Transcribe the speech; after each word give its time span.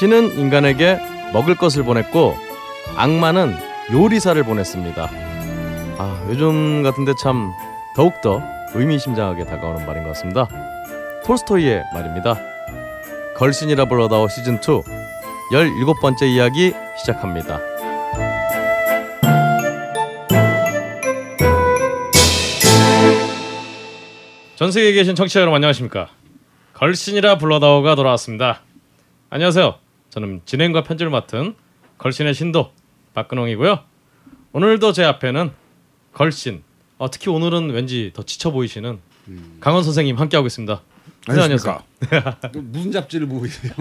신은 0.00 0.38
인간에게 0.38 0.98
먹을 1.34 1.54
것을 1.54 1.82
보냈고 1.82 2.34
악마는 2.96 3.54
요리사를 3.92 4.42
보냈습니다. 4.44 5.10
아, 5.98 6.26
요즘 6.30 6.82
같은데 6.82 7.12
참 7.22 7.52
더욱더 7.94 8.42
의미심장하게 8.72 9.44
다가오는 9.44 9.84
말인 9.84 10.04
것 10.04 10.14
같습니다. 10.14 10.48
톨스토이의 11.22 11.82
말입니다. 11.92 12.34
걸신이라 13.36 13.84
불러다오 13.84 14.26
시즌 14.28 14.54
2 14.54 14.58
17번째 15.52 16.22
이야기 16.30 16.72
시작합니다. 16.98 17.60
전 24.56 24.72
세계에 24.72 24.92
계신 24.94 25.14
청취자 25.14 25.40
여러분 25.40 25.56
안녕하십니까? 25.56 26.08
걸신이라 26.72 27.36
불러다오가 27.36 27.94
돌아왔습니다. 27.96 28.62
안녕하세요. 29.28 29.89
저는 30.10 30.42
진행과 30.44 30.82
편집을 30.82 31.10
맡은 31.10 31.54
걸신의 31.98 32.34
신도 32.34 32.72
박근홍이고요. 33.14 33.80
오늘도 34.52 34.92
제 34.92 35.04
앞에는 35.04 35.52
걸신, 36.12 36.62
어, 36.98 37.10
특히 37.10 37.30
오늘은 37.30 37.70
왠지 37.70 38.10
더 38.14 38.22
지쳐 38.24 38.50
보이시는 38.50 38.98
강원 39.60 39.84
선생님 39.84 40.16
함께 40.18 40.36
하고 40.36 40.48
있습니다. 40.48 40.82
선생님 41.26 41.58
안녕하세요. 41.58 41.82
무슨 42.62 42.90
잡지를 42.90 43.28
보고 43.28 43.46
있어요? 43.46 43.72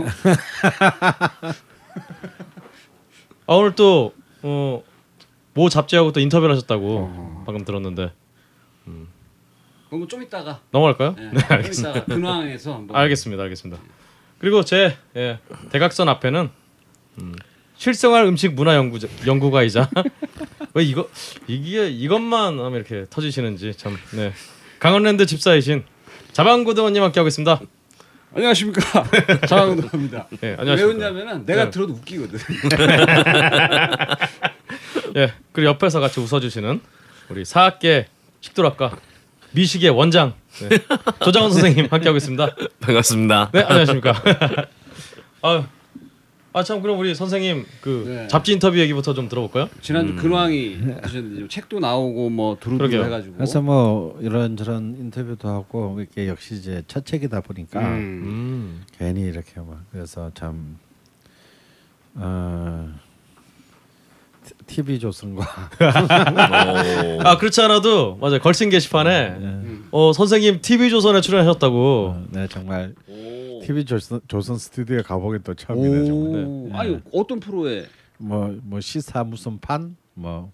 아, 3.48 3.54
오늘 3.56 3.74
또 3.76 4.14
어, 4.44 4.84
모 5.56 5.70
잡지하고 5.70 6.12
또 6.12 6.20
인터뷰를 6.20 6.54
하셨다고 6.56 7.44
방금 7.48 7.66
들었는데 7.66 8.14
그럼 9.90 10.08
좀 10.08 10.22
이따가 10.22 10.62
넘어갈까요? 10.70 11.16
네, 11.18 11.32
네, 11.34 11.40
좀 11.40 11.52
알겠습니다. 11.52 12.06
근황에서 12.06 12.76
한번 12.76 12.96
알겠습니다, 12.96 13.42
알겠습니다. 13.44 13.82
그리고 14.40 14.64
제 14.64 14.98
예, 15.16 15.40
대각선 15.70 16.10
앞에는 16.10 16.50
음, 17.20 17.36
실생활 17.78 18.26
음식 18.26 18.54
문화 18.54 18.76
연구 18.76 19.00
연구가이자 19.26 19.90
왜 20.74 20.84
이거 20.84 21.10
이게 21.48 21.90
이것만 21.90 22.60
하면 22.60 22.74
이렇게 22.74 23.06
터지시는지 23.10 23.74
참 23.76 23.98
네. 24.14 24.34
강원랜드 24.80 25.26
집사이신 25.26 25.84
자방고등원님 26.32 27.04
함께 27.04 27.20
하고 27.20 27.28
있습니다. 27.28 27.60
안녕하십니까 28.34 29.04
장항도입니다. 29.48 30.28
예, 30.44 30.56
왜. 30.60 30.84
웃냐면은 30.84 31.46
내가 31.46 31.66
네. 31.66 31.72
들어도 31.72 31.94
웃기거든. 31.94 32.40
예, 35.18 35.34
그리고 35.52 35.70
옆에서 35.72 36.00
같이 36.00 36.20
웃어주시는 36.20 36.80
우리 37.30 37.44
사학계 37.44 38.08
식도락과 38.42 38.98
미식의 39.52 39.90
원장 39.92 40.34
네. 40.70 40.78
조장원 41.24 41.52
선생님 41.52 41.88
함께 41.90 42.08
하고 42.08 42.18
있습니다. 42.18 42.56
반갑습니다. 42.80 43.50
네, 43.54 43.62
안녕하십니까. 43.62 44.14
아, 45.42 45.68
아참 46.54 46.82
그럼 46.82 47.00
우리 47.00 47.14
선생님 47.16 47.66
그 47.82 48.04
네. 48.08 48.28
잡지 48.28 48.54
인터뷰 48.54 48.78
얘기부터 48.78 49.14
좀 49.14 49.30
들어볼까요? 49.30 49.70
지난주 49.82 50.16
근황이 50.16 50.78
되셨는데 51.02 51.48
책도 51.48 51.80
나오고 51.80 52.30
뭐 52.30 52.58
두루두루 52.60 52.90
그러게요. 52.90 53.06
해가지고. 53.06 53.36
그래서 53.36 53.62
뭐 53.62 54.18
이런 54.22 54.58
저런 54.58 54.96
인터뷰도 55.00 55.48
하고 55.48 55.98
이렇게 56.00 56.28
역시 56.28 56.56
이제 56.56 56.84
첫 56.88 57.06
책이다 57.06 57.42
보니까 57.42 57.80
음. 57.80 57.86
음. 57.86 58.84
괜히 58.98 59.22
이렇게 59.22 59.60
막 59.60 59.84
그래서 59.92 60.32
참 60.34 60.78
어, 62.16 62.90
TV 64.68 65.00
조선과 65.00 65.46
오. 65.80 67.22
아 67.24 67.38
그렇지 67.38 67.62
않아도 67.62 68.16
맞아 68.18 68.36
요 68.36 68.40
걸신 68.40 68.70
게시판에 68.70 69.30
네, 69.40 69.62
어 69.92 70.14
선생님 70.14 70.60
TV 70.62 70.90
조선에 70.90 71.22
출연하셨다고. 71.22 72.08
어, 72.16 72.24
네 72.32 72.48
정말 72.48 72.94
오. 73.08 73.62
TV 73.66 73.86
조선, 73.86 74.22
조선 74.28 74.58
스튜디오에 74.58 75.02
가보긴 75.02 75.42
또 75.44 75.54
처음이네 75.54 76.06
정말 76.06 76.46
오. 76.46 76.70
아니 76.74 77.00
어떤 77.14 77.40
프로에? 77.40 77.86
뭐 78.18 78.54
뭐 78.64 78.82
시사 78.82 79.24
무슨 79.24 79.60
판뭐 79.60 80.52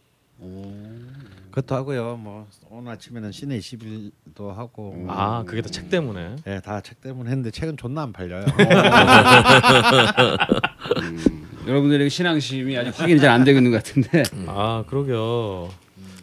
그것도 1.51 1.75
하고요 1.75 2.17
뭐 2.17 2.45
오늘 2.69 2.91
아침에는 2.91 3.31
시내 3.31 3.57
21도 3.59 4.53
하고 4.53 5.05
아 5.07 5.43
그게 5.47 5.61
다 5.61 5.69
책 5.69 5.89
때문에. 5.89 6.35
네, 6.45 6.59
다 6.61 6.81
책 6.81 7.01
때문에 7.01 7.29
했는데 7.29 7.51
책은 7.51 7.77
존나 7.77 8.03
안 8.03 8.11
팔려요. 8.13 8.45
여러분들에게 11.67 12.09
신앙심이 12.09 12.77
아직 12.77 12.99
확인이 12.99 13.19
잘 13.19 13.31
안 13.31 13.43
되고 13.43 13.57
있는 13.59 13.71
것 13.71 13.83
같은데. 13.83 14.23
아 14.47 14.83
그러게요. 14.87 15.69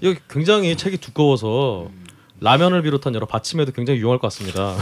이거 0.01 0.19
굉장히 0.31 0.77
책이 0.77 0.99
두꺼워서 0.99 1.89
라면을 2.41 2.83
비롯한 2.83 3.15
여러 3.15 3.27
받침에도 3.27 3.71
굉장히 3.73 4.01
유용할 4.01 4.19
것 4.19 4.27
같습니다. 4.29 4.75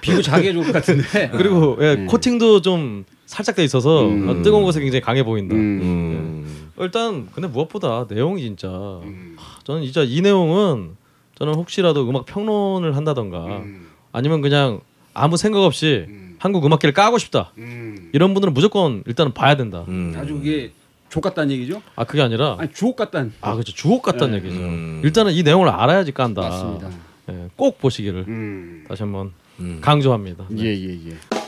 비고 0.00 0.22
자기에 0.22 0.52
좋을 0.52 0.64
것 0.66 0.72
같은데. 0.72 1.30
그리고 1.36 1.76
예, 1.80 2.06
코팅도 2.08 2.62
좀 2.62 3.04
살짝 3.26 3.54
돼 3.56 3.64
있어서 3.64 4.06
음. 4.06 4.28
어, 4.28 4.42
뜨거운 4.42 4.64
것에 4.64 4.80
굉장히 4.80 5.00
강해 5.02 5.22
보인다. 5.22 5.54
음. 5.54 5.60
음. 5.82 6.68
일단 6.78 7.28
근데 7.32 7.48
무엇보다 7.48 8.06
내용이 8.08 8.40
진짜 8.42 8.68
하, 8.68 9.00
저는 9.64 9.82
진짜 9.84 10.02
이 10.02 10.20
내용은 10.22 10.96
저는 11.38 11.54
혹시라도 11.54 12.08
음악 12.08 12.24
평론을 12.26 12.96
한다던가 12.96 13.44
음. 13.58 13.88
아니면 14.12 14.40
그냥 14.40 14.80
아무 15.14 15.36
생각 15.36 15.60
없이 15.62 16.06
한국 16.38 16.64
음악계를 16.66 16.92
까고 16.92 17.18
싶다 17.18 17.52
음. 17.58 18.10
이런 18.12 18.34
분들은 18.34 18.52
무조건 18.54 19.02
일단은 19.06 19.32
봐야 19.32 19.56
된다. 19.56 19.84
음. 19.88 20.14
아주 20.16 20.34
그게 20.34 20.72
족 21.08 21.20
같다는 21.20 21.50
얘기죠? 21.52 21.82
아 21.94 22.04
그게 22.04 22.22
아니라 22.22 22.56
아니 22.58 22.72
주옥 22.72 22.96
같다는. 22.96 23.32
아 23.40 23.52
그렇죠 23.54 23.72
주옥 23.72 24.02
같다는 24.02 24.38
네. 24.40 24.44
얘기죠. 24.46 24.62
음. 24.62 25.00
일단은 25.04 25.32
이 25.32 25.42
내용을 25.42 25.68
알아야지 25.68 26.12
깐다. 26.12 26.40
맞습니다. 26.40 26.88
예, 27.30 27.48
꼭 27.56 27.78
보시기를 27.78 28.24
음. 28.26 28.84
다시 28.88 29.02
한번 29.02 29.32
음. 29.60 29.78
강조합니다. 29.80 30.44
네. 30.48 30.62
예예 30.64 30.98
예. 31.10 31.41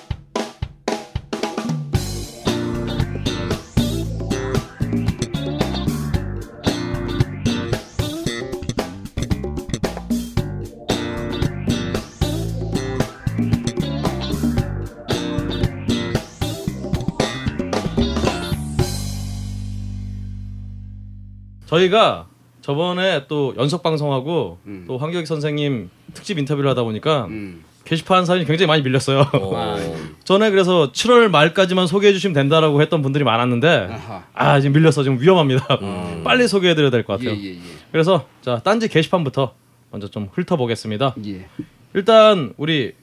저희가 21.79 22.27
저번에 22.61 23.27
또 23.29 23.55
연속 23.59 23.83
방송하고 23.83 24.59
음. 24.67 24.85
또 24.87 24.97
황교익 24.97 25.27
선생님 25.27 25.91
특집 26.15 26.39
인터뷰를 26.39 26.71
하다 26.71 26.85
보니까 26.85 27.27
음. 27.27 27.65
게시판 27.85 28.25
사연이 28.25 28.47
굉장히 28.47 28.67
많이 28.67 28.81
밀렸어요. 28.83 29.27
오. 29.43 29.55
전에 30.25 30.51
그래서 30.51 30.91
7월 30.93 31.29
말까지만 31.29 31.87
소개해 31.87 32.15
주시면 32.15 32.33
된다라고 32.33 32.81
했던 32.81 33.03
분들이 33.03 33.25
많았는데 33.25 33.89
아하. 33.93 34.25
아 34.33 34.61
지금 34.61 34.73
밀려서 34.75 35.03
지금 35.03 35.21
위험합니다. 35.21 35.67
빨리 36.25 36.49
소개해 36.49 36.75
드려야 36.75 36.91
될 36.91 37.03
것 37.05 37.19
같아요. 37.19 37.37
예 37.37 37.43
예 37.45 37.55
예. 37.57 37.59
그래서 37.93 38.27
자 38.41 38.61
딴지 38.65 38.89
게시판부터 38.89 39.53
먼저 39.91 40.09
좀 40.09 40.29
훑어보겠습니다. 40.33 41.15
예. 41.27 41.47
일단 41.93 42.55
우리 42.57 42.95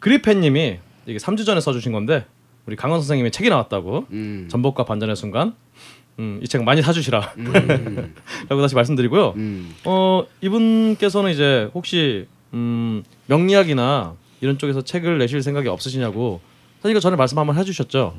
그리펜님이 0.00 0.78
이게 1.06 1.18
3주 1.18 1.46
전에 1.46 1.60
써주신 1.60 1.92
건데 1.92 2.24
우리 2.66 2.74
강원 2.74 2.98
선생님의 3.00 3.30
책이 3.30 3.48
나왔다고 3.48 4.06
음. 4.10 4.48
전복과 4.50 4.84
반전의 4.84 5.14
순간 5.14 5.54
음, 6.18 6.40
이 6.42 6.46
책 6.46 6.62
많이 6.64 6.80
사주시라 6.82 7.34
음. 7.38 8.14
라고 8.48 8.62
다시 8.62 8.74
말씀드리고요. 8.74 9.34
음. 9.36 9.74
어 9.84 10.24
이분께서는 10.40 11.30
이제 11.32 11.68
혹시 11.74 12.26
음, 12.54 13.02
명리학이나 13.26 14.14
이런 14.40 14.58
쪽에서 14.58 14.82
책을 14.82 15.18
내실 15.18 15.42
생각이 15.42 15.68
없으시냐고 15.68 16.40
사실 16.82 16.98
전에 17.00 17.16
말씀 17.16 17.38
한번 17.38 17.56
해주셨죠. 17.58 18.14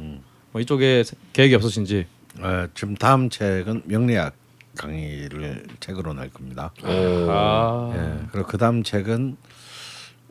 뭐 0.51 0.61
이쪽에 0.61 1.03
세- 1.03 1.15
계획이 1.33 1.55
없으신지. 1.55 2.05
어, 2.39 2.67
지금 2.75 2.95
다음 2.95 3.29
책은 3.29 3.83
명리학 3.85 4.33
강의를 4.77 5.63
책으로 5.79 6.13
낼 6.13 6.29
겁니다. 6.29 6.71
아, 6.83 7.91
예, 7.95 8.27
그리고 8.31 8.47
그 8.47 8.57
다음 8.59 8.83
책은 8.83 9.37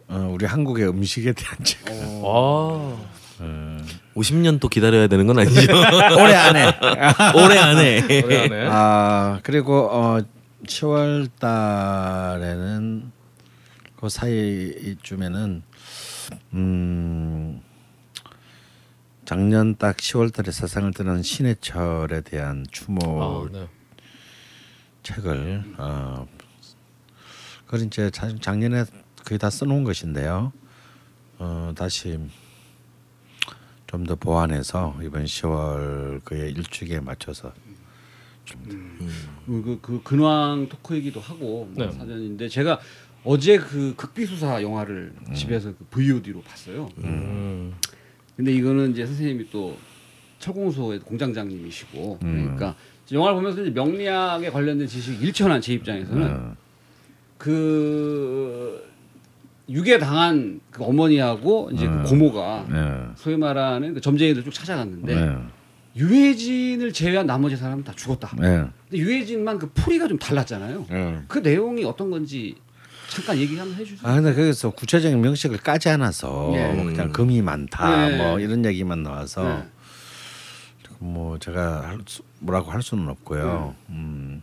어, 0.08 0.30
우리 0.32 0.46
한국의 0.46 0.88
음식에 0.88 1.32
대한 1.32 1.56
책. 1.64 1.80
아, 3.38 3.78
50년 4.14 4.60
또 4.60 4.68
기다려야 4.68 5.06
되는 5.08 5.26
건 5.26 5.38
아니죠? 5.38 5.60
올해 6.20 6.34
안에. 6.34 6.72
올해 7.34 7.58
안에. 7.58 8.68
아 8.70 9.40
그리고 9.42 9.88
어, 9.90 10.20
10월 10.66 11.28
달에는 11.38 13.12
그 14.00 14.08
사이쯤에는 14.08 15.62
음 16.54 17.60
작년 19.24 19.76
딱 19.76 19.96
10월 19.96 20.32
달에 20.32 20.50
세상을 20.50 20.92
떠난 20.92 21.22
신해철에 21.22 22.20
대한 22.22 22.64
추모 22.70 23.22
아, 23.22 23.48
네. 23.52 23.68
책을 25.02 25.74
어 25.78 26.26
그걸 27.66 27.82
이제 27.86 28.10
자- 28.10 28.34
작년에 28.40 28.84
거의 29.24 29.38
다 29.38 29.50
써놓은 29.50 29.82
것인데요. 29.84 30.52
어 31.38 31.72
다시 31.76 32.18
좀 33.86 34.04
더 34.04 34.14
보완해서 34.16 34.96
이번 35.02 35.24
10월 35.24 36.22
그의 36.24 36.52
일주기에 36.52 37.00
맞춰서 37.00 37.52
그, 39.46 39.78
그 39.82 40.02
근황 40.02 40.68
토크이기도 40.68 41.20
하고 41.20 41.68
뭐 41.72 41.86
네. 41.86 41.90
사전인데 41.90 42.48
제가 42.48 42.78
어제 43.24 43.58
그 43.58 43.94
극비수사 43.96 44.62
영화를 44.62 45.12
집에서 45.34 45.72
그 45.76 45.84
VOD로 45.90 46.42
봤어요. 46.42 46.88
음. 46.98 47.74
근데 48.36 48.52
이거는 48.52 48.92
이제 48.92 49.04
선생님이 49.04 49.50
또 49.50 49.76
철공소의 50.38 51.00
공장장님이시고 51.00 52.18
음. 52.22 52.42
그러니까 52.42 52.76
영화를 53.10 53.36
보면서 53.36 53.62
이제 53.62 53.70
명리학에 53.70 54.50
관련된 54.50 54.86
지식이 54.86 55.24
일천한 55.24 55.60
제 55.60 55.72
입장에서는 55.72 56.30
어. 56.30 56.56
그 57.38 58.84
유괴 59.68 59.98
당한 59.98 60.60
그 60.70 60.84
어머니하고 60.84 61.70
이제 61.72 61.86
그 61.86 62.02
고모가 62.04 62.66
네. 62.70 63.02
소위 63.16 63.36
말하는 63.36 63.94
그 63.94 64.00
점쟁이들 64.00 64.44
쭉 64.44 64.52
찾아갔는데 64.52 65.14
네. 65.14 65.36
유해진을 65.96 66.92
제외한 66.92 67.26
나머지 67.26 67.56
사람은 67.56 67.82
다 67.82 67.92
죽었다. 67.96 68.30
네. 68.38 68.64
근데 68.88 68.98
유해진만 68.98 69.58
그 69.58 69.70
풀이가 69.70 70.06
좀 70.08 70.18
달랐잖아요. 70.18 70.86
네. 70.88 71.20
그 71.26 71.38
내용이 71.38 71.84
어떤 71.84 72.10
건지 72.10 72.54
잠깐 73.08 73.38
얘기 73.38 73.56
한번 73.56 73.76
해주세요. 73.76 74.00
아 74.02 74.14
근데 74.14 74.34
거기서 74.34 74.70
구체적인 74.70 75.20
명식을 75.20 75.58
까지 75.58 75.88
않아서 75.88 76.52
예. 76.54 76.72
뭐 76.72 76.84
그냥 76.84 77.10
금이 77.12 77.42
많다 77.42 78.08
네. 78.08 78.16
뭐 78.18 78.38
이런 78.38 78.64
얘기만 78.64 79.02
나와서 79.02 79.42
네. 79.42 79.66
뭐 80.98 81.38
제가 81.38 81.88
할 81.88 81.98
수, 82.06 82.22
뭐라고 82.40 82.70
할 82.70 82.82
수는 82.82 83.08
없고요. 83.08 83.74
네. 83.88 83.94
음. 83.94 84.42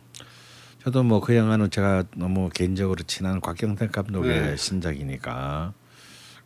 저도 0.83 1.03
뭐 1.03 1.21
그 1.21 1.35
영화는 1.35 1.69
제가 1.69 2.03
너무 2.15 2.49
개인적으로 2.49 3.01
친한 3.03 3.39
곽경택 3.39 3.91
감독의 3.91 4.41
네. 4.41 4.57
신작이니까 4.57 5.73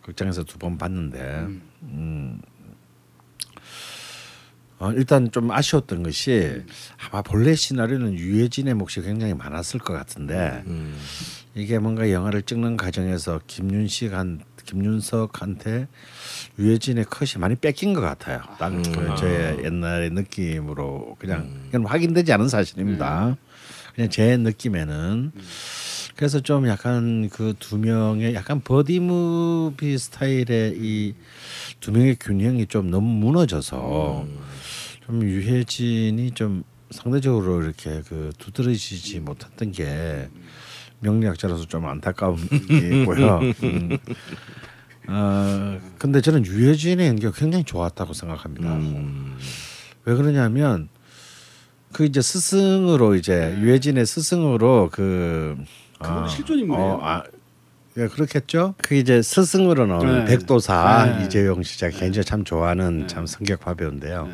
극장에서 0.03 0.43
두 0.43 0.59
번 0.59 0.77
봤는데 0.77 1.47
음. 1.83 2.39
어, 4.79 4.91
일단 4.91 5.31
좀 5.31 5.49
아쉬웠던 5.49 6.03
것이 6.03 6.61
아마 7.09 7.23
본래 7.23 7.55
시나리오는 7.55 8.13
유해진의 8.13 8.75
몫이 8.75 9.01
굉장히 9.01 9.33
많았을 9.33 9.79
것 9.79 9.93
같은데 9.93 10.63
음. 10.67 10.95
이게 11.55 11.79
뭔가 11.79 12.11
영화를 12.11 12.43
찍는 12.43 12.77
과정에서 12.77 13.39
김윤식한 13.47 14.41
김윤석한테 14.65 15.87
유해진의 16.59 17.05
컷이 17.05 17.39
많이 17.39 17.55
뺏긴 17.55 17.93
것 17.95 18.01
같아요. 18.01 18.41
딱 18.59 18.71
음. 18.71 18.83
그 18.83 19.15
저의 19.15 19.63
옛날의 19.63 20.11
느낌으로 20.11 21.15
그냥 21.17 21.49
이건 21.69 21.85
확인되지 21.87 22.31
않은 22.33 22.47
사실입니다. 22.49 23.35
그냥 23.97 24.11
제 24.11 24.37
느낌에는 24.37 25.31
그래서 26.15 26.39
좀 26.39 26.67
약간 26.67 27.29
그 27.29 27.53
두 27.59 27.77
명의 27.79 28.35
약간 28.35 28.61
버디 28.61 28.99
무비 28.99 29.97
스타일의 29.97 30.75
이 30.77 31.15
두 31.79 31.91
명의 31.91 32.15
균형이 32.15 32.67
좀 32.67 32.89
너무 32.91 33.07
무너져서 33.25 34.25
좀 35.05 35.23
유해진이 35.23 36.31
좀 36.31 36.63
상대적으로 36.91 37.63
이렇게 37.63 38.01
그 38.07 38.31
두드러지지 38.37 39.19
못했던 39.19 39.71
게 39.71 40.29
명리학자로서 40.99 41.65
좀 41.65 41.85
안타까움이고요. 41.87 43.39
음. 43.63 43.97
어, 45.07 45.79
근데 45.97 46.21
저는 46.21 46.45
유해진의 46.45 47.07
연기가 47.07 47.31
굉장히 47.31 47.63
좋았다고 47.63 48.13
생각합니다. 48.13 48.73
음. 48.73 49.37
왜 50.05 50.15
그러냐면 50.15 50.87
그 51.93 52.05
이제 52.05 52.21
스승으로 52.21 53.15
이제 53.15 53.55
유해진의 53.59 54.05
스승으로 54.05 54.89
그 54.91 55.57
그거는 55.99 56.27
실존 56.27 56.59
인물이에요. 56.59 56.87
어, 56.87 56.99
아, 57.01 57.23
예, 57.97 58.07
그렇겠죠. 58.07 58.75
그 58.77 58.95
이제 58.95 59.21
스승으로 59.21 59.87
나오는 59.87 60.25
네. 60.25 60.25
백도사 60.25 61.17
네. 61.17 61.25
이재용 61.25 61.63
씨 61.63 61.79
제가 61.79 61.97
개인적으로 61.97 62.23
참 62.23 62.43
좋아하는 62.43 63.07
참 63.07 63.25
성격파 63.25 63.73
배우인데요. 63.73 64.27
네. 64.27 64.33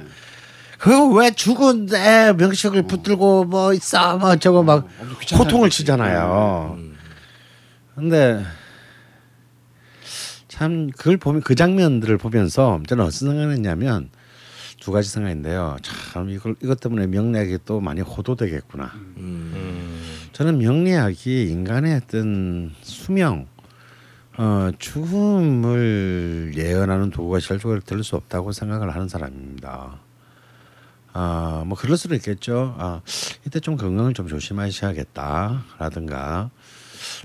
그왜 0.80 1.32
죽은데 1.32 2.34
명식을 2.34 2.84
붙들고 2.84 3.46
뭐 3.46 3.74
있어 3.74 4.18
뭐 4.18 4.36
저거 4.36 4.64
막 4.64 4.86
귀찮다는 5.22 5.46
호통을. 5.46 5.70
치잖아요. 5.70 6.78
근데 7.96 8.44
참 10.50 10.90
그걸 10.98 11.16
보면 11.16 11.42
그 11.42 11.56
장면들을 11.56 12.18
보면서 12.18 12.82
저는 12.86 13.06
어떤 13.06 13.12
생각했냐면 13.12 14.10
두 14.84 14.92
가지 14.92 15.10
생각인데요. 15.10 15.78
참 15.82 16.30
이걸 16.30 16.56
이것 16.62 16.80
때문에 16.82 17.08
명리학이 17.08 17.60
또 17.66 17.80
많이 17.80 18.02
호도되겠구나. 18.02 18.92
저는 20.34 20.58
명리학이 20.58 21.50
인간의 21.50 22.02
어떤 22.04 22.74
수명, 22.82 23.48
어, 24.38 24.72
죽음을 24.78 26.52
예언하는 26.58 27.12
도구가 27.12 27.40
절대로 27.40 27.80
될 27.80 28.04
수 28.04 28.18
없다고 28.18 28.52
생각을 28.52 28.94
하는 28.94 29.08
사람입니다. 29.08 30.02
아, 31.14 31.64
뭐 31.66 31.78
그럴 31.78 31.96
수도 31.96 32.14
있겠죠. 32.16 32.76
아, 32.78 33.00
이때 33.48 33.62
좀 33.62 33.78
건강을 33.78 34.14
좀 34.14 34.28
조심하셔야겠다라든가 34.28 36.50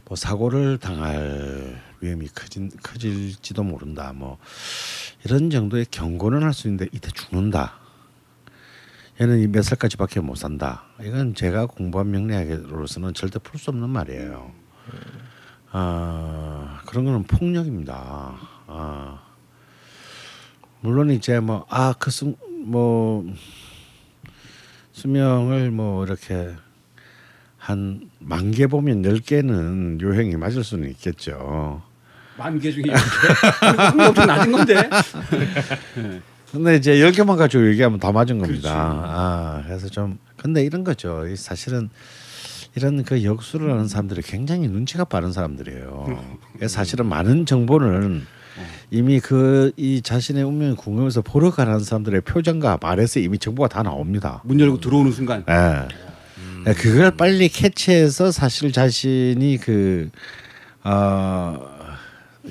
뭐 0.05 0.17
사고를 0.17 0.79
당할 0.79 1.83
위험이 2.01 2.29
커진 2.29 2.71
커질지도 2.85 3.65
모른다. 3.65 4.13
뭐 4.15 4.39
이런 5.25 5.51
정도의 5.51 5.87
경고는 5.91 6.43
할 6.43 6.53
수 6.53 6.69
있는데 6.69 6.87
이때 6.93 7.11
죽는다. 7.11 7.75
얘는 9.21 9.51
몇 9.51 9.63
살까지밖에 9.63 10.21
못 10.21 10.37
산다. 10.37 10.85
이건 11.03 11.35
제가 11.35 11.67
공부한 11.67 12.11
명리학으로서는 12.11 13.15
절대 13.15 13.39
풀 13.41 13.59
수 13.59 13.71
없는 13.71 13.91
말이에요. 13.91 14.53
아 15.73 16.81
그런 16.87 17.05
거는 17.05 17.25
폭력입니다. 17.25 18.37
아 18.69 19.23
물론 20.81 21.11
이제 21.11 21.41
뭐아그뭐 21.41 23.35
수명을 24.93 25.71
뭐 25.73 26.05
이렇게 26.05 26.55
한 27.59 28.09
만 28.21 28.51
개 28.53 28.67
보면 28.69 29.05
열 29.05 29.19
개는 29.19 30.01
요행이 30.01 30.37
맞을 30.37 30.63
수는 30.65 30.89
있겠죠. 30.91 31.83
만 32.39 32.59
개 32.59 32.71
중에 32.73 32.85
이렇게 32.85 34.05
엄청 34.07 34.27
낮은 34.27 34.53
건데. 34.53 34.75
근데 36.53 36.77
이제 36.77 37.01
열 37.01 37.13
개만 37.13 37.37
가지고 37.37 37.69
얘기하면 37.71 37.99
다 38.01 38.11
맞은 38.13 38.39
겁니다. 38.39 38.71
아 38.73 39.63
그래서 39.67 39.89
좀 39.89 40.19
근데 40.37 40.65
이런 40.65 40.83
거죠. 40.85 41.27
이 41.27 41.37
사실은 41.37 41.91
이런 42.75 43.03
그 43.05 43.23
역수를 43.25 43.71
하는 43.71 43.87
사람들이 43.89 44.23
굉장히 44.23 44.69
눈치가 44.69 45.05
빠른 45.05 45.33
사람들이에요. 45.33 46.23
그래서 46.57 46.75
사실은 46.75 47.07
많은 47.07 47.45
정보는 47.45 48.25
이미 48.91 49.21
그 49.21 49.73
이 49.77 50.01
자신의 50.03 50.43
운명을 50.45 50.77
궁금해서 50.77 51.21
보러 51.23 51.51
가는 51.51 51.79
사람들의 51.81 52.23
표정과 52.23 52.79
말에서 52.81 53.21
이미 53.21 53.39
정보가 53.39 53.69
다 53.69 53.83
나옵니다. 53.83 54.41
문 54.45 54.59
열고 54.59 54.81
들어오는 54.81 55.13
순간 55.13 55.45
예. 55.49 55.87
예, 56.67 56.73
그걸 56.75 57.11
빨리 57.13 57.49
캐치해서 57.49 58.31
사실 58.33 58.73
자신이 58.73 59.59
그 59.59 60.09
어, 60.83 61.78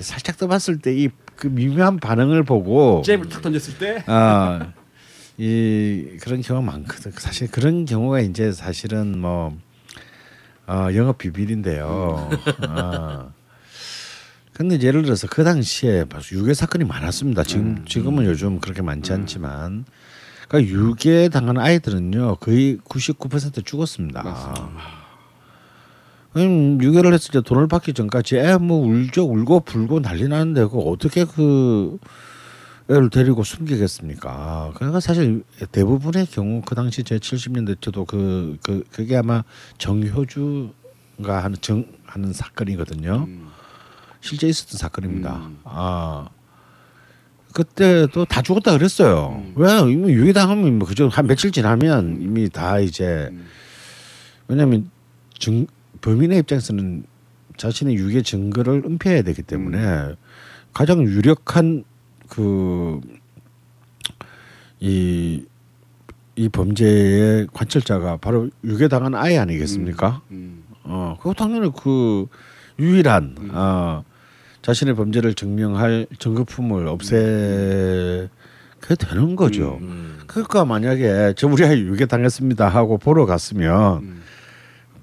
살짝 0.02 0.38
떠봤을 0.38 0.80
때 0.80 0.94
이 0.94 1.10
그 1.38 1.48
미묘한 1.48 2.00
반응을 2.00 2.44
보고 2.44 3.04
잽을 3.06 3.30
탁 3.30 3.42
던졌을 3.42 3.78
때 3.78 4.04
아, 4.08 4.74
이 5.38 6.18
그런 6.22 6.42
경우가 6.42 6.72
많거든. 6.72 7.12
사실 7.16 7.50
그런 7.50 7.86
경우가 7.86 8.20
이제 8.22 8.52
사실은 8.52 9.20
뭐 9.20 9.56
어, 10.66 10.88
영업 10.96 11.20
비밀인데요. 11.20 12.30
아. 12.68 13.30
근데 14.52 14.82
예를 14.82 15.04
들어서 15.04 15.28
그 15.28 15.44
당시에 15.44 16.06
유괴 16.32 16.56
사건이 16.56 16.84
많았습니다. 16.86 17.44
지금 17.44 17.86
지금은 17.86 18.26
요즘 18.26 18.60
그렇게 18.60 18.82
많지 18.82 19.14
않지만 19.14 19.86
그러니까 20.48 20.74
유괴 20.74 21.30
당한 21.30 21.60
아이들은요 21.60 22.38
거의 22.38 22.80
99% 22.80 23.64
죽었습니다. 23.64 24.24
음, 26.46 26.80
유괴를 26.82 27.14
했을 27.14 27.32
때 27.32 27.42
돈을 27.42 27.68
받기 27.68 27.94
전까지 27.94 28.38
애 28.38 28.58
뭐 28.58 28.78
울죠 28.86 29.24
울고 29.26 29.62
불고 29.62 30.02
난리 30.02 30.28
나는데 30.28 30.66
그 30.66 30.78
어떻게 30.80 31.26
그 31.26 31.98
애를 32.90 33.10
데리고 33.10 33.44
숨기겠습니까? 33.44 34.72
그러니까 34.76 35.00
사실 35.02 35.44
대부분의 35.72 36.26
경우 36.28 36.62
그 36.66 36.74
당시 36.76 37.04
제 37.04 37.18
70년대 37.18 37.82
저도 37.82 38.06
그, 38.06 38.58
그 38.64 38.84
그게 38.92 39.18
아마 39.18 39.44
정효주가 39.78 41.44
하는 41.44 41.58
정 41.62 41.86
하는 42.06 42.32
사건이거든요. 42.32 43.28
실제 44.22 44.48
있었던 44.48 44.78
사건입니다. 44.78 45.50
아 45.66 46.30
그때도 47.54 48.26
다 48.26 48.42
죽었다 48.42 48.72
그랬어요. 48.72 49.44
왜 49.56 49.80
이미 49.92 50.14
유괴당하면 50.14 50.80
뭐 50.80 50.88
그저 50.88 51.08
한 51.08 51.28
며칠 51.28 51.52
지나면 51.52 52.20
이미 52.22 52.50
다 52.50 52.80
이제 52.80 53.32
왜냐하면 54.48 54.90
증 55.40 55.68
범인의 56.02 56.40
입장에서는 56.40 57.04
자신의 57.58 57.96
유괴 57.96 58.22
증거를 58.22 58.84
은폐해야 58.86 59.22
되기 59.24 59.42
때문에 59.42 60.16
가장 60.74 61.04
유력한 61.04 61.84
그 62.30 63.02
이 64.80 65.46
이 66.38 66.50
범죄의 66.50 67.48
관철자가 67.52 68.18
바로 68.18 68.50
유괴당한 68.64 69.16
아이 69.16 69.38
아니겠습니까? 69.38 70.22
음. 70.30 70.64
어, 70.84 71.18
그거 71.20 71.34
당연히 71.34 71.72
그 71.76 72.28
유일한 72.78 73.36
어, 73.52 74.04
자신의 74.62 74.96
범죄를 74.96 75.34
증명할 75.34 76.06
증거품을 76.20 76.88
없애게 76.88 78.30
되는 79.00 79.36
거죠. 79.36 79.80
음. 79.82 80.20
그러니까 80.28 80.64
만약에 80.64 81.34
저 81.36 81.48
우리 81.48 81.66
아이 81.66 81.80
유괴 81.80 82.06
당했습니다 82.06 82.70
하고 82.70 83.00
보러 83.00 83.26
갔으면 83.26 84.22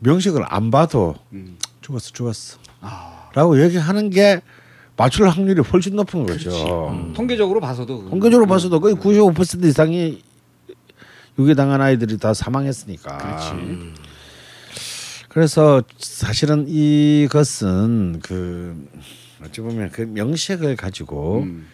명식을 0.04 0.44
안 0.46 0.70
봐도 0.70 1.16
음. 1.32 1.56
죽었어 1.80 2.10
죽었어 2.12 2.58
아. 2.80 3.30
라고 3.34 3.60
얘기하는 3.62 4.10
게 4.10 4.40
맞출 4.96 5.28
확률이 5.28 5.60
훨씬 5.60 5.96
높은 5.96 6.24
거죠. 6.24 7.12
통계적으로 7.16 7.60
봐서도 7.60 8.08
통계적으로 8.10 8.46
봐서도 8.46 8.78
거의 8.80 8.94
95% 8.94 9.64
이상이 9.64 10.22
유괴 11.36 11.54
당한 11.54 11.80
아이들이 11.80 12.16
다 12.18 12.32
사망했으니까. 12.32 13.18
그렇지. 13.18 13.94
그래서 15.28 15.82
사실은 15.98 16.66
이것은 16.68 18.20
그 18.22 18.88
어찌 19.44 19.60
보면 19.62 19.90
그 19.90 20.02
명식을 20.02 20.76
가지고 20.76 21.40
음. 21.40 21.66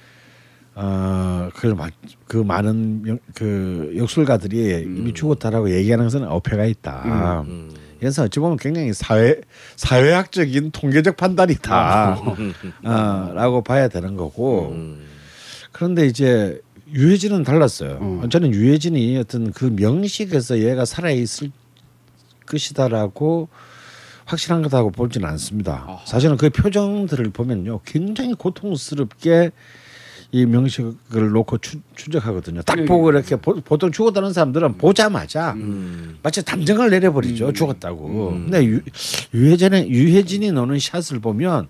어 0.75 1.51
그걸 1.55 1.75
막, 1.75 1.91
그 2.27 2.39
많은 2.39 3.03
명, 3.03 3.19
그 3.35 3.93
역술가들이 3.97 4.85
이미 4.85 5.13
죽었다라고 5.13 5.75
얘기하는 5.75 6.07
것은 6.07 6.27
어폐가 6.27 6.65
있다. 6.65 7.45
음. 7.47 7.71
그래서 8.01 8.25
어찌 8.25 8.41
보면 8.41 8.57
굉장히 8.57 8.93
사회 8.93 9.41
사회학적인 9.77 10.71
통계적 10.73 11.17
판단이다. 11.17 12.19
어, 12.85 13.33
라고 13.35 13.63
봐야 13.63 13.89
되는 13.89 14.17
거고. 14.17 14.71
음. 14.73 15.07
그런데 15.71 16.07
이제 16.07 16.61
유해진은 16.93 17.45
달랐어요. 17.45 17.99
어. 18.01 18.29
저는 18.29 18.53
유해진이 18.53 19.17
어떤 19.19 19.53
그 19.53 19.67
명식에서 19.67 20.59
얘가 20.61 20.85
살아 20.85 21.11
있을 21.11 21.53
것이다라고 22.47 23.49
확실한 24.25 24.63
거다고 24.63 24.91
보지는 24.91 25.29
않습니다. 25.29 26.01
사실은 26.05 26.37
그 26.37 26.51
표정들을 26.51 27.31
보면요, 27.31 27.81
굉장히 27.85 28.35
고통스럽게 28.35 29.51
이 30.33 30.47
명식을 30.47 31.31
놓고 31.33 31.59
추, 31.59 31.79
추적하거든요. 31.97 32.63
딱 32.63 32.77
네. 32.77 32.85
보고 32.85 33.11
이렇게 33.11 33.37
보, 33.37 33.55
보통 33.61 33.91
죽었다는 33.91 34.33
사람들은 34.33 34.79
보자마자 34.79 35.53
음. 35.55 36.19
마치 36.23 36.45
단정을 36.45 36.91
내려버리죠. 36.91 37.49
음. 37.49 37.55
죽었다고. 37.55 38.31
음. 38.31 38.43
근데 38.45 38.65
유, 38.65 38.81
유해진의 39.35 39.91
유해진이 39.91 40.53
노는 40.53 40.79
샷을 40.79 41.19
보면 41.21 41.69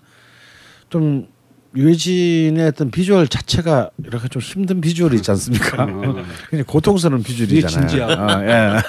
좀 0.90 1.26
유해진의 1.74 2.66
어떤 2.66 2.90
비주얼 2.90 3.28
자체가 3.28 3.90
이렇게 4.04 4.28
좀 4.28 4.42
힘든 4.42 4.80
비주얼이 4.80 5.16
있지 5.16 5.30
않습니까? 5.30 5.86
그냥 6.50 6.64
고통스러운 6.66 7.22
비주얼이잖아요. 7.22 8.04
아, 8.06 8.44
예. 8.44 8.82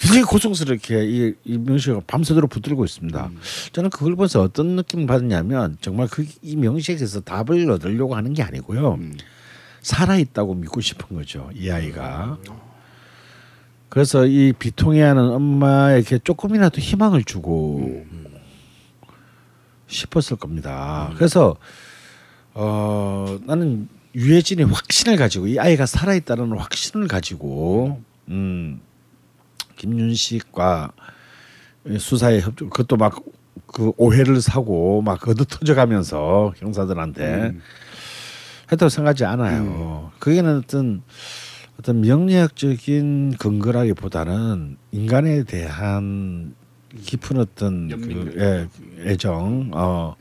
굉장히 0.00 0.22
고통스럽게 0.24 1.04
이, 1.04 1.34
이 1.44 1.58
명식을 1.58 2.02
밤새도록 2.06 2.50
붙들고 2.50 2.84
있습니다. 2.86 3.26
음. 3.26 3.38
저는 3.72 3.90
그걸 3.90 4.14
보면서 4.16 4.40
어떤 4.40 4.68
느낌을 4.76 5.06
받느냐면 5.06 5.76
정말 5.82 6.08
그 6.08 6.24
이 6.42 6.56
명식에서 6.56 7.20
답을 7.20 7.70
얻으려고 7.70 8.16
하는 8.16 8.32
게 8.32 8.42
아니고요. 8.42 8.94
음. 8.94 9.14
살아 9.82 10.16
있다고 10.16 10.54
믿고 10.54 10.80
싶은 10.80 11.16
거죠. 11.16 11.50
이 11.54 11.70
아이가. 11.70 12.38
그래서 13.90 14.24
이 14.24 14.52
비통해하는 14.58 15.22
엄마에게 15.30 16.18
조금이라도 16.18 16.80
희망을 16.80 17.24
주고 17.24 18.04
싶었을 19.86 20.36
겁니다. 20.36 21.12
그래서 21.16 21.56
어 22.54 23.38
나는 23.44 23.88
유해진이 24.14 24.62
확신을 24.64 25.16
가지고 25.16 25.46
이 25.46 25.58
아이가 25.58 25.86
살아 25.86 26.14
있다는 26.14 26.56
확신을 26.56 27.08
가지고 27.08 28.00
음 28.28 28.80
김윤식과 29.84 30.92
수사에 31.98 32.40
협조 32.40 32.68
그것도 32.68 32.96
막 32.96 33.16
그 33.66 33.92
오해를 33.98 34.40
사고 34.40 35.00
막 35.02 35.20
거두 35.20 35.44
터져가면서 35.44 36.54
형사들한테 36.56 37.22
했다고 38.72 38.88
생각하지 38.88 39.24
않아요. 39.26 40.10
그게는 40.18 40.58
어떤 40.58 41.02
어떤 41.78 42.00
명리학적인 42.00 43.36
근거라기보다는 43.38 44.76
인간에 44.90 45.44
대한 45.44 46.54
깊은 47.00 47.38
어떤 47.38 47.88
그, 48.00 48.34
예, 48.38 49.08
애정, 49.10 49.70
어 49.72 50.16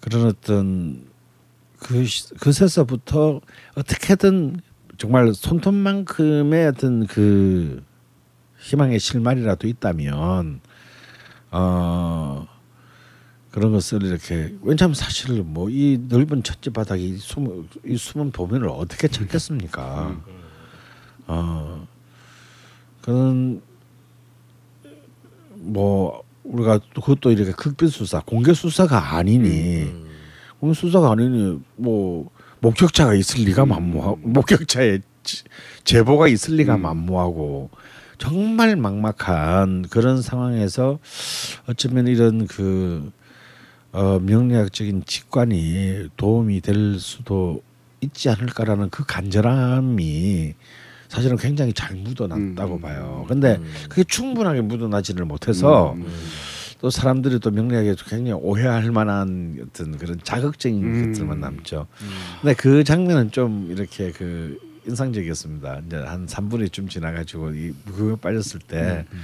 그런 0.00 0.26
어떤 0.26 1.04
그 1.78 2.04
시- 2.04 2.34
그새서부터 2.34 3.40
어떻게든 3.76 4.60
정말 4.98 5.32
손톱만큼의 5.34 6.66
어떤 6.66 7.06
그 7.06 7.84
희망의 8.66 8.98
실마리라도 8.98 9.68
있다면 9.68 10.60
어 11.52 12.46
그런 13.52 13.72
것을 13.72 14.02
이렇게 14.02 14.54
왜냐하면 14.62 14.94
사실 14.94 15.40
뭐 15.42 15.68
이 15.70 15.98
넓은 16.08 16.42
첫째 16.42 16.70
바닥에 16.70 17.00
이 17.02 17.16
숨은 17.16 17.68
이 17.86 17.96
숨은 17.96 18.32
도면을 18.32 18.68
어떻게 18.68 19.06
찾겠습니까? 19.08 20.20
어 21.28 21.86
그런 23.02 23.62
뭐 25.54 26.22
우리가 26.44 26.80
또 26.94 27.00
그것도 27.00 27.30
이렇게 27.32 27.52
극빈 27.52 27.88
수사 27.88 28.20
공개 28.20 28.52
수사가 28.52 29.16
아니니 29.16 29.92
공개 30.60 30.74
수사가 30.74 31.12
아니니 31.12 31.60
뭐 31.76 32.30
목격자가 32.60 33.14
있을 33.14 33.44
리가 33.44 33.64
만무하고 33.66 34.16
목격자의 34.22 35.02
지- 35.22 35.44
제보가 35.84 36.28
있을 36.28 36.56
리가 36.56 36.76
만무하고 36.78 37.70
정말 38.18 38.76
막막한 38.76 39.86
그런 39.88 40.22
상황에서 40.22 40.98
어쩌면 41.66 42.06
이런 42.06 42.46
그 42.46 43.10
어, 43.92 44.18
명리학적인 44.20 45.04
직관이 45.06 46.08
도움이 46.16 46.60
될 46.60 46.98
수도 46.98 47.62
있지 48.00 48.28
않을까라는 48.28 48.90
그 48.90 49.04
간절함이 49.06 50.54
사실은 51.08 51.36
굉장히 51.36 51.72
잘 51.72 51.96
묻어났다고 51.96 52.74
음. 52.74 52.80
봐요. 52.80 53.24
근데 53.28 53.60
그게 53.88 54.04
충분하게 54.04 54.60
묻어나지를 54.62 55.24
못해서 55.24 55.94
음. 55.94 56.06
또 56.80 56.90
사람들이 56.90 57.38
또 57.38 57.50
명리학에 57.50 57.94
굉장히 58.06 58.32
오해할 58.32 58.90
만한 58.90 59.58
어떤 59.62 59.96
그런 59.96 60.20
자극적인 60.22 60.84
음. 60.84 61.12
것들만 61.12 61.40
남죠. 61.40 61.86
근데 62.42 62.54
그 62.54 62.84
장면은 62.84 63.30
좀 63.30 63.68
이렇게 63.70 64.12
그 64.12 64.58
인상적이었습니다. 64.86 65.82
이제 65.86 65.96
한 65.96 66.26
3분이 66.26 66.72
좀 66.72 66.88
지나가지고 66.88 67.50
이 67.54 67.74
그거 67.86 68.16
빠졌을 68.16 68.60
때 68.60 69.04
음, 69.12 69.22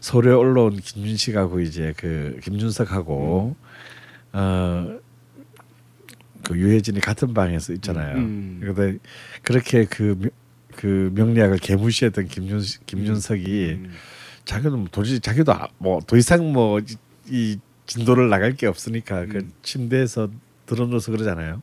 서울에 0.00 0.30
올라온 0.32 0.76
김준식하고 0.76 1.60
이제 1.60 1.94
그 1.96 2.38
김준석하고 2.42 3.56
어. 4.32 4.98
그 6.44 6.56
유해진이 6.56 7.00
같은 7.00 7.34
방에서 7.34 7.72
있잖아요. 7.74 8.16
음. 8.16 8.60
근데 8.62 8.98
그렇게 9.42 9.84
그, 9.84 10.16
명- 10.18 10.30
그 10.74 11.10
명리학을 11.14 11.58
개무시했던 11.58 12.28
김준 12.28 12.62
김준석이 12.86 13.78
음. 13.84 13.92
자기는 14.46 14.78
뭐 14.78 14.88
도저히 14.90 15.20
자기도 15.20 15.54
뭐 15.78 16.00
더 16.06 16.16
이상 16.16 16.52
뭐 16.52 16.80
이 17.28 17.58
진도를 17.86 18.28
나갈 18.28 18.54
게 18.54 18.66
없으니까 18.66 19.26
그 19.26 19.36
음. 19.38 19.52
침대에서 19.62 20.30
드러누워서 20.66 21.12
그러잖아요. 21.12 21.60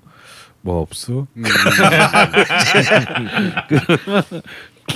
뭐 0.61 0.81
없어? 0.81 1.27
음. 1.35 1.43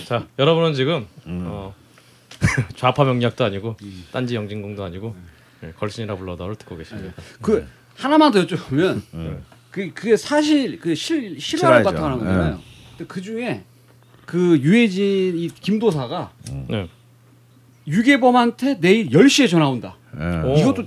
자, 0.05 0.27
여러분은 0.39 0.73
지금 0.73 1.05
음. 1.27 1.43
어, 1.45 1.73
좌파 2.75 3.03
명략도 3.03 3.43
아니고 3.45 3.77
딴지 4.11 4.35
영진공도 4.35 4.83
아니고 4.83 5.15
네, 5.61 5.71
걸신이라 5.77 6.15
불러다를 6.15 6.55
듣고 6.55 6.77
계십니다. 6.77 7.13
그 7.41 7.67
하나만 7.97 8.31
더 8.31 8.45
여쭤보면 8.45 9.01
그 9.69 9.91
그게 9.93 10.17
사실 10.17 10.79
그실 10.79 11.39
실화를 11.39 11.79
실화죠. 11.79 11.83
바탕하는 11.83 12.19
거잖아요. 12.19 12.59
근데 12.97 13.05
그 13.07 13.21
중에 13.21 13.63
그 14.25 14.57
유해진 14.59 15.37
이 15.37 15.47
김도사가 15.49 16.31
네. 16.69 16.89
유괴범한테 17.87 18.79
내일 18.79 19.09
10시에 19.09 19.49
전화 19.49 19.67
온다. 19.69 19.95
예. 20.19 20.23
오. 20.45 20.55
이것도 20.57 20.85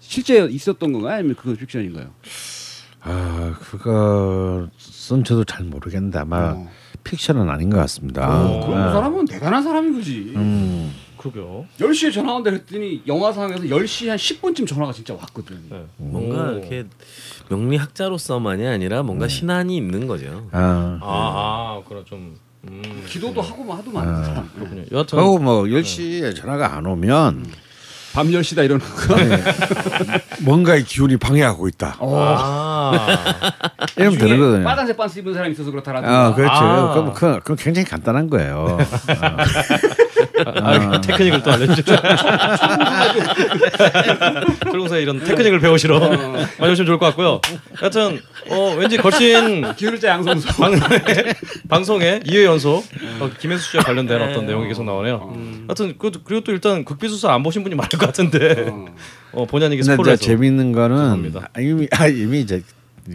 실제 0.00 0.44
있었던 0.44 0.92
건가요? 0.92 1.14
아니면 1.14 1.34
그건 1.36 1.56
픽션인가요? 1.56 2.10
아 3.04 3.54
그것은 3.60 5.24
저도 5.24 5.44
잘 5.44 5.64
모르겠는데 5.64 6.18
아마 6.18 6.52
어. 6.52 6.68
픽션은 7.04 7.48
아닌 7.50 7.68
것 7.70 7.76
같습니다. 7.78 8.44
오, 8.44 8.60
그럼 8.66 8.86
그 8.86 8.92
사람은 8.92 9.24
대단한 9.26 9.62
사람인 9.62 9.94
거지. 9.94 10.32
음, 10.34 10.90
그러게요. 11.18 11.66
10시에 11.78 12.12
전화 12.12 12.34
온다 12.34 12.50
그랬더니 12.50 13.02
영화상에서 13.06 13.64
10시 13.64 14.08
한 14.08 14.16
10분쯤 14.16 14.66
전화가 14.66 14.92
진짜 14.92 15.14
왔거든. 15.14 15.58
네. 15.68 15.84
뭔가 15.98 16.48
오. 16.48 16.52
이렇게 16.52 16.86
명리학자로서만이 17.50 18.66
아니라 18.66 19.02
뭔가 19.02 19.28
신안이 19.28 19.76
있는 19.76 20.06
거죠. 20.06 20.48
아, 20.52 20.98
아, 21.02 21.02
아, 21.02 21.82
그런 21.86 22.04
좀 22.06 22.36
음, 22.68 23.04
기도도 23.06 23.42
하고 23.42 23.64
뭐 23.64 23.76
하도 23.76 23.90
많은 23.90 24.24
사람. 24.24 24.48
그렇군요. 24.54 24.84
여하튼 24.92 25.18
그리고 25.18 25.38
뭐 25.38 25.64
10시에 25.64 26.34
전화가 26.34 26.74
안 26.74 26.86
오면 26.86 27.44
밤 28.14 28.28
10시다 28.28 28.64
이러는 28.64 28.78
거. 28.78 29.14
뭔가의 30.42 30.84
기운이 30.84 31.16
방해하고 31.16 31.66
있다. 31.66 31.96
아, 32.00 33.32
이러면 33.96 34.18
되는 34.18 34.38
거거든요. 34.38 34.64
빨간색 34.64 34.96
반스 34.96 35.18
입은 35.18 35.34
사람이 35.34 35.52
있어서 35.52 35.70
그렇다라든가. 35.72 36.26
아, 36.26 36.34
그렇죠. 36.34 36.52
아. 36.54 36.92
그럼 36.94 37.12
그, 37.12 37.38
그건 37.40 37.56
굉장히 37.56 37.86
간단한 37.88 38.30
거예요. 38.30 38.78
어. 38.78 38.78
아, 40.46 40.70
아, 40.94 41.00
테크닉을 41.00 41.42
또 41.42 41.52
알려주죠. 41.52 41.94
철공사에 44.64 45.02
이런 45.02 45.22
테크닉을 45.22 45.60
배우시러 45.60 46.00
많이 46.00 46.72
오시면 46.72 46.86
좋을 46.86 46.98
것 46.98 47.06
같고요. 47.06 47.40
하여튼 47.74 48.20
어, 48.50 48.74
왠지 48.76 48.96
걸신 48.96 49.74
기울자 49.76 50.08
양성소. 50.08 50.48
방송에, 50.60 50.98
방송에 51.68 52.20
2회 52.20 52.44
연속 52.44 52.84
어, 53.20 53.30
김혜수 53.38 53.70
씨와 53.72 53.84
관련된 53.84 54.20
어떤 54.20 54.46
내용이 54.46 54.68
계속 54.68 54.84
나오네요. 54.84 55.64
하여튼 55.68 55.94
그, 55.98 56.10
그리고 56.24 56.42
또 56.42 56.52
일단 56.52 56.84
극비수사 56.84 57.32
안 57.32 57.42
보신 57.42 57.62
분이 57.62 57.74
많을 57.74 57.90
것 57.90 58.06
같은데 58.06 58.66
어, 59.32 59.46
본의 59.46 59.66
아니게 59.66 59.82
스포를 59.82 60.12
해서 60.12 60.24
재밌는 60.24 60.72
거는. 60.72 61.32
아, 61.52 61.60
이미 61.60 61.88
아, 61.92 62.06
이미 62.08 62.40
이제 62.40 62.62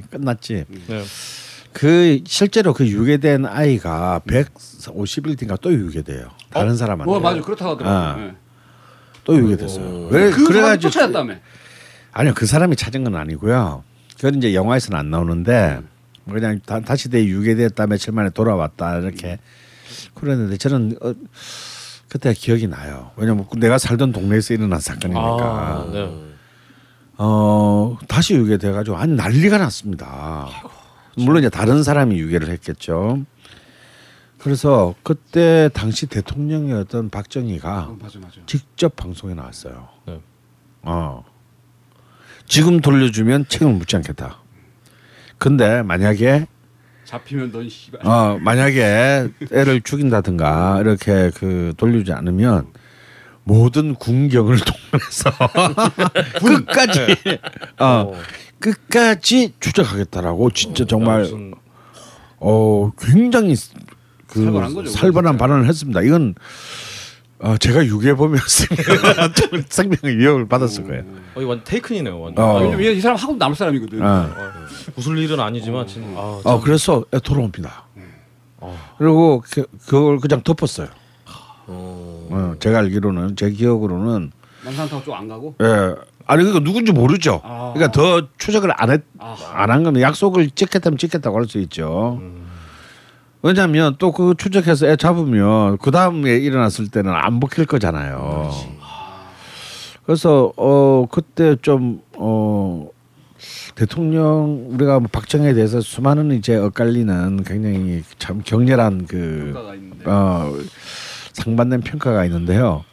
끝났지. 0.09 0.65
네. 0.87 1.03
그 1.79 2.19
실제로 2.25 2.73
그 2.73 2.85
유괴된 2.85 3.45
아이가 3.45 4.19
150일인가 4.27 5.61
또 5.61 5.71
유괴돼요. 5.71 6.27
다른 6.49 6.75
사람한테. 6.75 7.09
어 7.09 7.19
맞아 7.21 7.39
그렇다고 7.39 7.71
하더라고. 7.71 7.95
아. 7.95 8.31
요또 9.21 9.39
유괴됐어요. 9.39 10.07
왜그 10.07 10.31
사람 10.31 10.43
또 10.43 10.43
그래가지고 10.49 10.91
찾았다며. 10.91 11.35
아니요 12.11 12.33
그 12.35 12.45
사람이 12.45 12.75
찾은 12.75 13.05
건 13.05 13.15
아니고요. 13.15 13.85
그건 14.17 14.35
이제 14.35 14.53
영화에서는 14.53 14.99
안 14.99 15.09
나오는데 15.09 15.79
그냥 16.29 16.59
다, 16.65 16.81
다시 16.81 17.07
내 17.09 17.23
유괴됐다 17.23 17.87
며칠 17.87 18.11
만에 18.11 18.29
돌아왔다 18.31 18.97
이렇게 18.97 19.39
그랬는데 20.15 20.57
저는 20.57 20.97
어, 21.01 21.13
그때 22.09 22.33
기억이 22.33 22.67
나요. 22.67 23.11
왜냐면 23.15 23.47
내가 23.55 23.77
살던 23.77 24.11
동네에서 24.11 24.53
일어난 24.53 24.81
사건이니까. 24.81 25.21
아, 25.23 25.89
네. 25.93 26.25
어 27.19 27.97
다시 28.09 28.33
유괴돼가지고 28.35 28.97
아니 28.97 29.13
난리가 29.15 29.57
났습니다. 29.59 30.49
물론 31.19 31.39
이제 31.39 31.49
다른 31.49 31.83
사람이 31.83 32.17
유괴를 32.19 32.49
했겠죠. 32.49 33.23
그래서 34.37 34.95
그때 35.03 35.69
당시 35.73 36.05
대통령이었던 36.07 37.09
박정희가 37.09 37.87
어, 37.89 37.97
맞아 38.01 38.19
맞아. 38.19 38.35
직접 38.45 38.95
방송에 38.95 39.33
나왔어요. 39.33 39.89
네. 40.07 40.21
어 40.83 41.25
지금 42.45 42.79
돌려주면 42.79 43.45
책임을 43.49 43.73
묻지 43.73 43.95
않겠다. 43.97 44.37
근데 45.37 45.81
만약에 45.83 46.47
잡히면 47.03 47.51
넌 47.51 47.67
씨발. 47.67 48.05
어 48.07 48.37
만약에 48.39 49.27
애를 49.51 49.81
죽인다든가 49.81 50.79
이렇게 50.81 51.31
그 51.35 51.73
돌리지 51.75 52.13
않으면 52.13 52.67
모든 53.43 53.95
군경을 53.95 54.57
동원해서 54.63 55.31
끝까지 56.65 57.17
어 57.79 58.13
끝까지 58.59 59.53
추적하겠다라고 59.59 60.51
진짜 60.51 60.85
정말 60.85 61.21
무슨 61.21 61.53
어 62.37 62.91
굉장히 62.97 63.55
그 64.27 64.43
살벌한 64.43 64.73
거죠, 64.73 64.89
살벌한. 64.91 65.37
발언을 65.37 65.67
했습니다. 65.67 66.01
이건 66.01 66.35
어, 67.39 67.55
제가 67.57 67.85
유괴범이었으면 67.85 68.79
좀 69.33 69.63
생명의 69.69 70.17
위협을 70.17 70.47
받았을 70.47 70.85
거예요. 70.85 71.03
어, 71.35 71.41
이거 71.41 71.49
완전 71.49 71.63
테이큰이네요. 71.63 72.19
완전. 72.19 72.43
어. 72.45 72.71
아, 72.73 72.75
이 72.81 73.01
사람 73.01 73.17
하고 73.17 73.35
남을 73.35 73.55
사람이거든. 73.55 74.01
어. 74.01 74.05
어, 74.05 74.51
웃을 74.97 75.17
일은 75.17 75.39
아니지만 75.39 75.87
진짜 75.87 76.07
아, 76.19 76.41
어 76.43 76.61
그래서 76.61 77.05
애 77.13 77.19
돌아옵니다. 77.19 77.85
그리고 78.97 79.41
그, 79.49 79.65
그걸 79.85 80.19
그냥 80.19 80.41
덮었어요. 80.43 80.89
어, 81.67 82.55
제가 82.59 82.79
알기로는 82.79 83.35
제 83.37 83.49
기억으로는 83.51 84.31
남산 84.65 84.89
타고 84.89 85.03
쪽안 85.05 85.27
가고. 85.29 85.55
예 85.61 85.95
아니 86.29 86.43
그러니까 86.43 86.63
누군지 86.63 86.91
모르죠. 86.91 87.41
아. 87.43 87.71
그러니까 87.73 87.91
더 87.91 88.27
추적을 88.37 88.71
안했 88.77 89.01
아. 89.17 89.35
안한 89.53 89.83
거면 89.83 90.01
약속을 90.01 90.51
찍겠다면 90.51 90.97
찍겠다고 90.99 91.35
할 91.37 91.45
수 91.47 91.57
있죠. 91.59 92.21
왜냐하면 93.41 93.95
또 93.97 94.11
그 94.11 94.35
추적해서 94.37 94.87
애 94.87 94.95
잡으면 94.95 95.77
그 95.79 95.89
다음에 95.91 96.31
일어났을 96.37 96.89
때는 96.89 97.11
안 97.15 97.39
먹힐 97.39 97.65
거잖아요. 97.65 98.51
그래서 100.05 100.51
어 100.55 101.07
그때 101.09 101.55
좀어 101.61 102.89
대통령 103.75 104.67
우리가 104.71 104.99
뭐 104.99 105.07
박정희에 105.11 105.53
대해서 105.53 105.81
수많은 105.81 106.31
이제 106.31 106.55
엇갈리는 106.55 107.43
굉장히 107.43 108.03
참 108.19 108.41
격렬한 108.43 109.07
그. 109.07 109.53
어, 110.05 110.53
상반된 111.43 111.81
평가가 111.81 112.25
있는데요. 112.25 112.83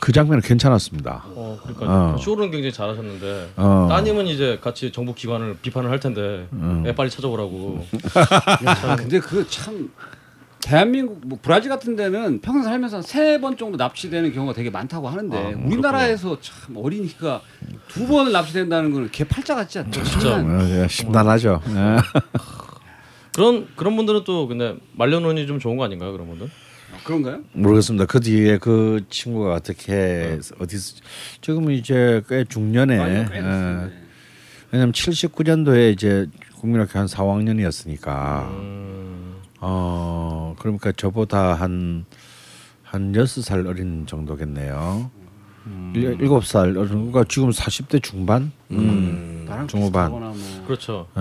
그 0.00 0.12
장면은 0.12 0.42
괜찮았습니다. 0.42 1.22
어, 1.26 1.58
그러니까 1.62 2.14
어. 2.14 2.16
쇼는 2.18 2.50
굉장히 2.50 2.72
잘하셨는데 2.72 3.52
어. 3.56 3.86
따님은 3.88 4.26
이제 4.26 4.58
같이 4.60 4.90
정부 4.92 5.14
기관을 5.14 5.58
비판을 5.62 5.90
할 5.90 6.00
텐데 6.00 6.46
애 6.86 6.94
빨리 6.94 7.08
찾아오라고. 7.10 7.86
야, 8.66 8.96
근데 8.96 9.20
그 9.20 9.46
참 9.48 9.90
대한민국 10.60 11.20
뭐 11.26 11.38
브라질 11.42 11.68
같은 11.68 11.94
데는 11.94 12.40
평생 12.40 12.62
살면서 12.62 13.02
세 13.02 13.38
번 13.38 13.56
정도 13.58 13.76
납치되는 13.76 14.32
경우가 14.32 14.54
되게 14.54 14.70
많다고 14.70 15.08
하는데 15.08 15.36
아, 15.36 15.52
우리나라에서 15.66 16.38
참 16.40 16.76
어린이가 16.76 17.42
두 17.88 18.06
번을 18.06 18.32
납치된다는 18.32 18.90
거는 18.92 19.10
개 19.12 19.24
팔자 19.24 19.54
같지 19.54 19.78
않죠? 19.80 20.02
진짜. 20.02 20.36
어, 20.36 20.60
예, 20.70 20.88
심란하죠. 20.88 21.60
예. 21.68 21.96
그런 23.34 23.66
그런 23.76 23.94
분들은 23.96 24.22
또 24.24 24.46
근데 24.48 24.76
말려놓으니 24.96 25.46
좀 25.46 25.58
좋은 25.58 25.76
거 25.76 25.84
아닌가요? 25.84 26.12
그런 26.12 26.28
분들? 26.28 26.48
아, 27.04 27.06
그런가요? 27.06 27.40
모르겠습니다. 27.52 28.06
그 28.06 28.18
뒤에 28.20 28.56
그 28.58 29.04
친구가 29.10 29.54
어떻게 29.54 30.38
어디서 30.58 30.96
지금 31.42 31.70
이제 31.70 32.22
꽤 32.28 32.44
중년에 32.44 32.96
꽤. 33.30 33.40
네. 33.40 33.90
왜냐면 34.72 34.92
79년도에 34.92 35.92
이제 35.92 36.26
국민학교 36.58 36.98
한 36.98 37.06
4, 37.06 37.22
5학년이었으니까 37.22 38.48
음, 38.48 39.34
어 39.60 40.56
그러니까 40.58 40.92
저보다 40.92 41.52
한한 41.54 43.14
여섯 43.14 43.42
살 43.42 43.66
어린 43.66 44.06
정도겠네요. 44.06 45.10
일- 45.94 46.16
일곱 46.20 46.44
살 46.46 46.76
어린 46.76 46.88
그러니까 47.10 47.24
지금 47.28 47.50
40대 47.50 48.02
중반. 48.02 48.50
음. 48.70 49.44
나랑 49.46 49.68
중후반. 49.68 50.10
뭐 50.10 50.32
그렇죠. 50.66 51.06
예. 51.16 51.20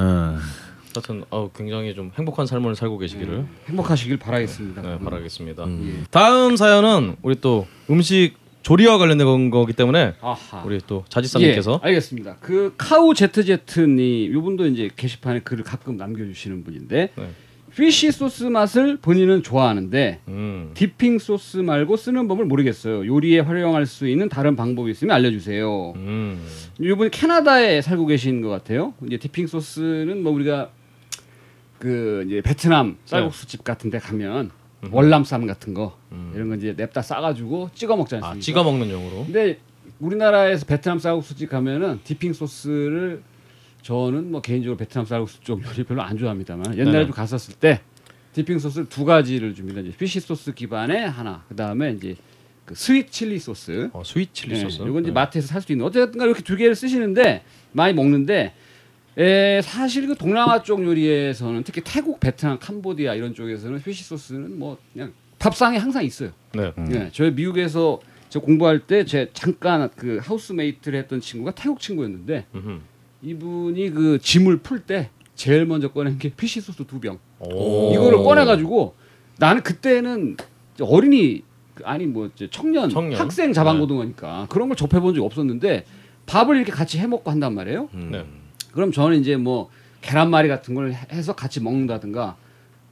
하여튼 0.95 1.23
어, 1.29 1.49
굉장히 1.55 1.93
좀 1.95 2.11
행복한 2.17 2.45
삶을 2.45 2.75
살고 2.75 2.97
계시기를 2.97 3.45
행복하시길 3.67 4.17
바라겠습니다. 4.17 4.81
네, 4.81 4.99
바라겠습니다. 4.99 5.65
예. 5.67 6.03
다음 6.11 6.55
사연은 6.55 7.15
우리 7.21 7.35
또 7.39 7.67
음식 7.89 8.33
조리와 8.63 8.97
관련된 8.97 9.49
거기 9.49 9.73
때문에 9.73 10.13
아하. 10.21 10.63
우리 10.63 10.79
또 10.87 11.03
자지사님께서 11.09 11.81
예, 11.83 11.87
알겠습니다. 11.87 12.37
그 12.39 12.73
카우 12.77 13.13
제트제트님 13.13 14.35
이분도 14.35 14.67
이제 14.67 14.89
게시판에 14.95 15.41
글을 15.41 15.63
가끔 15.63 15.97
남겨주시는 15.97 16.63
분인데 16.63 17.11
네. 17.15 17.29
fish 17.75 18.11
소스 18.11 18.43
맛을 18.43 18.97
본인은 18.97 19.41
좋아하는데 19.41 20.19
음, 20.27 20.71
dipping 20.75 21.17
소스 21.17 21.57
말고 21.57 21.97
쓰는 21.97 22.27
법을 22.27 22.45
모르겠어요. 22.45 23.05
요리에 23.05 23.39
활용할 23.39 23.85
수 23.87 24.07
있는 24.07 24.29
다른 24.29 24.55
방법이 24.55 24.91
있으면 24.91 25.15
알려주세요. 25.15 25.93
음, 25.95 26.45
이분이 26.79 27.09
캐나다에 27.09 27.81
살고 27.81 28.05
계신 28.05 28.41
것 28.41 28.49
같아요. 28.49 28.93
이제 29.05 29.17
dipping 29.17 29.47
소스는 29.47 30.21
뭐 30.21 30.31
우리가 30.33 30.69
그 31.83 32.23
이제 32.25 32.39
베트남 32.39 32.95
쌀국수 33.03 33.45
집 33.45 33.65
같은데 33.65 33.99
가면 33.99 34.51
월남쌈 34.89 35.45
같은 35.47 35.73
거 35.73 35.97
이런 36.33 36.47
거 36.47 36.55
이제 36.55 36.73
냅다 36.77 37.01
싸가지고 37.01 37.71
찍어 37.75 37.97
먹지 37.97 38.15
않습니까? 38.15 38.37
아 38.37 38.39
찍어 38.39 38.63
먹는 38.63 38.89
용으로. 38.89 39.25
근데 39.25 39.59
우리나라에서 39.99 40.65
베트남 40.65 40.97
쌀국수집 40.99 41.49
가면은 41.49 41.99
dipping 42.05 42.31
소스를 42.31 43.21
저는 43.81 44.31
뭐 44.31 44.39
개인적으로 44.41 44.77
베트남 44.77 45.05
쌀국수 45.05 45.41
쪽 45.41 45.61
요리 45.61 45.83
별로 45.83 46.01
안 46.03 46.17
좋아합니다만 46.17 46.77
옛날에. 46.77 47.03
좀 47.03 47.11
갔었을 47.13 47.55
때 47.55 47.81
dipping 48.31 48.59
소스를 48.59 48.87
두 48.87 49.03
가지를 49.03 49.53
줍니다. 49.53 49.81
이제 49.81 49.91
fish 49.97 50.21
소스 50.21 50.53
기반의 50.53 51.09
하나, 51.09 51.43
그 51.49 51.55
다음에 51.57 51.91
이제 51.91 52.15
그 52.63 52.75
sweet 52.75 53.11
chili 53.11 53.39
소스. 53.39 53.89
어, 53.91 54.03
sweet 54.05 54.33
chili 54.33 54.57
소스. 54.57 54.81
이건 54.83 54.99
이제 55.03 55.07
네. 55.07 55.11
마트에서 55.11 55.47
살 55.47 55.61
수 55.61 55.73
있는 55.73 55.85
어쨌든 55.85 56.21
이렇게 56.21 56.41
두 56.43 56.55
개를 56.55 56.75
쓰시는데 56.75 57.43
많이 57.73 57.93
먹는데 57.93 58.53
에, 59.17 59.61
사실 59.61 60.07
그 60.07 60.15
동남아 60.15 60.63
쪽 60.63 60.83
요리에서는 60.83 61.63
특히 61.63 61.81
태국, 61.83 62.19
베트남, 62.19 62.57
캄보디아 62.59 63.13
이런 63.15 63.33
쪽에서는 63.35 63.81
fish 63.83 64.03
소스는 64.03 64.57
뭐 64.57 64.77
그냥 64.91 65.13
밥상에 65.39 65.77
항상 65.77 66.03
있어요. 66.03 66.31
네. 66.53 66.71
예, 66.91 67.09
저희 67.11 67.31
미국에서 67.31 67.99
저 68.29 68.39
공부할 68.39 68.79
때 68.79 69.05
제 69.05 69.29
잠깐 69.33 69.89
그 69.95 70.19
housemate를 70.23 70.97
했던 70.99 71.21
친구가 71.21 71.51
태국 71.51 71.79
친구였는데 71.79 72.45
음흠. 72.55 72.79
이분이 73.21 73.89
그 73.91 74.17
짐을 74.19 74.57
풀 74.57 74.79
때 74.79 75.09
제일 75.35 75.65
먼저 75.65 75.91
꺼낸 75.91 76.17
게 76.17 76.29
fish 76.29 76.61
소스 76.61 76.83
두 76.85 76.99
병. 76.99 77.19
오. 77.39 77.91
이거를 77.93 78.23
꺼내가지고 78.23 78.95
나는 79.37 79.61
그때는 79.63 80.37
어린이 80.81 81.43
아니 81.83 82.05
뭐 82.05 82.29
청년, 82.51 82.89
청년. 82.89 83.19
학생 83.19 83.51
자반고등어니까 83.53 84.47
그런 84.49 84.69
걸 84.69 84.75
접해본 84.77 85.13
적이 85.15 85.25
없었는데 85.25 85.85
밥을 86.25 86.55
이렇게 86.55 86.71
같이 86.71 86.97
해 86.99 87.05
먹고 87.07 87.29
한단 87.31 87.53
말이에요. 87.55 87.89
네. 87.93 88.25
그럼 88.73 88.91
저는 88.91 89.19
이제 89.19 89.35
뭐 89.37 89.69
계란말이 90.01 90.49
같은 90.49 90.73
걸 90.75 90.91
해- 90.91 90.97
해서 91.11 91.33
같이 91.33 91.61
먹는다든가. 91.61 92.35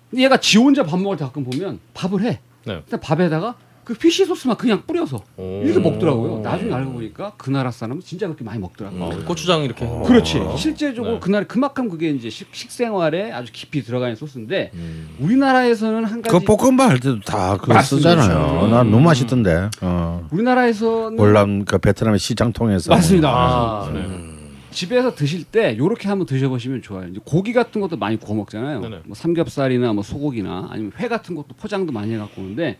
근데 0.09 0.23
얘가 0.23 0.37
지 0.37 0.57
혼자 0.57 0.83
밥 0.83 0.99
먹을 0.99 1.17
때 1.17 1.23
가끔 1.25 1.43
보면 1.43 1.79
밥을 1.93 2.21
해. 2.21 2.39
네. 2.65 2.81
근데 2.87 2.97
밥에다가 2.99 3.55
그 3.83 3.95
피쉬 3.95 4.23
소스만 4.25 4.55
그냥 4.57 4.83
뿌려서 4.85 5.23
오. 5.37 5.61
이렇게 5.63 5.79
먹더라고요. 5.79 6.41
나중에 6.41 6.71
알고 6.71 6.93
보니까 6.93 7.33
그 7.37 7.49
나라 7.49 7.71
사람은 7.71 8.01
진짜 8.03 8.27
그렇게 8.27 8.43
많이 8.43 8.59
먹더라고요. 8.59 9.03
어, 9.03 9.09
고추장 9.25 9.63
이렇게. 9.63 9.85
그렇지. 10.05 10.37
어. 10.37 10.55
실제적으로 10.55 11.15
네. 11.15 11.19
그날 11.19 11.45
그만큼 11.47 11.89
그게 11.89 12.11
이제 12.11 12.29
식, 12.29 12.49
식생활에 12.53 13.31
아주 13.31 13.51
깊이 13.51 13.81
들어가 13.83 14.05
있는 14.07 14.15
소스인데 14.15 14.69
음. 14.75 15.09
우리나라에서는 15.19 16.05
한 16.05 16.21
가지 16.21 16.45
그 16.45 16.55
볶음밥 16.55 16.89
할 16.91 16.99
때도 16.99 17.21
다 17.21 17.57
그거. 17.57 17.81
쓰잖아요. 17.81 18.67
난 18.67 18.91
너무 18.91 19.01
맛있던데. 19.03 19.69
어. 19.81 20.27
우리나라에서는 20.31 21.17
월남 21.19 21.65
그 21.65 21.79
베트남의 21.79 22.19
시장 22.19 22.53
통해서 22.53 22.91
맞습니다. 22.93 23.29
아, 23.29 23.79
맞습니다. 23.89 24.07
네. 24.07 24.30
집에서 24.71 25.13
드실 25.15 25.43
때 25.43 25.77
요렇게 25.77 26.07
한번 26.07 26.25
드셔보시면 26.25 26.81
좋아요. 26.81 27.07
이제 27.09 27.19
고기 27.23 27.53
같은 27.53 27.81
것도 27.81 27.97
많이 27.97 28.17
구워 28.17 28.35
먹잖아요. 28.37 28.81
네네. 28.81 28.99
뭐 29.05 29.15
삼겹살이나 29.15 29.93
뭐 29.93 30.03
소고기나 30.03 30.69
아니면 30.71 30.91
회 30.99 31.07
같은 31.07 31.35
것도 31.35 31.49
포장도 31.57 31.91
많이 31.91 32.13
해갖고 32.13 32.41
오는데 32.41 32.77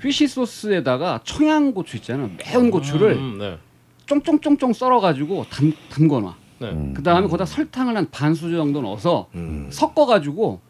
피시 0.00 0.26
소스에다가 0.28 1.20
청양고추 1.24 1.96
있잖아요. 1.98 2.30
매운 2.44 2.70
고추를 2.70 3.12
음, 3.12 3.38
네. 3.38 3.58
쫑쫑쫑쫑 4.06 4.72
썰어가지고 4.72 5.46
담, 5.50 5.72
담궈놔. 5.90 6.34
네. 6.60 6.70
음. 6.70 6.94
그 6.94 7.02
다음에 7.02 7.26
거기다 7.26 7.44
설탕을 7.44 7.96
한 7.96 8.08
반 8.10 8.34
수저 8.34 8.56
정도 8.56 8.80
넣어서 8.82 9.28
음. 9.34 9.68
섞어가지고 9.70 10.60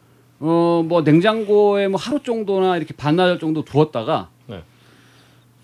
어 0.41 0.83
뭐 0.87 1.01
냉장고에 1.01 1.87
뭐 1.89 1.99
하루 1.99 2.23
정도나 2.23 2.77
이렇게 2.77 2.93
반나절 2.93 3.39
정도 3.39 3.63
두었다가 3.65 4.29
네. 4.47 4.63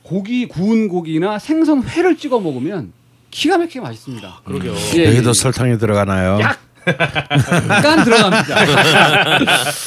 고기 0.03 0.47
구운 0.47 0.87
고기나 0.89 1.39
생선 1.39 1.81
회를 1.83 2.17
찍어 2.17 2.39
먹으면 2.39 2.91
기가 3.35 3.57
막히게 3.57 3.81
맛있습니다. 3.81 4.41
그러게요. 4.45 4.73
예, 4.95 5.07
여기도 5.07 5.29
예. 5.31 5.33
설탕이 5.33 5.77
들어가나요? 5.77 6.39
약 6.39 6.57
약간 6.87 8.05
들어갑니다. 8.05 8.55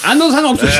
안 0.04 0.18
넣어도 0.18 0.32
상관없어요. 0.32 0.70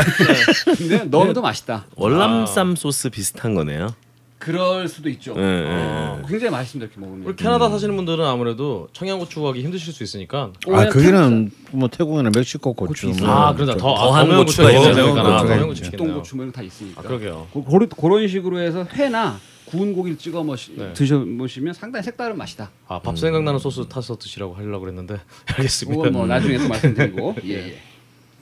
근데 0.77 1.05
넣으면 1.05 1.33
더 1.33 1.41
맛있다. 1.41 1.87
월남쌈 1.97 2.75
소스 2.77 3.09
비슷한 3.09 3.55
거네요. 3.55 3.95
그럴 4.39 4.87
수도 4.87 5.09
있죠. 5.09 5.35
예, 5.37 5.41
예, 5.41 5.65
어, 5.67 6.21
예. 6.23 6.29
굉장히 6.29 6.51
맛있습니다. 6.51 6.87
이렇게 6.93 7.01
먹으면. 7.01 7.27
우리 7.27 7.37
캐나다 7.37 7.71
사시는 7.71 7.97
분들은 7.97 8.25
아무래도 8.25 8.89
청양고추 8.93 9.41
구하기 9.41 9.63
힘드실 9.63 9.95
수 9.95 10.03
있으니까. 10.03 10.53
아 10.71 10.89
거기는 10.89 11.51
뭐 11.71 11.89
태국이나 11.89 12.31
멕시코 12.35 12.75
고추. 12.75 13.07
고추 13.09 13.25
뭐 13.25 13.31
아, 13.31 13.55
그러다 13.55 13.73
더 13.77 13.95
더한 13.95 14.31
아, 14.31 14.37
고추가. 14.37 14.71
있으니까. 14.71 15.39
아, 15.39 15.43
있네. 15.43 15.63
고추. 15.65 15.91
똥고추 15.93 16.37
뭐 16.37 16.45
이런 16.45 16.53
거다 16.53 16.63
있으니까. 16.63 17.01
아, 17.01 17.03
그러게요. 17.03 17.47
고, 17.53 17.65
고, 17.65 17.79
그런 18.01 18.29
식으로 18.29 18.61
해서 18.61 18.87
회나 18.93 19.39
구운 19.71 19.93
고기를 19.95 20.17
찍어 20.19 20.43
머시, 20.45 20.75
네. 20.77 20.93
드셔 20.95 21.19
보시면 21.39 21.75
상당히 21.75 22.05
색다른 22.05 22.37
맛이다. 22.39 22.71
아, 22.89 23.01
밥 23.01 23.19
생각나는 23.19 23.59
소스 23.59 23.87
타서 23.89 24.17
드시라고 24.17 24.55
하려고 24.55 24.81
그랬는데 24.81 25.19
알겠습니다. 25.57 25.97
그건 25.99 26.13
뭐 26.13 26.27
나중에 26.27 26.59
또 26.59 26.69
말씀드리고. 26.69 27.37
예, 27.45 27.69
예. 27.71 27.79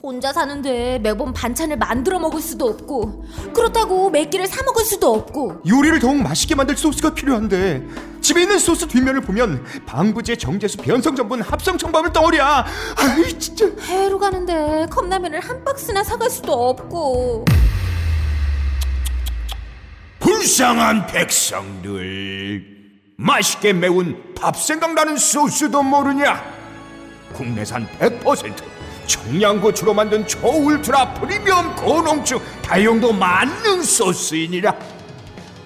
혼자 0.01 0.31
사는데 0.31 0.99
매번 0.99 1.33
반찬을 1.33 1.77
만들어 1.77 2.19
먹을 2.19 2.39
수도 2.39 2.67
없고 2.67 3.25
그렇다고 3.53 4.09
몇 4.09 4.29
끼를 4.29 4.47
사 4.47 4.63
먹을 4.63 4.85
수도 4.85 5.13
없고 5.13 5.63
요리를 5.67 5.99
더욱 5.99 6.21
맛있게 6.21 6.55
만들 6.55 6.77
소스가 6.77 7.13
필요한데 7.13 7.83
집에 8.21 8.43
있는 8.43 8.59
소스 8.59 8.87
뒷면을 8.87 9.21
보면 9.21 9.65
방부제, 9.85 10.35
정제수, 10.37 10.77
변성 10.77 11.15
전분, 11.15 11.41
합성 11.41 11.77
첨가물 11.77 12.13
덩어리야. 12.13 12.65
아이 12.95 13.39
진짜. 13.39 13.65
해외로 13.81 14.17
가는데 14.19 14.85
컵라면을 14.89 15.39
한 15.41 15.63
박스나 15.65 16.03
사갈 16.03 16.29
수도 16.29 16.53
없고 16.69 17.43
불쌍한 20.27 21.07
백성들. 21.07 22.61
맛있게 23.15 23.71
매운 23.71 24.21
밥 24.35 24.61
생각나는 24.61 25.15
소스도 25.15 25.81
모르냐? 25.81 26.43
국내산 27.33 27.87
100% 27.97 28.61
청양고추로 29.05 29.93
만든 29.93 30.27
초울트라 30.27 31.13
프리미엄 31.13 31.73
고농축 31.77 32.43
다용도 32.61 33.13
만능 33.13 33.81
소스이니라. 33.81 34.75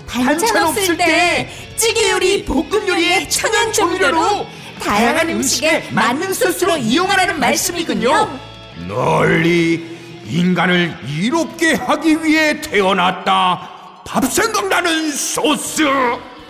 반찬 0.07 0.63
없을 0.67 0.95
때 0.95 1.49
찌개 1.75 2.11
요리, 2.11 2.45
볶음 2.45 2.87
요리에 2.87 3.27
청양 3.27 3.73
조미료로 3.73 4.45
다양한 4.79 5.27
음식에 5.29 5.89
맞는 5.89 6.33
소스로 6.33 6.77
이용하라는 6.77 7.39
말씀이군요. 7.39 8.39
널리 8.87 9.97
인간을 10.27 10.99
이롭게 11.07 11.73
하기 11.73 12.23
위해 12.23 12.61
태어났다. 12.61 13.80
밥 14.05 14.23
생각나는 14.25 15.11
소스. 15.11 15.83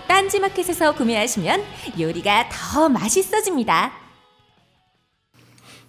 딴지마켓에서 0.08 0.94
구매하시면 0.96 1.64
요리가 2.00 2.50
더 2.52 2.90
맛있어집니다. 2.90 3.92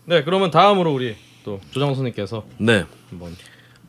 네, 0.05 0.23
그러면 0.25 0.51
다음으로 0.51 0.93
우리 0.93 1.17
또 1.45 1.61
조장 1.71 1.89
선생님께서 1.89 2.45
네. 2.59 2.85
한번 3.11 3.37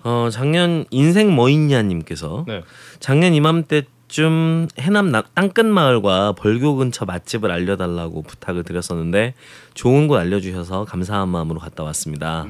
어, 0.03 0.29
작년 0.31 0.85
인생 0.89 1.33
뭐 1.33 1.49
있냐님께서 1.49 2.45
네. 2.47 2.63
작년 2.99 3.33
이맘때쯤 3.33 4.67
해남 4.79 5.11
나- 5.11 5.23
땅끝 5.33 5.65
마을과 5.65 6.33
벌교 6.33 6.75
근처 6.75 7.05
맛집을 7.05 7.51
알려달라고 7.51 8.21
부탁을 8.23 8.63
드렸었는데 8.63 9.33
좋은 9.75 10.07
곳 10.07 10.17
알려주셔서 10.17 10.85
감사한 10.85 11.29
마음으로 11.29 11.59
갔다 11.59 11.83
왔습니다. 11.83 12.45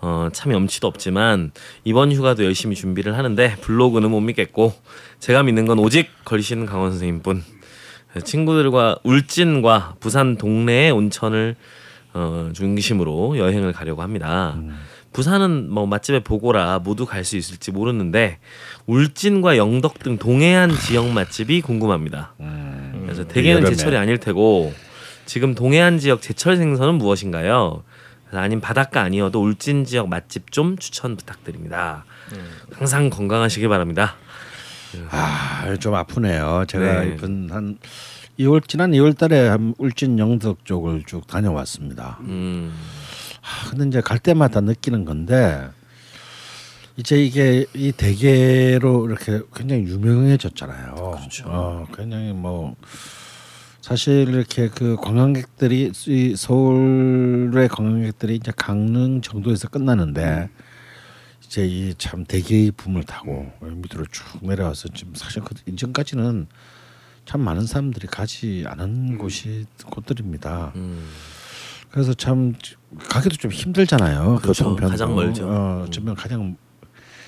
어, 0.00 0.28
참 0.32 0.52
염치도 0.52 0.86
없지만 0.86 1.52
이번 1.84 2.12
휴가도 2.12 2.44
열심히 2.44 2.76
준비를 2.76 3.16
하는데 3.16 3.56
블로그는 3.62 4.10
못 4.10 4.20
믿겠고 4.20 4.74
제가 5.20 5.42
믿는 5.42 5.66
건 5.66 5.78
오직 5.78 6.08
걸신 6.24 6.66
강원 6.66 6.90
선생님뿐. 6.90 7.42
친구들과 8.24 8.98
울진과 9.04 9.96
부산 10.00 10.36
동네의 10.36 10.90
온천을 10.90 11.56
어, 12.14 12.50
중심으로 12.54 13.36
여행을 13.38 13.72
가려고 13.72 14.02
합니다. 14.02 14.56
부산은 15.12 15.70
뭐 15.70 15.86
맛집의 15.86 16.20
보고라 16.20 16.78
모두 16.80 17.04
갈 17.06 17.24
수 17.24 17.36
있을지 17.36 17.70
모르는데 17.72 18.38
울진과 18.86 19.56
영덕 19.56 19.98
등 19.98 20.18
동해안 20.18 20.70
지역 20.86 21.08
맛집이 21.08 21.60
궁금합니다. 21.62 22.34
그래서 23.02 23.24
대개는. 23.26 23.64
제철이 23.64 23.96
아닐 23.96 24.18
테고 24.18 24.72
지금 25.26 25.54
동해안 25.54 25.98
지역 25.98 26.22
제철 26.22 26.56
생선은 26.56 26.94
무엇인가요? 26.96 27.82
아님 28.36 28.60
바닷가 28.60 29.02
아니어도 29.02 29.42
울진 29.42 29.84
지역 29.84 30.08
맛집 30.08 30.52
좀 30.52 30.76
추천 30.78 31.16
부탁드립니다. 31.16 32.04
항상 32.72 33.10
건강하시길 33.10 33.68
바랍니다. 33.68 34.16
아, 35.10 35.76
좀 35.80 35.94
아프네요. 35.94 36.64
제가 36.68 37.04
네. 37.04 37.14
이번 37.14 37.48
한 37.50 37.78
2월 38.38 38.66
지난 38.66 38.92
2월 38.92 39.16
달에 39.16 39.48
한 39.48 39.74
울진 39.78 40.18
영덕 40.18 40.64
쪽을 40.64 41.04
쭉 41.06 41.26
다녀왔습니다. 41.26 42.18
음, 42.22 42.74
아, 43.42 43.70
근데 43.70 43.86
이제 43.86 44.00
갈 44.00 44.18
때마다 44.18 44.60
느끼는 44.60 45.04
건데 45.04 45.68
이제 46.96 47.22
이게 47.22 47.66
이 47.74 47.92
대게로 47.92 49.06
이렇게 49.06 49.40
굉장히 49.54 49.84
유명해졌잖아요. 49.84 50.94
그렇죠. 50.94 51.44
어, 51.46 51.86
굉장히 51.94 52.32
뭐 52.32 52.74
사실 53.90 54.26
이렇게 54.28 54.68
그 54.68 54.96
관광객들이 54.96 55.92
이 56.08 56.34
서울의 56.36 57.68
관광객들이 57.68 58.34
이제 58.34 58.50
강릉 58.56 59.20
정도에서 59.20 59.68
끝나는데 59.68 60.48
이제 61.44 61.64
이 61.64 61.94
참 61.96 62.24
대게의 62.24 62.72
붐을 62.72 63.04
타고 63.04 63.48
밑으로 63.60 64.04
쭉 64.10 64.24
내려와서 64.44 64.88
지금 64.88 65.14
사실 65.14 65.40
그 65.42 65.54
이전까지는 65.66 66.48
참 67.26 67.40
많은 67.42 67.64
사람들이 67.64 68.08
가지 68.08 68.64
않은 68.66 69.18
곳이 69.18 69.66
곳들입니다. 69.88 70.72
음. 70.74 71.08
그래서 71.92 72.12
참 72.12 72.54
가기도 73.08 73.36
좀 73.36 73.52
힘들잖아요. 73.52 74.40
그렇죠. 74.42 74.64
교통편도. 74.64 74.90
가장 74.90 75.14
멀죠. 75.14 75.46
어, 75.48 75.76
음. 75.76 75.82
어쩌면 75.86 76.16
가장 76.16 76.56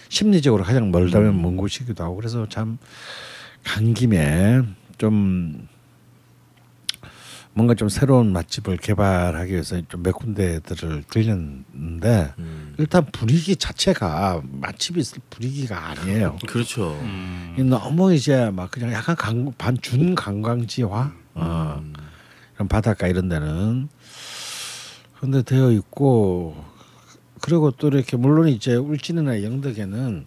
심리적으로 0.09 0.65
가장 0.65 0.91
멀다면 0.91 1.41
먼 1.41 1.57
곳이기도 1.57 2.03
하고 2.03 2.17
그래서 2.17 2.49
참 2.49 2.79
간 3.65 3.93
김에 3.95 4.63
좀 4.99 5.69
뭔가 7.59 7.75
좀 7.75 7.89
새로운 7.89 8.33
맛집을 8.33 8.77
개발하기 8.77 9.51
위해서 9.51 9.81
좀 9.89 9.99
몇 10.05 10.13
군데들을 10.13 11.03
들렸는데 11.11 12.33
음. 12.39 12.75
일단 12.79 13.05
분위기 13.11 13.57
자체가 13.57 14.43
맛집이 14.45 15.01
있을 15.01 15.21
분위기가 15.29 15.89
아니에요. 15.89 16.39
그렇죠. 16.47 16.97
이 17.59 17.63
너무 17.65 18.15
이제 18.15 18.49
막 18.51 18.71
그냥 18.71 18.93
약간 18.93 19.17
관, 19.17 19.53
반준 19.59 20.15
관광지화 20.15 21.13
어, 21.35 21.83
이런 22.55 22.69
바닷가 22.69 23.09
이런 23.09 23.29
데는 23.29 23.89
그런데 25.17 25.43
되어 25.43 25.73
있고 25.73 26.65
그리고 27.41 27.73
또 27.73 27.89
이렇게 27.89 28.17
물론 28.17 28.47
이제 28.49 28.77
울진이나 28.77 29.43
영덕에는 29.43 30.27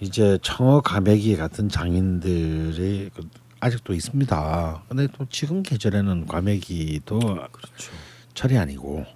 이제 0.00 0.38
청어 0.42 0.80
가메기 0.80 1.36
같은 1.36 1.68
장인들이 1.68 3.10
그 3.14 3.28
아직도 3.62 3.94
있습니다. 3.94 4.82
근데 4.88 5.06
또 5.16 5.24
지금 5.30 5.62
계절에는 5.62 6.26
과메기도 6.26 7.20
그렇죠. 7.20 7.92
철이 8.34 8.58
아니고 8.58 9.06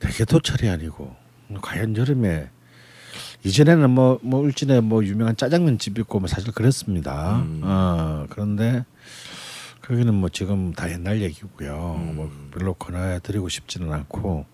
대게도 0.00 0.40
철이 0.40 0.68
아니고 0.68 1.14
과연 1.62 1.96
여름에 1.96 2.50
이전에는 3.44 3.88
뭐, 3.90 4.18
뭐 4.20 4.40
울진에 4.40 4.80
뭐 4.80 5.04
유명한 5.04 5.36
짜장면 5.36 5.78
집 5.78 5.96
있고 6.00 6.18
뭐 6.18 6.26
사실 6.26 6.52
그랬습니다. 6.52 7.36
음. 7.36 7.60
어 7.62 8.26
그런데 8.30 8.84
거기는 9.80 10.12
뭐 10.12 10.28
지금 10.28 10.72
다 10.72 10.90
옛날 10.90 11.22
얘기고요. 11.22 11.96
음. 11.96 12.16
뭐 12.16 12.32
별로 12.52 12.74
권해 12.74 13.20
드리고 13.22 13.48
싶지는 13.48 13.92
않고 13.92 14.44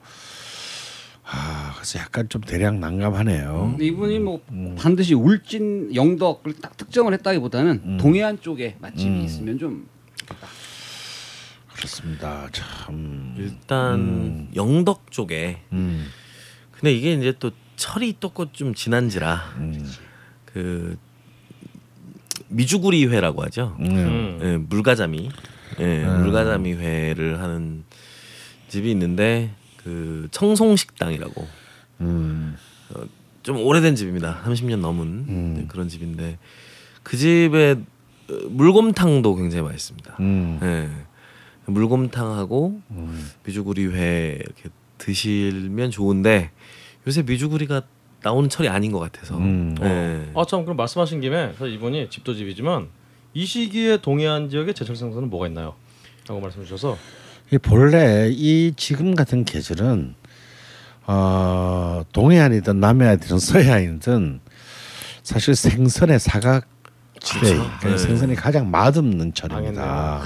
아 1.32 1.72
그래서 1.76 2.00
약간 2.00 2.28
좀 2.28 2.40
대략 2.42 2.76
난감하네요. 2.78 3.68
근데 3.72 3.86
이분이 3.86 4.18
뭐 4.18 4.42
반드시 4.76 5.14
울진 5.14 5.94
영덕을 5.94 6.54
딱 6.60 6.76
특정을 6.76 7.12
했다기보다는 7.14 7.98
동해안 7.98 8.40
쪽에 8.40 8.76
맛집이 8.80 9.24
있으면 9.24 9.58
좀 9.58 9.88
그렇습니다. 11.72 12.48
참. 12.52 13.34
일단 13.38 14.48
영덕 14.56 15.10
쪽에 15.12 15.62
음. 15.72 16.08
근데 16.72 16.92
이게 16.92 17.14
이제 17.14 17.32
또 17.38 17.52
철이 17.76 18.16
또좀 18.20 18.74
지난지라 18.74 19.54
음. 19.58 19.90
그 20.44 20.98
미주구리 22.48 23.06
회라고 23.06 23.42
하죠. 23.44 23.76
음. 23.78 23.86
음. 23.86 24.40
예, 24.42 24.56
물가자미, 24.56 25.30
예, 25.78 26.04
물가자미 26.04 26.74
회를 26.74 27.40
하는 27.40 27.84
집이 28.68 28.90
있는데 28.90 29.54
그 29.82 30.28
청송식당이라고 30.30 31.46
음. 32.02 32.56
좀 33.42 33.56
오래된 33.58 33.94
집입니다. 33.96 34.42
30년 34.44 34.80
넘은 34.80 35.54
네, 35.54 35.64
그런 35.68 35.88
집인데 35.88 36.38
그 37.02 37.16
집에 37.16 37.76
어, 38.28 38.34
물곰탕도 38.50 39.34
굉장히 39.36 39.62
맛있습니다. 39.64 40.16
음. 40.20 40.58
예. 40.62 40.90
물곰탕하고 41.64 42.80
미주구리 43.44 43.86
회 43.86 44.38
이렇게 44.40 44.68
드시면 44.98 45.90
좋은데 45.90 46.50
요새 47.06 47.22
미주구리가 47.22 47.82
나오는 48.22 48.50
철이 48.50 48.68
아닌 48.68 48.92
것 48.92 48.98
같아서. 48.98 49.38
음. 49.38 49.74
예. 49.82 50.30
아참 50.34 50.64
그럼 50.64 50.76
말씀하신 50.76 51.20
김에 51.20 51.54
사실 51.56 51.74
이분이 51.74 52.10
집도 52.10 52.34
집이지만 52.34 52.88
이 53.32 53.46
시기에 53.46 53.98
동해안 53.98 54.50
지역의 54.50 54.74
제철 54.74 54.96
생선은 54.96 55.30
뭐가 55.30 55.46
있나요? 55.46 55.74
라고 56.26 56.40
말씀 56.40 56.62
주셔서 56.62 56.98
이 57.52 57.58
본래 57.58 58.28
이 58.30 58.72
지금 58.76 59.14
같은 59.14 59.44
계절은 59.44 60.14
어, 61.06 62.02
동해안이든 62.12 62.78
남해안이든 62.78 63.38
서해안이든 63.38 64.40
사실 65.22 65.56
생선의 65.56 66.20
사각 66.20 66.68
지대 67.20 67.54
그러니까 67.54 67.88
네. 67.88 67.98
생선이 67.98 68.34
가장 68.36 68.70
맛없는 68.70 69.34
철입니다. 69.34 70.24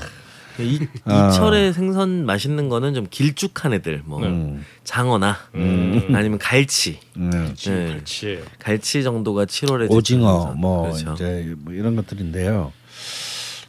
이, 0.59 0.75
이 0.75 0.89
아. 1.07 1.31
철에 1.31 1.73
생선 1.73 2.27
맛있는 2.27 2.69
거는 2.69 2.95
좀 2.95 3.07
길쭉한 3.11 3.73
애들, 3.73 4.03
뭐 4.05 4.23
음. 4.23 4.65
장어나 4.85 5.37
아니면 5.53 6.39
갈치, 6.39 7.01
음. 7.17 7.55
네. 7.57 7.89
그렇지. 7.89 8.45
갈치 8.61 9.03
정도가 9.03 9.47
7월에 9.47 9.91
오징어 9.91 10.55
뭐 10.57 10.83
그렇죠. 10.83 11.15
이제 11.15 11.55
뭐 11.59 11.73
이런 11.73 11.97
것들인데요. 11.97 12.73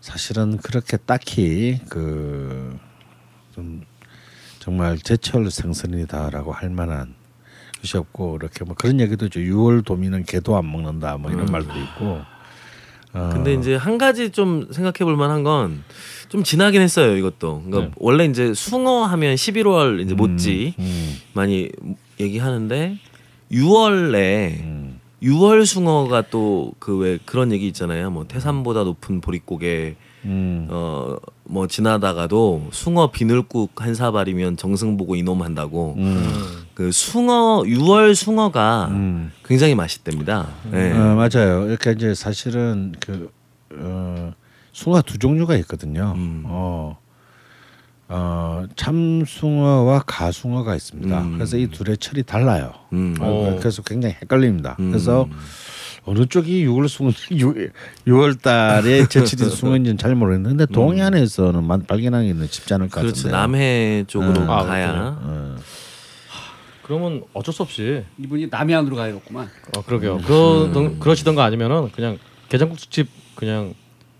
사실은 0.01 0.57
그렇게 0.57 0.97
딱히 0.97 1.79
그 1.89 2.77
좀 3.55 3.81
정말 4.59 4.97
제철 4.97 5.49
생선이다라고 5.49 6.51
할 6.51 6.69
만한 6.69 7.15
것이 7.81 7.97
없고 7.97 8.37
이렇게 8.41 8.65
뭐 8.65 8.75
그런 8.75 8.99
얘기도 8.99 9.25
있죠. 9.27 9.39
6월 9.39 9.85
도미는 9.85 10.25
개도 10.25 10.57
안 10.57 10.69
먹는다 10.69 11.17
뭐 11.17 11.31
이런 11.31 11.45
말도 11.45 11.69
있고. 11.79 12.21
어, 13.13 13.29
근데 13.31 13.53
이제 13.53 13.75
한 13.77 13.97
가지 13.97 14.29
좀 14.31 14.67
생각해 14.71 15.05
볼 15.05 15.15
만한 15.15 15.43
건 15.43 15.83
좀 16.27 16.43
지나긴 16.43 16.81
했어요, 16.81 17.15
이것도. 17.15 17.61
그러니까 17.65 17.79
네. 17.81 17.91
원래 17.97 18.25
이제 18.25 18.53
숭어 18.55 19.03
하면 19.05 19.35
11월 19.35 20.01
이제 20.03 20.15
못지 20.15 20.73
음, 20.79 21.15
많이 21.33 21.69
얘기하는데 22.19 22.97
6월에 23.51 24.59
음, 24.63 24.99
6월 25.21 25.65
숭어가 25.65 26.23
또 26.23 26.73
그 26.79 26.97
왜 26.97 27.19
그런 27.25 27.51
얘기 27.53 27.67
있잖아요. 27.67 28.09
뭐 28.09 28.25
태산보다 28.27 28.83
높은 28.83 29.21
보릿고개 29.21 29.95
음, 30.25 30.67
어뭐 30.69 31.67
지나다가도 31.67 32.69
숭어 32.71 33.11
비늘국 33.11 33.81
한 33.81 33.95
사발이면 33.95 34.57
정승 34.57 34.97
보고 34.97 35.15
이놈 35.15 35.41
한다고. 35.41 35.95
음, 35.97 36.65
그 36.73 36.91
숭어 36.91 37.63
6월 37.63 38.15
숭어가 38.15 38.89
음. 38.91 39.31
굉장히 39.45 39.75
맛있답니다. 39.75 40.49
예. 40.73 40.91
어, 40.91 41.15
맞아요. 41.15 41.67
이렇게 41.67 41.91
이제 41.91 42.13
사실은 42.13 42.93
그 42.99 43.31
어, 43.73 44.33
숭어 44.71 45.01
두 45.01 45.17
종류가 45.17 45.55
있거든요. 45.57 46.13
음. 46.17 46.43
어, 46.45 46.97
어, 48.07 48.65
참숭어와 48.75 50.03
가숭어가 50.05 50.75
있습니다. 50.75 51.21
음. 51.21 51.33
그래서 51.33 51.57
이 51.57 51.67
둘의 51.67 51.97
철이 51.97 52.23
달라요. 52.23 52.73
음. 52.93 53.15
어, 53.19 53.55
그래서 53.59 53.81
굉장히 53.81 54.15
헷갈립니다. 54.21 54.75
음. 54.79 54.91
그래서 54.91 55.27
어느 56.05 56.25
쪽이 56.27 56.65
6월 56.67 56.87
숭어 56.87 57.09
6월 57.09 58.39
달에 58.41 59.07
제철인 59.07 59.49
숭어인지는 59.49 59.97
잘 59.99 60.13
모르겠는데 60.15 60.67
동해안에서는 60.67 61.63
만 61.63 61.83
발견하기는 61.85 62.47
쉽지 62.47 62.73
않을 62.75 62.89
것 62.89 63.01
그렇죠. 63.01 63.15
같은데. 63.15 63.35
남해 63.35 64.03
쪽으로 64.07 64.41
음. 64.41 64.49
아, 64.49 64.63
가야 64.63 65.17
어, 65.19 65.55
그러면 66.83 67.23
어쩔 67.33 67.51
수 67.53 67.63
없이 67.63 68.03
이분이 68.19 68.47
남해안으로 68.51 68.95
가야겠구만. 68.95 69.49
어 69.75 69.81
그러게요. 69.81 70.19
그러던 70.19 70.99
그러시던가 70.99 71.43
아니면은 71.43 71.89
그냥 71.91 72.19
게장국집 72.49 73.07
그냥 73.33 73.73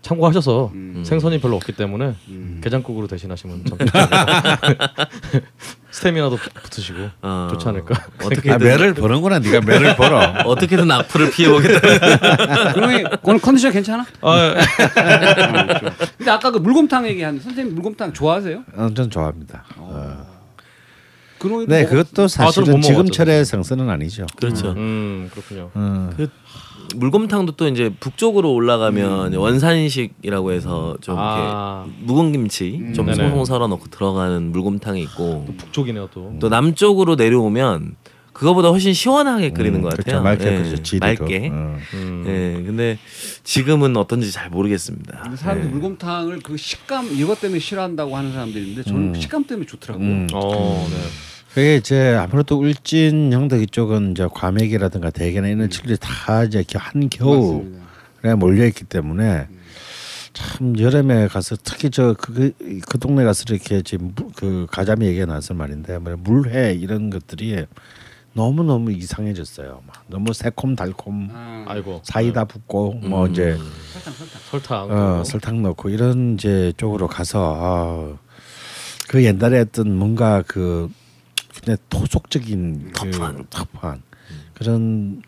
참고하셔서 0.06 0.70
음. 0.72 1.02
생선이 1.04 1.40
별로 1.40 1.56
없기 1.56 1.72
때문에 1.72 2.14
음. 2.28 2.60
게장국으로 2.62 3.08
대신하시면 3.08 3.64
참 3.64 3.78
스태미나도 5.90 6.36
붙으시고 6.36 6.98
어, 7.22 7.48
좋지 7.50 7.68
않을까. 7.68 7.94
아, 8.22 8.26
어떻게든 8.26 8.58
매를 8.58 8.94
보는구나. 8.94 9.40
네가 9.40 9.62
매를 9.62 9.96
벌어. 9.96 10.20
어떻게든 10.46 10.88
악플을 10.88 11.30
피해 11.32 11.48
보겠다. 11.50 12.72
그러면 12.72 13.04
오늘 13.22 13.40
컨디션 13.40 13.72
괜찮아? 13.72 14.06
아, 14.20 14.54
근데 16.16 16.30
아까 16.30 16.52
그 16.52 16.58
물곰탕 16.58 17.08
얘기한 17.08 17.40
선생님 17.40 17.74
물곰탕 17.74 18.12
좋아하세요? 18.12 18.62
어, 18.76 18.90
전 18.94 19.10
좋아합니다. 19.10 19.64
어. 19.76 20.36
그놈이 21.38 21.66
네, 21.66 21.84
그것도 21.84 22.22
못 22.22 22.28
사실은 22.28 22.80
지금 22.80 22.98
먹었죠. 22.98 23.12
철의 23.12 23.44
생선은 23.44 23.90
아니죠. 23.90 24.26
그렇죠. 24.36 24.70
음 24.76 25.28
그렇군요. 25.32 25.70
어. 25.74 26.10
그 26.16 26.28
물곰탕도 26.94 27.52
또 27.56 27.66
이제 27.68 27.92
북쪽으로 27.98 28.52
올라가면 28.52 29.28
이제 29.28 29.36
원산식이라고 29.36 30.52
해서 30.52 30.96
좀 31.00 31.16
아. 31.18 31.84
이렇게 31.86 32.04
묵은 32.06 32.32
김치 32.32 32.92
좀 32.94 33.06
네네. 33.06 33.16
송송 33.16 33.44
썰어 33.44 33.66
넣고 33.68 33.86
들어가는 33.90 34.52
물곰탕이 34.52 35.02
있고 35.02 35.46
북쪽이네요 35.58 36.08
또. 36.12 36.34
또 36.40 36.48
남쪽으로 36.48 37.16
내려오면 37.16 37.96
그거보다 38.36 38.68
훨씬 38.68 38.92
시원하게 38.92 39.50
끓이는 39.50 39.80
것 39.80 39.94
그렇죠. 39.94 40.04
같아요. 40.04 40.22
맑게 40.22 40.58
예, 40.58 40.62
그렇죠. 40.62 40.98
맑게. 41.00 41.50
어. 41.50 41.78
음. 41.94 42.24
예, 42.26 42.62
근데 42.66 42.98
지금은 43.44 43.96
어떤지 43.96 44.30
잘 44.30 44.50
모르겠습니다. 44.50 45.32
사람들 45.36 45.66
예. 45.66 45.70
물곰탕을 45.70 46.40
그 46.40 46.58
식감 46.58 47.08
이것 47.14 47.40
때문에 47.40 47.58
싫어한다고 47.58 48.14
하는 48.14 48.32
사람들이 48.32 48.68
있는데 48.68 48.86
저는 48.86 49.14
식감 49.18 49.44
때문에 49.44 49.66
좋더라고요. 49.66 50.06
음. 50.06 50.26
어, 50.34 50.86
네. 50.90 50.96
그게 51.56 51.76
이제 51.76 52.14
아무래도 52.14 52.58
울진 52.58 53.32
영덕 53.32 53.62
이쪽은 53.62 54.10
이제 54.10 54.28
과메기라든가 54.30 55.08
대게나 55.08 55.48
이런 55.48 55.70
칠들이 55.70 55.96
다 55.98 56.44
이제 56.44 56.58
이렇게 56.58 56.76
한 56.76 57.08
겨울에 57.08 57.38
맞습니다. 58.20 58.36
몰려 58.36 58.66
있기 58.66 58.84
때문에 58.84 59.48
참 60.34 60.78
여름에 60.78 61.28
가서 61.28 61.56
특히 61.64 61.88
저그 61.88 62.52
그 62.86 62.98
동네 62.98 63.24
가서 63.24 63.44
이렇게 63.48 63.80
지금 63.80 64.12
물- 64.14 64.26
그 64.36 64.66
가자미 64.70 65.06
얘기가 65.06 65.24
나서 65.24 65.54
말인데 65.54 65.96
뭐 65.96 66.14
물회 66.18 66.74
이런 66.74 67.08
것들이 67.08 67.64
너무 68.34 68.62
너무 68.62 68.92
이상해졌어요. 68.92 69.80
막 69.86 70.04
너무 70.08 70.34
새콤 70.34 70.76
달콤 70.76 71.30
아, 71.32 71.64
아이고 71.68 72.02
사이다 72.04 72.44
붓고 72.44 72.96
뭐 73.04 73.26
이제 73.28 73.56
설탕 73.94 74.12
설탕. 74.12 74.40
설탕. 74.50 74.90
어, 74.90 75.24
설탕 75.24 75.62
넣고 75.62 75.88
이런 75.88 76.34
이제 76.34 76.74
쪽으로 76.76 77.08
가서 77.08 77.56
아, 77.58 78.18
그 79.08 79.24
옛날에 79.24 79.60
했던 79.60 79.96
뭔가 79.96 80.44
그 80.46 80.90
그냥 81.62 81.78
토속적인 81.88 82.92
터프한. 82.92 83.36
그, 83.36 83.44
터프한 83.50 84.02
그런 84.54 85.22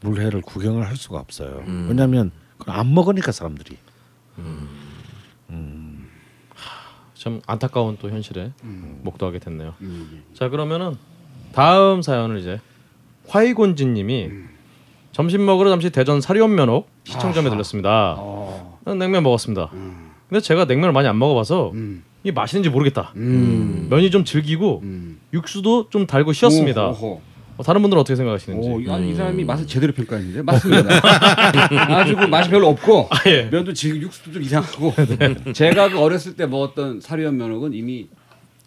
물회를 0.00 0.42
구경을 0.42 0.86
할 0.86 0.96
수가 0.96 1.18
없어요. 1.18 1.62
음. 1.66 1.86
왜냐하면 1.88 2.30
그걸 2.58 2.76
안 2.76 2.92
먹으니까 2.94 3.32
사람들이 3.32 3.76
참 7.14 7.40
안타까운 7.46 7.98
또 8.00 8.10
현실에 8.10 8.52
목도하게 9.02 9.38
됐네요. 9.38 9.74
음. 9.80 10.24
자 10.34 10.48
그러면은 10.48 10.96
다음 11.52 12.02
사연을 12.02 12.38
이제 12.38 12.60
화이곤지님이 13.28 14.30
점심 15.12 15.44
먹으러 15.44 15.70
잠시 15.70 15.90
대전 15.90 16.20
사리온면옥 16.20 16.88
시청점에 17.04 17.50
들렸습니다. 17.50 18.16
어. 18.18 18.80
냉면 18.86 19.22
먹었습니다. 19.22 19.70
근데 20.32 20.40
제가 20.40 20.64
냉면을 20.64 20.94
많이 20.94 21.06
안 21.06 21.18
먹어봐서 21.18 21.72
음. 21.74 22.02
이게 22.24 22.32
맛있는지 22.32 22.70
모르겠다. 22.70 23.12
음. 23.16 23.88
면이 23.90 24.10
좀 24.10 24.24
질기고 24.24 24.80
음. 24.82 25.20
육수도 25.34 25.90
좀 25.90 26.06
달고 26.06 26.32
쉬었습니다. 26.32 26.86
오호. 26.88 27.20
어, 27.58 27.62
다른 27.62 27.82
분들은 27.82 28.00
어떻게 28.00 28.16
생각하시는지? 28.16 28.66
오, 28.66 28.80
이, 28.80 28.90
아니, 28.90 29.10
이 29.10 29.14
사람이 29.14 29.44
맛을 29.44 29.66
제대로 29.66 29.92
평가했는데 29.92 30.40
맞습니다. 30.40 30.88
아주 31.94 32.16
그 32.16 32.24
맛이 32.24 32.48
별로 32.48 32.68
없고 32.68 33.10
예. 33.26 33.42
면도 33.50 33.74
지금 33.74 34.00
육수도 34.00 34.32
좀 34.32 34.42
이상하고 34.42 34.94
제가 35.52 35.90
그 35.90 36.00
어렸을 36.00 36.34
때 36.34 36.46
먹었던 36.46 37.02
사리원 37.02 37.36
면옥은 37.36 37.74
이미 37.74 38.08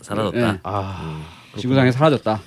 사라졌다. 0.01 0.37
예, 0.37 0.59
아 0.61 1.25
지구상에 1.57 1.91
사라졌다. 1.91 2.41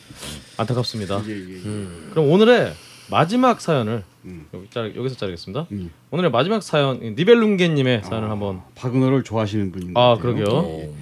안타깝습니다. 0.58 1.22
예, 1.26 1.32
예, 1.32 1.54
예. 1.56 1.86
그럼 2.12 2.30
오늘의 2.30 2.72
마지막 3.10 3.60
사연을 3.60 4.04
음. 4.28 4.46
여기 4.54 4.68
자, 4.70 4.84
여기서 4.94 5.16
자르겠습니다. 5.16 5.66
음. 5.72 5.90
오늘의 6.10 6.30
마지막 6.30 6.62
사연 6.62 7.00
니벨룽게님의 7.00 8.02
사연을 8.04 8.30
한번 8.30 8.60
박은호를 8.74 9.24
좋아하시는 9.24 9.72
분인 9.72 9.94
것 9.94 10.00
아. 10.00 10.16
그러게요. 10.18 10.92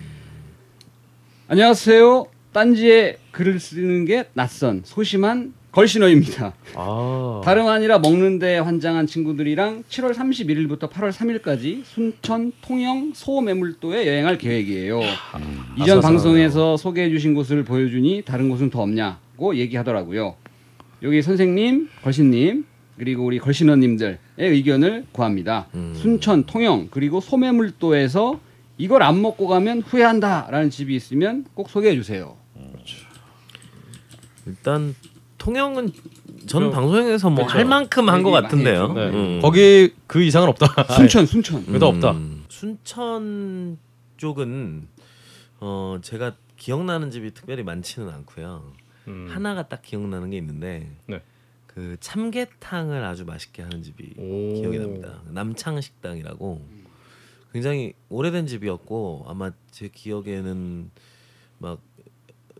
안녕하세요. 1.49 2.27
딴지에 2.53 3.19
글을 3.33 3.61
쓰는 3.61 4.05
게 4.05 4.25
낯선 4.33 4.83
소심한 4.85 5.53
걸신어입니다. 5.73 6.55
아. 6.75 7.43
다름 7.45 7.69
아니라 7.69 7.99
먹는데 7.99 8.59
환장한 8.59 9.07
친구들이랑 9.07 9.85
7월 9.91 10.15
31일부터 10.15 10.91
8월 10.91 11.13
3일까지 11.13 11.85
순천 11.85 12.53
통영 12.63 13.13
소매물도에 13.15 14.07
여행할 14.07 14.39
계획이에요. 14.39 15.01
이전 15.01 15.13
아슬아슬하네요. 15.77 16.01
방송에서 16.01 16.77
소개해 16.79 17.11
주신 17.11 17.35
곳을 17.35 17.63
보여주니 17.65 18.23
다른 18.25 18.49
곳은 18.49 18.71
더 18.71 18.81
없냐고 18.81 19.55
얘기하더라고요. 19.57 20.37
여기 21.03 21.21
선생님, 21.21 21.91
걸신님 22.03 22.65
그리고 22.97 23.25
우리 23.25 23.39
걸신어님들의 23.39 24.19
의견을 24.39 25.07
구합니다. 25.13 25.69
순천, 25.95 26.45
통영 26.45 26.89
그리고 26.91 27.21
소매물도에서 27.21 28.41
이걸 28.79 29.03
안 29.03 29.21
먹고 29.23 29.47
가면 29.47 29.83
후회한다라는 29.83 30.71
집이 30.71 30.95
있으면 30.95 31.45
꼭 31.55 31.69
소개해 31.69 31.95
주세요. 31.95 32.37
일단 34.47 34.95
통영은 35.39 35.93
전 36.47 36.71
방송에서 36.71 37.31
뭐. 37.31 37.45
할 37.45 37.65
만큼 37.65 38.09
한것 38.09 38.33
얘기 38.33 38.33
많이 38.35 38.43
같은데요. 38.45 38.83
했죠. 38.83 38.95
네. 38.95 39.11
음. 39.11 39.41
거기 39.43 39.93
그 40.07 40.23
이상은 40.23 40.49
없다. 40.49 40.67
순천, 40.95 41.27
순천. 41.27 41.67
그래도 41.67 41.89
없다. 41.89 42.13
음, 42.13 42.45
순천 42.49 43.79
쪽은 44.17 44.87
어 45.61 45.99
제가 46.03 46.37
기억나는 46.57 47.11
집이 47.11 47.35
특별히 47.35 47.63
많지는 47.63 48.09
않고요. 48.09 48.73
음. 49.09 49.27
하나가 49.29 49.69
딱 49.69 49.83
기억나는 49.83 50.31
게 50.31 50.37
있는데 50.39 50.91
네. 51.07 51.23
그 51.77 51.99
참게탕을 52.01 53.05
아주 53.05 53.27
맛있게 53.27 53.61
하는 53.63 53.83
집이 53.83 54.15
오. 54.17 54.61
기억이 54.63 54.79
납니다. 54.79 55.21
남창 55.27 55.79
식당이라고 55.79 56.67
굉장히 57.53 57.93
오래된 58.09 58.47
집이었고 58.47 59.27
아마 59.29 59.53
제 59.71 59.89
기억에는 59.89 60.91
막 61.59 61.79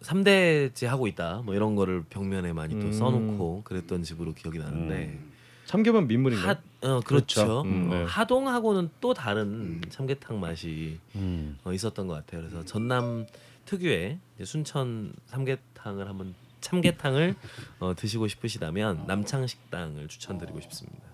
3대째 0.03 0.85
하고 0.85 1.07
있다 1.07 1.41
뭐 1.47 1.55
이런 1.55 1.77
거를 1.77 2.05
벽면에 2.11 2.53
많이 2.53 2.79
또 2.79 2.89
음. 2.89 2.93
써놓고 2.93 3.63
그랬던 3.65 4.03
집으로 4.03 4.35
기억이 4.35 4.59
나는데 4.59 5.19
참기름 5.65 6.09
민물인가? 6.09 6.49
하, 6.49 6.53
어, 6.87 7.01
그렇죠. 7.01 7.41
그렇죠. 7.41 7.63
음, 7.63 7.91
어, 7.91 7.95
네. 7.95 8.05
하동하고는 8.05 8.91
또 9.01 9.15
다른 9.15 9.81
참게탕 9.89 10.39
맛이 10.41 10.99
음. 11.15 11.59
어, 11.65 11.73
있었던 11.73 12.07
것 12.07 12.13
같아요. 12.13 12.43
그래서 12.43 12.67
전남 12.67 13.25
특유의 13.65 14.19
순천 14.45 15.15
삼계탕을 15.25 16.07
한번 16.07 16.35
참게탕을 16.67 17.35
어, 17.79 17.95
드시고 17.95 18.27
싶으시다면 18.29 19.05
남창 19.07 19.47
식당을 19.47 20.09
추천드리고 20.09 20.61
싶습니다. 20.63 21.07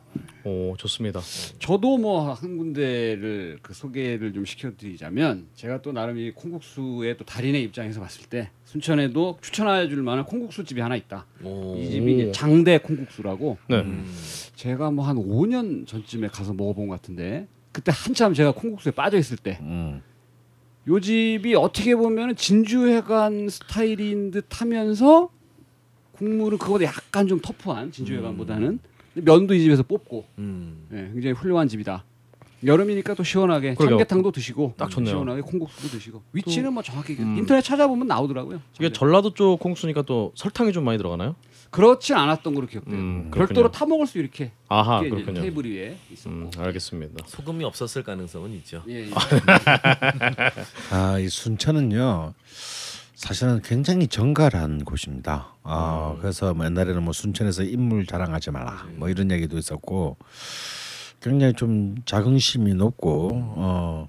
오 0.45 0.75
좋습니다. 0.77 1.21
저도 1.59 1.97
뭐 1.99 2.35
한 2.35 2.59
군데를 2.59 3.59
그 3.63 3.73
소개를 3.73 4.33
좀 4.33 4.45
시켜드리자면 4.45 5.47
제가 5.55 5.81
또 5.83 5.93
나름 5.93 6.19
이 6.19 6.31
콩국수의 6.33 7.17
또 7.17 7.25
달인의 7.25 7.63
입장에서 7.65 8.01
봤을 8.01 8.27
때 8.29 8.51
순천에도 8.65 9.39
추천해줄 9.41 10.03
만한 10.03 10.25
콩국수 10.25 10.65
집이 10.65 10.81
하나 10.81 10.97
있다. 10.97 11.27
오. 11.43 11.77
이 11.79 11.91
집이 11.91 12.33
장대 12.33 12.79
콩국수라고 12.79 13.59
네. 13.69 13.81
음. 13.81 14.05
제가 14.57 14.91
뭐 14.91 15.07
한 15.07 15.17
5년 15.17 15.87
전쯤에 15.87 16.29
가서 16.29 16.53
먹어본 16.55 16.89
것 16.89 17.01
같은데 17.01 17.47
그때 17.73 17.91
한참 17.95 18.35
제가 18.35 18.53
콩국수에 18.53 18.93
빠져 18.93 19.19
있을 19.19 19.37
때요 19.39 19.57
음. 19.61 20.03
집이 21.01 21.55
어떻게 21.55 21.95
보면 21.97 22.37
진주회관 22.37 23.49
스타일인 23.49 24.31
듯 24.31 24.61
하면서 24.61 25.31
국물은 26.23 26.59
그거보다 26.59 26.85
약간 26.85 27.27
좀 27.27 27.41
터프한 27.41 27.91
진주회관보다는 27.91 28.79
근데 29.15 29.31
면도 29.31 29.55
이 29.55 29.61
집에서 29.61 29.83
뽑고 29.83 30.25
음. 30.39 30.87
네, 30.89 31.11
굉장히 31.13 31.33
훌륭한 31.33 31.67
집이다. 31.69 32.05
여름이니까 32.65 33.15
또 33.15 33.25
시원하게 33.25 33.75
그러게요. 33.75 33.99
삼계탕도 33.99 34.31
드시고 34.31 34.75
딱 34.77 34.89
좋네요. 34.89 35.15
시원하게 35.15 35.41
콩국수도 35.41 35.89
드시고 35.89 36.23
위치는 36.33 36.73
뭐 36.73 36.83
정확히 36.85 37.15
음. 37.19 37.37
인터넷 37.37 37.61
찾아보면 37.61 38.07
나오더라고요. 38.07 38.61
이게. 38.77 38.93
전라도 38.93 39.35
쪽 39.35 39.59
콩수니까 39.59 40.03
또 40.03 40.31
설탕이 40.37 40.73
좀 40.73 40.85
많이 40.85 40.97
들어가나요? 40.97 41.35
그렇진 41.71 42.15
않았던 42.15 42.55
걸로 42.55 42.67
기억돼요. 42.69 42.95
음, 42.95 43.31
그렇군요. 43.31 43.47
별도로 43.47 43.71
타 43.73 43.85
먹을 43.87 44.07
수 44.07 44.19
이렇게 44.19 44.53
아하 44.69 45.01
이렇게 45.01 45.07
이제 45.09 45.25
그렇군요. 45.25 45.41
테이블 45.41 45.65
위에 45.73 45.97
있었고. 46.13 46.31
음, 46.37 46.51
알겠습니다. 46.57 47.25
소금이 47.27 47.65
없었을 47.65 48.05
가능성은 48.05 48.53
있죠. 48.59 48.85
예, 48.89 49.07
예. 49.07 49.11
아, 50.93 51.19
이 51.19 51.29
순천은요. 51.29 52.35
사실은 53.15 53.61
굉장히 53.63 54.07
정갈한 54.07 54.85
곳입니다. 54.85 55.52
아, 55.65 56.17
그래서 56.21 56.55
뭐 56.55 56.67
옛날에는 56.67 57.03
뭐 57.03 57.13
순천에서 57.13 57.63
인물 57.65 58.07
자랑하지 58.07 58.51
마라. 58.51 58.87
뭐 58.97 59.09
이런 59.09 59.31
얘기도 59.31 59.59
있었고 59.59 60.17
굉장히 61.21 61.53
좀 61.55 61.95
자긍심이 62.05 62.75
높고 62.75 63.31
어 63.33 64.09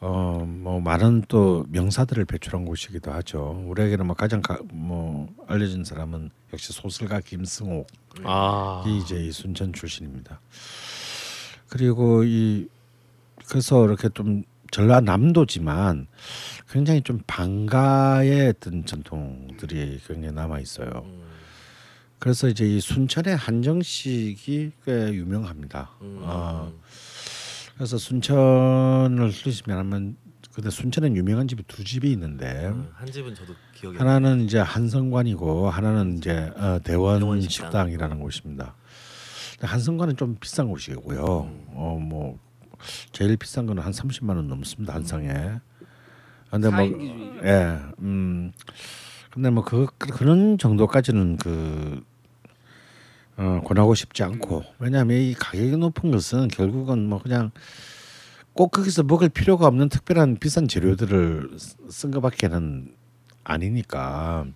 어, 0.00 0.44
뭐 0.46 0.80
많은 0.80 1.24
또 1.28 1.64
명사들을 1.70 2.24
배출한 2.24 2.64
곳이기도 2.64 3.12
하죠. 3.12 3.64
우리에게는 3.66 4.06
뭐 4.06 4.14
가장 4.14 4.40
가, 4.40 4.58
뭐 4.72 5.28
알려진 5.48 5.84
사람은 5.84 6.30
역시 6.52 6.72
소설가 6.72 7.20
김승옥이 7.20 7.84
아 8.24 8.84
이제 8.86 9.16
이 9.16 9.32
순천 9.32 9.72
출신입니다. 9.72 10.40
그리고 11.68 12.22
이 12.24 12.68
그래서 13.48 13.84
이렇게 13.84 14.08
좀 14.10 14.44
전라남도지만 14.70 16.06
굉장히 16.70 17.02
좀 17.02 17.20
방가의 17.26 18.48
어떤 18.48 18.84
전통들이 18.84 20.00
굉장히 20.06 20.34
남아 20.34 20.60
있어요. 20.60 21.06
그래서 22.18 22.48
이제 22.48 22.66
이 22.66 22.80
순천의 22.80 23.36
한정식이 23.36 24.72
꽤 24.84 25.12
유명합니다. 25.12 25.90
음. 26.02 26.20
아, 26.24 26.70
그래서 27.76 27.96
순천을 27.96 29.32
들으시면 29.32 29.78
하면 29.78 30.16
근데 30.52 30.70
순천엔 30.70 31.14
유명한 31.16 31.46
집이 31.46 31.62
두 31.68 31.84
집이 31.84 32.10
있는데 32.10 32.66
음, 32.66 32.90
한 32.92 33.12
집은 33.12 33.32
저도 33.32 33.54
기억이 33.74 33.96
안 34.00 34.08
하나는 34.08 34.40
이제 34.40 34.58
한성관이고 34.58 35.70
하나는 35.70 36.18
이제 36.18 36.50
어, 36.56 36.80
대원 36.82 37.20
대원 37.20 37.40
식당. 37.40 37.66
식당이라는 37.68 38.18
곳입니다. 38.18 38.74
한성관은 39.60 40.16
좀 40.16 40.36
비싼 40.40 40.68
곳이고요. 40.68 41.24
어뭐 41.74 42.40
제일 43.12 43.36
비싼 43.36 43.66
거는 43.66 43.82
한 43.82 43.92
30만 43.92 44.36
원 44.36 44.48
넘습니다 44.48 44.94
한 44.94 45.02
상에. 45.04 45.28
근데 46.50 46.68
뭐. 46.70 46.78
예, 47.44 47.78
음, 48.00 48.52
근데 49.32 49.50
뭐 49.50 49.62
그 49.64 49.86
그런 49.98 50.58
정도까지는 50.58 51.36
그 51.36 52.02
어, 53.36 53.60
권하고 53.64 53.94
싶지 53.94 54.22
않고. 54.24 54.64
왜냐하면 54.78 55.18
이 55.18 55.34
가격이 55.34 55.76
높은 55.76 56.10
것은 56.10 56.48
결국은 56.48 57.08
뭐 57.08 57.20
그냥 57.22 57.50
꼭 58.52 58.70
거기서 58.72 59.04
먹을 59.04 59.28
필요가 59.28 59.66
없는 59.68 59.88
특별한 59.88 60.38
비싼 60.38 60.66
재료들을 60.66 61.50
쓰- 61.58 61.76
쓴 61.90 62.10
것밖에는 62.10 62.94
아니니까. 63.44 64.46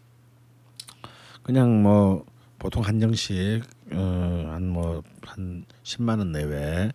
그냥 1.45 1.83
뭐 1.83 2.25
보통 2.59 2.83
한정식 2.85 3.63
어, 3.93 4.51
한뭐한 4.53 5.65
10만 5.85 6.19
원 6.19 6.33
내외 6.33 6.91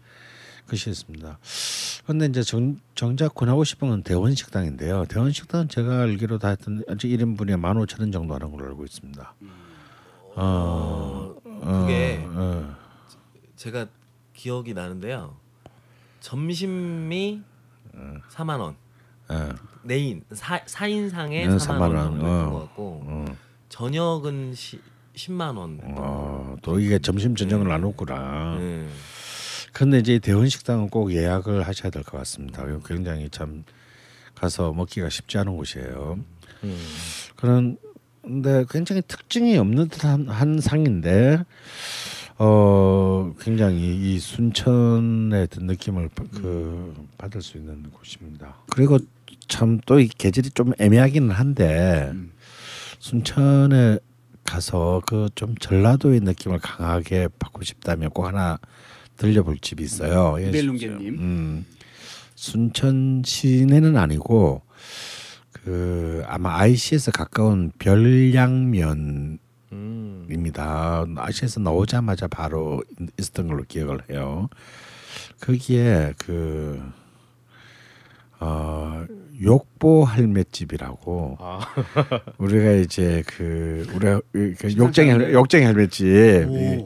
것이 0.68 0.90
있습니다. 0.90 1.40
근데 2.06 2.26
이제 2.28 2.44
정, 2.44 2.80
정작 2.96 3.34
권하고 3.36 3.64
싶은 3.64 3.90
건 3.90 4.04
대원 4.04 4.36
식당인데요. 4.36 5.06
대원 5.06 5.32
식당은 5.32 5.70
제가 5.70 6.02
알기로 6.02 6.38
다 6.38 6.50
했던 6.50 6.84
아직 6.88 7.08
1인분에 7.10 7.60
15,000원 7.60 8.14
정도 8.14 8.34
하는 8.36 8.52
걸로 8.52 8.66
알고 8.68 8.84
있습니다. 8.86 9.34
어, 10.36 11.36
어, 11.44 11.82
그게 11.82 12.24
어, 12.28 12.76
제가 13.56 13.88
기억이 14.34 14.74
나는데요. 14.74 15.36
점심이 16.20 17.42
4만 18.32 18.60
원. 18.60 18.76
예, 19.32 19.50
네인 19.84 20.24
사 20.32 20.60
4인상에 20.60 21.30
네, 21.30 21.48
4만, 21.48 21.58
4만 21.60 21.82
원 21.82 21.96
원. 21.96 22.06
정도 22.06 22.26
어. 22.26 22.30
했던 22.30 22.54
것 22.54 22.60
같고 22.60 23.02
어, 23.06 23.26
저녁은 23.70 24.54
시, 24.54 24.80
10만 25.16 25.58
원. 25.58 25.80
어, 25.84 26.56
또 26.62 26.80
이게 26.80 27.00
점심 27.00 27.36
저녁을 27.36 27.68
나눴구나. 27.68 28.56
네. 28.60 28.88
근데 29.74 30.00
이제 30.00 30.20
대원 30.20 30.48
식당은 30.50 30.90
꼭 30.90 31.12
예약을 31.14 31.68
하셔야 31.68 31.90
될 31.92 32.04
것 32.04 32.18
같습니다. 32.20 32.64
굉장히 32.86 33.30
참 33.30 33.64
가서 34.36 34.72
먹기가 34.74 35.10
쉽지 35.10 35.38
않은 35.40 35.56
곳이에요. 35.58 36.20
그런 37.36 37.78
근데 38.24 38.66
굉장히 38.70 39.02
특징이 39.08 39.58
없는 39.58 39.88
듯한 39.90 40.28
한 40.28 40.60
상인데 40.60 41.44
어 42.40 43.34
굉장히 43.40 43.96
이 44.16 44.20
순천의 44.20 45.48
느낌을 45.58 46.10
바- 46.10 46.24
그 46.34 46.94
받을 47.18 47.42
수 47.42 47.58
있는 47.58 47.84
곳입니다. 47.92 48.56
그리고 48.70 49.00
참 49.48 49.80
또 49.86 50.00
이 50.00 50.08
계절이 50.08 50.50
좀 50.52 50.74
애매하기는 50.78 51.32
한데 51.32 52.12
순천에 53.00 54.00
가서 54.44 55.02
그 55.06 55.30
좀 55.36 55.56
전라도의 55.56 56.20
느낌을 56.22 56.60
강하게 56.60 57.28
받고 57.40 57.64
싶다면 57.64 58.10
꼭 58.10 58.26
하나 58.26 58.60
들려볼 59.18 59.58
집이 59.60 59.84
있어요. 59.84 60.38
예, 60.40 60.50
이벨룽게님. 60.50 61.08
음, 61.20 61.66
순천 62.36 63.24
시내는 63.26 63.98
아니고 63.98 64.62
그 65.52 66.24
아마 66.28 66.58
IC에서 66.60 67.12
가까운 67.12 67.72
별양면입니다. 67.80 69.40
음. 69.72 71.16
IC에서 71.18 71.60
나오자마자 71.60 72.28
바로 72.28 72.82
있었던 73.20 73.48
걸로 73.48 73.64
기억을 73.68 74.00
해요. 74.10 74.50
거기에 75.42 76.14
그 76.18 76.82
어, 78.40 79.04
욕보 79.42 80.04
할매집이라고 80.06 81.38
아, 81.40 81.60
우리가 82.38 82.72
이제 82.74 83.24
그 83.26 83.88
우리가 83.96 84.22
그 84.32 84.56
욕쟁이 84.78 85.10
할- 85.10 85.34
욕쟁이 85.34 85.66
할매집 85.66 86.06
이- 86.06 86.86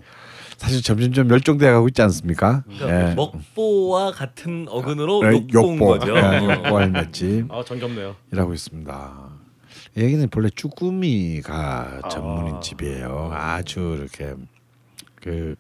사실 0.62 0.84
점점점 0.84 1.28
멸종돼 1.28 1.72
가고 1.72 1.88
있지 1.88 2.03
않습니까? 2.03 2.64
그러니까 2.68 3.09
예. 3.09 3.16
먹보와 3.16 4.12
같은 4.12 4.68
어근으로 4.70 5.24
예, 5.26 5.38
욕보인 5.51 5.80
욕보, 5.80 5.88
거죠. 5.88 6.16
예, 6.16 6.22
욕보 6.22 6.78
할매집. 6.78 7.51
아 7.51 7.64
정겹네요. 7.64 8.16
이라고 8.32 8.53
있습니다. 8.53 9.30
여기는 9.97 10.30
본래 10.30 10.49
쭈꾸미가 10.51 12.01
전문인 12.12 12.57
아. 12.57 12.59
집이에요. 12.59 13.32
아주 13.34 13.97
이렇게 13.99 14.36
그 15.16 15.55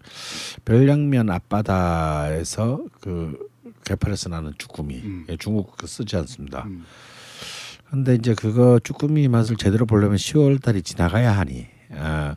별량면 0.65 1.31
앞바다에서 1.31 2.81
그 3.01 3.39
개팔에서 3.83 4.29
나는 4.29 4.53
쭈꾸미 4.59 4.95
음. 4.97 5.25
예, 5.29 5.35
중국 5.35 5.77
그 5.77 5.87
쓰지 5.87 6.15
않습니다. 6.17 6.65
음. 6.67 6.85
근데 7.89 8.13
이제 8.13 8.35
그거 8.35 8.79
쭈꾸미 8.83 9.27
맛을 9.29 9.55
제대로 9.57 9.87
보려면 9.87 10.17
10월 10.17 10.61
달이 10.61 10.83
지나가야 10.83 11.35
하니 11.35 11.65
아, 11.95 12.35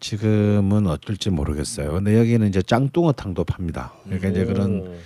지금은 0.00 0.86
어떨지 0.86 1.30
모르겠어요. 1.30 1.92
근데 1.92 2.18
여기는 2.18 2.48
이제 2.48 2.62
짱뚱어탕도 2.62 3.44
팝니다. 3.44 3.92
그러니까 4.04 4.28
이제 4.28 4.44
그런 4.44 4.80
오. 4.80 4.96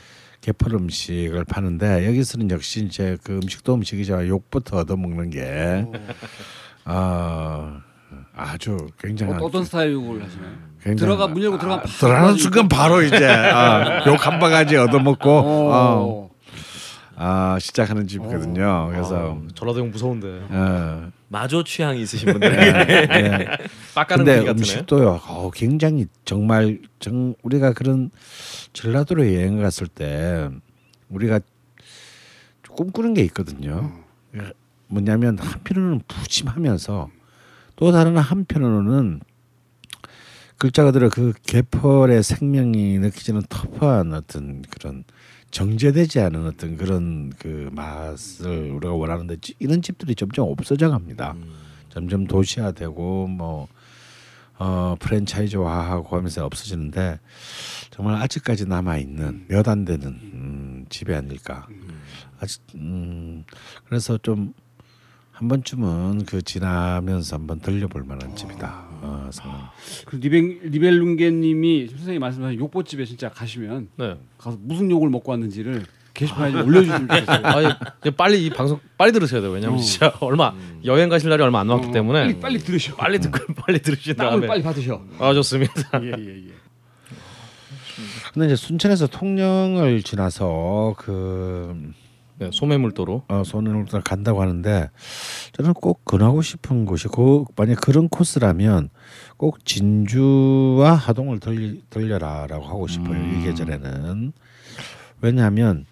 개펄 0.40 0.74
음식을 0.74 1.44
파는데 1.44 2.06
여기서는 2.06 2.50
역시 2.50 2.84
이제 2.84 3.16
그 3.22 3.34
음식도 3.34 3.74
음식이지만 3.74 4.26
욕부터 4.26 4.78
얻어 4.78 4.96
먹는 4.96 5.30
게 5.30 5.86
아, 6.84 7.82
아주 8.34 8.88
굉장한 8.98 9.40
어, 9.40 9.44
어떤 9.46 9.64
스타일 9.64 9.92
욕을 9.92 10.22
하시나요? 10.24 10.70
들어가 10.96 11.26
문 11.26 11.42
열고 11.42 11.58
들어가 11.58 11.82
아, 11.82 11.84
들어가는 11.84 12.36
순간 12.36 12.68
바로 12.68 13.02
이제 13.02 13.26
아, 13.26 14.02
욕한 14.08 14.38
바가지 14.38 14.76
얻어 14.76 14.98
먹고 14.98 15.30
어, 15.30 15.70
어. 15.72 16.30
아, 17.16 17.58
시작하는 17.60 18.08
집이거든요. 18.08 18.88
그래서 18.90 19.36
아, 19.36 19.48
전라도 19.54 19.80
형 19.80 19.90
무서운데. 19.90 20.40
어, 20.48 21.10
마조 21.32 21.62
취향이 21.62 22.02
있으신 22.02 22.32
분들. 22.32 22.52
예. 22.52 23.46
빡가는 23.94 24.24
근데 24.24 24.38
분위 24.40 24.46
같으네. 24.46 24.50
음식도요. 24.50 25.20
어, 25.28 25.50
굉장히 25.54 26.06
정말 26.24 26.80
정 26.98 27.34
우리가 27.42 27.72
그런 27.72 28.10
전라도로 28.72 29.32
여행 29.32 29.62
갔을 29.62 29.86
때 29.86 30.48
우리가 31.08 31.38
꿈꾸는 32.68 33.14
게 33.14 33.22
있거든요. 33.26 33.92
뭐냐면 34.88 35.38
한편으로는 35.38 36.00
푸짐하면서 36.08 37.10
또 37.76 37.92
다른 37.92 38.16
한편으로는 38.18 39.20
글자 40.58 40.82
그대로 40.82 41.10
그 41.10 41.32
개펄의 41.46 42.24
생명이 42.24 42.98
느껴지는 42.98 43.42
터프한 43.48 44.12
어떤 44.14 44.62
그런 44.62 45.04
정제되지 45.50 46.20
않은 46.20 46.46
어떤 46.46 46.76
그런 46.76 47.30
그 47.38 47.68
맛을 47.72 48.70
우리가 48.70 48.94
원하는데 48.94 49.36
지- 49.40 49.54
이런 49.58 49.82
집들이 49.82 50.14
점점 50.14 50.48
없어져 50.48 50.90
갑니다. 50.90 51.34
점점 51.88 52.26
도시화되고 52.26 53.26
뭐 53.26 53.66
어, 54.58 54.94
프랜차이즈화하고 55.00 56.16
하면서 56.16 56.44
없어지는데 56.44 57.18
정말 57.90 58.16
아직까지 58.22 58.66
남아 58.66 58.98
있는 58.98 59.44
몇 59.48 59.66
안 59.68 59.84
되는 59.84 60.06
음, 60.06 60.86
집이 60.88 61.14
아닐까. 61.14 61.66
아직 62.40 62.60
음, 62.74 63.44
그래서 63.86 64.18
좀 64.18 64.52
한 65.32 65.48
번쯤은 65.48 66.26
그 66.26 66.42
지나면서 66.42 67.36
한번 67.36 67.60
들려볼 67.60 68.04
만한 68.04 68.36
집이다. 68.36 68.89
어, 69.02 69.28
생각. 69.32 69.72
그 70.06 70.16
리벨 70.16 70.60
리벨룽게님이 70.64 71.88
선생님이 71.88 72.18
말씀하신 72.18 72.58
욕보집에 72.60 73.04
진짜 73.04 73.28
가시면 73.30 73.88
네. 73.96 74.16
가서 74.38 74.58
무슨 74.60 74.90
욕을 74.90 75.08
먹고 75.10 75.30
왔는지를 75.32 75.84
게시판에 76.12 76.52
좀 76.52 76.66
올려주시면 76.66 77.08
좋겠어요. 77.08 77.46
아, 77.46 78.10
빨리 78.16 78.44
이 78.44 78.50
방송 78.50 78.78
빨리 78.98 79.12
들으셔야 79.12 79.40
돼요. 79.40 79.52
왜냐면 79.52 79.78
어. 79.78 79.80
진짜 79.80 80.12
얼마 80.20 80.52
여행 80.84 81.08
가실 81.08 81.30
날이 81.30 81.42
얼마 81.42 81.60
안 81.60 81.66
남았기 81.68 81.88
어, 81.88 81.92
때문에 81.92 82.20
빨리 82.24 82.40
빨리 82.40 82.58
들으셔. 82.58 82.94
빨리 82.96 83.18
듣고 83.20 83.54
빨리 83.54 83.80
들으신 83.80 84.16
다음에 84.16 84.46
빨리 84.46 84.62
받으셔. 84.62 85.02
아 85.18 85.32
좋습니다. 85.34 85.72
예 86.02 86.12
예 86.18 86.36
예. 86.48 86.50
근데 88.34 88.46
이제 88.46 88.56
순천에서 88.56 89.06
통영을 89.08 90.02
지나서 90.02 90.94
그 90.98 91.92
네, 92.40 92.48
소매물도로. 92.50 93.24
어, 93.28 93.42
손을 93.44 93.84
간다고 94.02 94.40
하는데 94.40 94.88
저는 95.52 95.74
꼭 95.74 96.06
근하고 96.06 96.40
싶은 96.40 96.86
곳이 96.86 97.06
그 97.08 97.44
만약 97.54 97.82
그런 97.82 98.08
코스라면 98.08 98.88
꼭 99.36 99.66
진주와 99.66 100.94
하동을 100.94 101.38
들리, 101.38 101.82
들려라라고 101.90 102.64
하고 102.64 102.88
싶어요 102.88 103.14
이 103.14 103.44
계절에는. 103.44 104.32
왜냐하면 105.20 105.84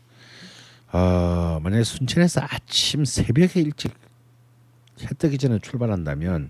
어, 0.90 1.60
만약에 1.62 1.84
순천에서 1.84 2.40
아침 2.48 3.04
새벽에 3.04 3.60
일찍 3.60 3.92
해 5.02 5.06
뜨기 5.18 5.36
전에 5.36 5.58
출발한다면 5.58 6.48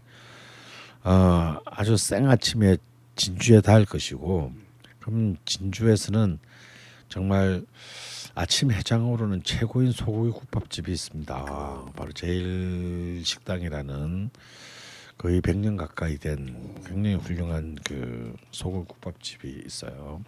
어, 1.03 1.57
아주 1.66 1.96
생 1.96 2.30
아침에 2.30 2.76
진주에 3.16 3.61
닿을 3.62 3.84
것이고 3.84 4.53
그럼 5.01 5.36
진주에서는 5.44 6.38
정말 7.09 7.64
아침 8.39 8.70
해장으로는 8.70 9.43
최고인 9.43 9.91
소고기 9.91 10.30
국밥집이 10.30 10.93
있습니다. 10.93 11.86
바로 11.97 12.12
제일 12.12 13.20
식당이라는 13.24 14.30
거의 15.18 15.41
100년 15.41 15.76
가까이 15.76 16.18
된 16.18 16.76
굉장히 16.86 17.16
훌륭한 17.16 17.76
그 17.82 18.36
소고기 18.53 18.86
국밥집이 18.86 19.64
있어요. 19.66 20.22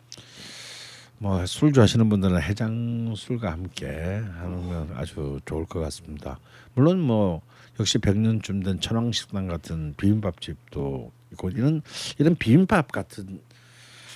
뭐 1.18 1.46
술 1.46 1.72
좋아하시는 1.72 2.08
분들은 2.08 2.42
해장 2.42 3.14
술과 3.14 3.52
함께 3.52 3.86
하면 3.86 4.92
아주 4.96 5.38
좋을 5.44 5.66
것 5.66 5.78
같습니다. 5.78 6.40
물론 6.74 6.98
뭐 7.00 7.42
역시 7.78 7.98
100년쯤 7.98 8.64
된 8.64 8.80
천왕식당 8.80 9.46
같은 9.46 9.94
비빔밥집도 9.96 11.12
있고 11.30 11.50
이런 11.50 11.80
이런 12.18 12.34
비빔밥 12.34 12.90
같은 12.90 13.40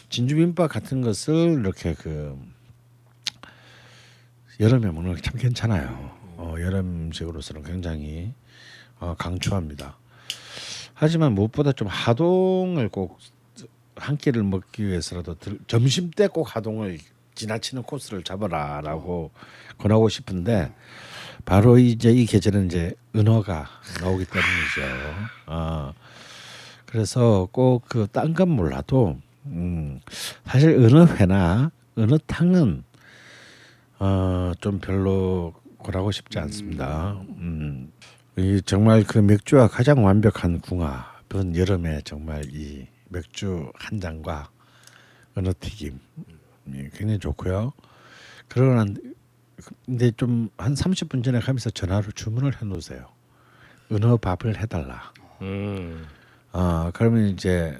진주 0.08 0.34
비빔밥 0.34 0.68
같은 0.68 1.00
것을 1.00 1.60
이렇게 1.60 1.94
그 1.94 2.36
여름에 4.60 4.90
먹는 4.90 5.14
게 5.16 5.20
참 5.22 5.36
괜찮아요. 5.38 6.10
어, 6.36 6.54
여름 6.60 7.06
음식으로서는 7.06 7.62
굉장히 7.62 8.32
어, 9.00 9.14
강추합니다. 9.18 9.96
하지만 10.94 11.32
무엇보다 11.32 11.72
좀 11.72 11.88
하동을 11.88 12.88
꼭 12.88 13.18
한 13.96 14.16
끼를 14.16 14.42
먹기 14.42 14.84
위해서라도 14.84 15.38
들, 15.38 15.56
점심 15.68 16.10
때 16.10 16.26
꼭 16.26 16.56
하동을 16.56 16.98
지나치는 17.36 17.84
코스를 17.84 18.24
잡아라라고 18.24 19.30
권하고 19.78 20.08
싶은데 20.08 20.72
바로 21.44 21.78
이제 21.78 22.10
이 22.10 22.26
계절은 22.26 22.66
이제 22.66 22.92
은어가 23.14 23.68
나오기 24.00 24.24
때문이죠. 24.24 24.82
어, 25.46 25.94
그래서 26.86 27.46
꼭 27.52 27.84
그 27.88 28.08
딴 28.08 28.34
건 28.34 28.48
몰라도 28.50 29.16
음, 29.46 30.00
사실 30.44 30.70
은어회나 30.70 31.70
은어탕은 31.96 32.82
어, 34.08 34.52
좀 34.60 34.78
별로 34.80 35.54
고라고 35.78 36.12
싶지 36.12 36.38
않습니다. 36.38 37.12
음, 37.38 37.90
이 38.36 38.60
정말 38.66 39.02
그 39.02 39.16
맥주와 39.18 39.66
가장 39.68 40.04
완벽한 40.04 40.60
궁합은 40.60 41.56
여름에 41.56 42.02
정말 42.04 42.44
이 42.52 42.86
맥주 43.08 43.72
한 43.74 43.98
잔과 44.00 44.50
은어 45.38 45.54
튀김 45.58 45.98
이 46.66 46.88
굉장히 46.92 47.18
좋고요. 47.18 47.72
그러나 48.48 48.84
근데 49.86 50.10
좀 50.10 50.50
한 50.58 50.74
30분 50.74 51.24
전에 51.24 51.40
가면서 51.40 51.70
전화로 51.70 52.10
주문을 52.12 52.60
해 52.60 52.66
놓으세요. 52.66 53.06
은어 53.90 54.18
밥을 54.18 54.60
해달라. 54.60 55.12
음. 55.40 56.04
아 56.52 56.90
그러면 56.92 57.28
이제 57.28 57.78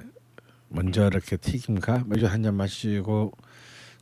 먼저 0.69 1.05
이렇게 1.05 1.37
튀김과 1.37 2.05
맥주 2.07 2.25
한 2.25 2.41
잔 2.41 2.55
마시고 2.55 3.31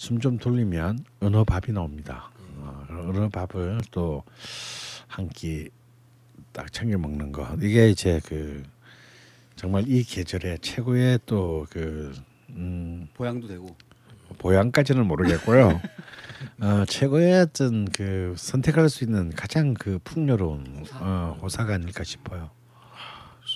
숨 0.04 0.20
좀 0.20 0.38
돌리면 0.38 1.06
은어 1.24 1.44
밥이 1.46 1.72
나옵니다. 1.74 2.30
어, 2.58 2.86
은어 2.90 3.30
밥을 3.30 3.80
또 3.92 4.24
한 5.10 5.30
끼 5.30 5.70
딱 6.52 6.72
챙겨 6.74 6.98
먹는 6.98 7.32
거 7.32 7.48
이게 7.62 7.90
이제 7.90 8.20
그 8.26 8.64
정말 9.56 9.86
이 9.88 10.04
계절의 10.04 10.60
최고의 10.60 11.20
또그 11.26 12.14
음, 12.50 13.08
보양도 13.14 13.48
되고. 13.48 13.76
보양까지는 14.40 15.06
모르겠고요. 15.08 15.80
어, 16.60 16.86
최고의 16.88 17.42
어떤 17.42 17.86
그 17.86 18.34
선택할 18.38 18.90
수 18.90 19.04
있는 19.04 19.30
가장 19.32 19.74
그 19.74 20.00
풍요로운 20.04 20.84
어, 21.00 21.38
호사가 21.42 21.76
아닐까 21.76 22.04
싶어요. 22.04 22.50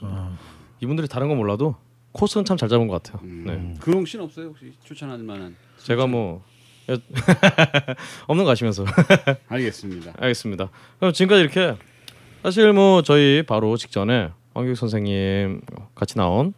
어, 0.04 0.38
이분들이 0.80 1.08
다른 1.08 1.28
건 1.28 1.38
몰라도 1.38 1.76
코스는 2.14 2.46
참 2.46 2.58
잘 2.58 2.70
잡은 2.70 2.88
것 2.88 3.02
같아요. 3.04 3.28
네. 3.28 3.74
그런 3.80 4.06
씬 4.06 4.22
없어요 4.22 4.48
혹시 4.48 4.74
추천할 4.84 5.18
만한? 5.20 5.56
제가 5.84 6.08
뭐 6.08 6.44
여- 6.90 6.98
없는 8.28 8.46
거 8.46 8.52
아시면서 8.52 8.86
알겠습니다. 9.48 10.14
알겠습니다. 10.18 10.70
그럼 11.00 11.14
지금까지 11.14 11.42
이렇게 11.42 11.76
사실 12.44 12.72
뭐 12.74 13.02
저희 13.02 13.44
바로 13.44 13.76
직전에 13.78 14.30
황교익 14.54 14.78
선생님 14.78 15.62
같이 15.96 16.18
나온 16.18 16.54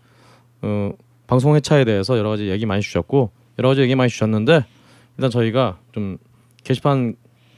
어, 0.61 0.91
방송 1.27 1.55
회차에 1.55 1.85
대해서 1.85 2.17
여러 2.17 2.29
가지 2.29 2.49
얘기 2.49 2.65
많이 2.65 2.81
주셨고 2.81 3.31
여러 3.59 3.69
가지 3.69 3.81
얘기 3.81 3.95
많이 3.95 4.09
주셨는데 4.09 4.65
일단 5.17 5.29
저희가 5.31 5.79
좀 5.91 6.17
게시판 6.63 7.15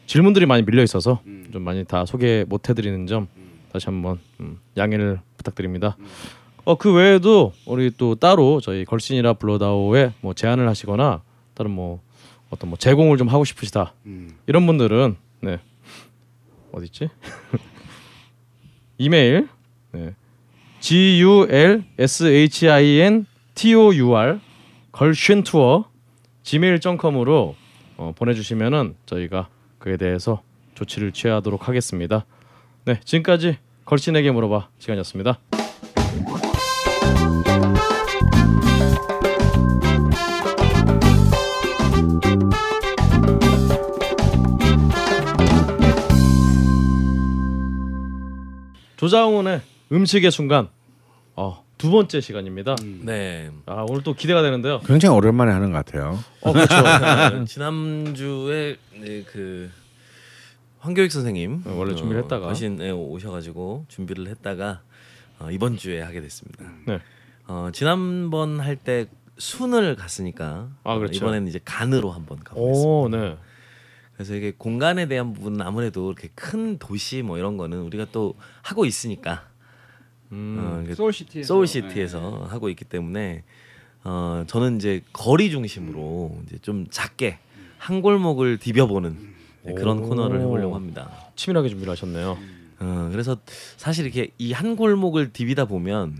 질문들이 0.08 0.46
많이 0.46 0.64
밀려 0.64 0.84
있어서 0.84 1.22
좀 1.52 1.62
많이 1.64 1.84
다 1.86 2.06
소개 2.06 2.46
못 2.48 2.70
해드리는 2.70 3.08
점 3.08 3.28
다시 3.72 3.86
한번 3.86 4.20
음, 4.40 4.60
양해를 4.78 5.20
부탁드립니다. 5.38 5.96
어 6.64 6.76
그 6.76 6.94
외에도 6.94 7.54
우리 7.66 7.90
또 7.98 8.16
따로 8.16 8.62
저희 8.62 8.86
걸신이라 8.86 9.34
블러다오에 9.34 10.14
뭐 10.22 10.34
제안을 10.34 10.68
하시거나 10.68 11.22
다른 11.62 11.70
뭐 11.70 12.02
어떤 12.50 12.72
뭐 12.72 12.78
제공을 12.78 13.18
좀 13.18 13.28
하고 13.28 13.46
싶으시다 13.46 13.94
이런 14.48 14.66
분들은 14.66 15.16
네 15.42 15.60
어디 16.72 16.86
있지 16.86 17.08
이메일 18.98 19.48
네. 19.92 20.16
G 20.80 21.22
U 21.22 21.46
L 21.48 21.84
S 22.00 22.26
H 22.26 22.68
I 22.68 23.00
N 23.02 23.28
T 23.54 23.76
O 23.76 23.94
U 23.94 24.16
R 24.16 24.40
걸신 24.92 25.44
투어 25.44 25.86
gmail.com으로 26.42 27.56
어, 27.98 28.14
보내주시면은 28.16 28.96
저희가 29.06 29.50
그에 29.78 29.98
대해서 29.98 30.42
조치를 30.74 31.12
취하도록 31.12 31.68
하겠습니다. 31.68 32.26
네, 32.86 33.00
지금까지 33.04 33.58
걸신에게 33.86 34.32
물어봐 34.32 34.70
시간이었습니다. 34.80 35.61
조장훈의 49.06 49.62
음식의 49.92 50.30
순간 50.30 50.70
어, 51.36 51.66
두 51.80 51.90
번째 51.90 52.22
시간입니다. 52.22 52.76
네. 53.02 53.50
아 53.66 53.84
오늘 53.90 54.04
또 54.04 54.14
기대가 54.14 54.44
되는데요. 54.44 54.80
굉장히 54.82 55.16
오랜만에 55.18 55.52
하는 55.52 55.72
것 55.72 55.84
같아요. 55.84 56.20
어 56.42 56.54
그렇죠. 56.54 56.76
네, 56.76 57.46
지난주에 57.50 58.76
네, 59.00 59.24
그 59.24 59.72
황교익 60.82 61.12
선생님 61.12 61.64
네, 61.66 61.74
원래 61.76 61.96
준비를 61.96 62.22
했다가. 62.22 62.46
거신에 62.46 62.92
오셔가지고 62.92 63.86
준비를 63.88 64.28
했다가 64.28 64.82
어, 65.40 65.50
이번 65.50 65.78
주에 65.78 66.00
하게 66.02 66.22
됐습니다. 66.22 66.66
네. 66.86 67.00
어, 67.48 67.70
지난번 67.74 68.60
할 68.60 68.76
때 68.76 69.08
순을 69.40 69.96
갔으니까 69.96 70.70
아, 70.84 70.94
어, 70.94 71.00
그렇죠. 71.00 71.16
이번에는 71.18 71.48
이제 71.48 71.60
간으로 71.66 72.12
한번 72.12 72.38
가보겠습니다. 72.44 72.88
오 72.88 73.10
네. 73.10 73.36
그래서 74.22 74.36
이게 74.36 74.54
공간에 74.56 75.08
대한 75.08 75.34
부분은 75.34 75.62
아무래도 75.62 76.12
이렇게 76.12 76.30
큰 76.36 76.78
도시 76.78 77.24
뭐 77.24 77.40
이런 77.40 77.58
거는 77.58 77.80
우리가 77.82 78.06
또 78.12 78.36
하고 78.62 78.86
있으니까 78.86 79.48
음. 80.32 80.86
어, 80.88 80.94
소울시티에서 80.94 81.48
소울시티에서 81.48 82.46
하고 82.48 82.70
있기 82.70 82.86
때문에 82.86 83.44
어, 84.04 84.44
저는 84.46 84.76
이제 84.76 85.02
거리 85.12 85.50
중심으로 85.50 86.38
이제 86.46 86.60
좀 86.62 86.86
작게 86.92 87.40
한 87.80 88.04
골목을 88.04 88.60
디벼보는 88.60 89.18
네, 89.64 89.74
그런 89.74 89.98
오. 89.98 90.10
코너를 90.10 90.40
해보려고 90.42 90.76
합니다. 90.76 91.10
치밀하게 91.36 91.70
준비를 91.70 91.92
하셨네요. 91.92 92.38
어, 92.80 93.10
그래서 93.12 93.38
사실 93.78 94.06
이렇게 94.06 94.30
이 94.38 94.54
한 94.54 94.76
골목을 94.76 95.34
디비다 95.34 95.66
보면 95.66 96.16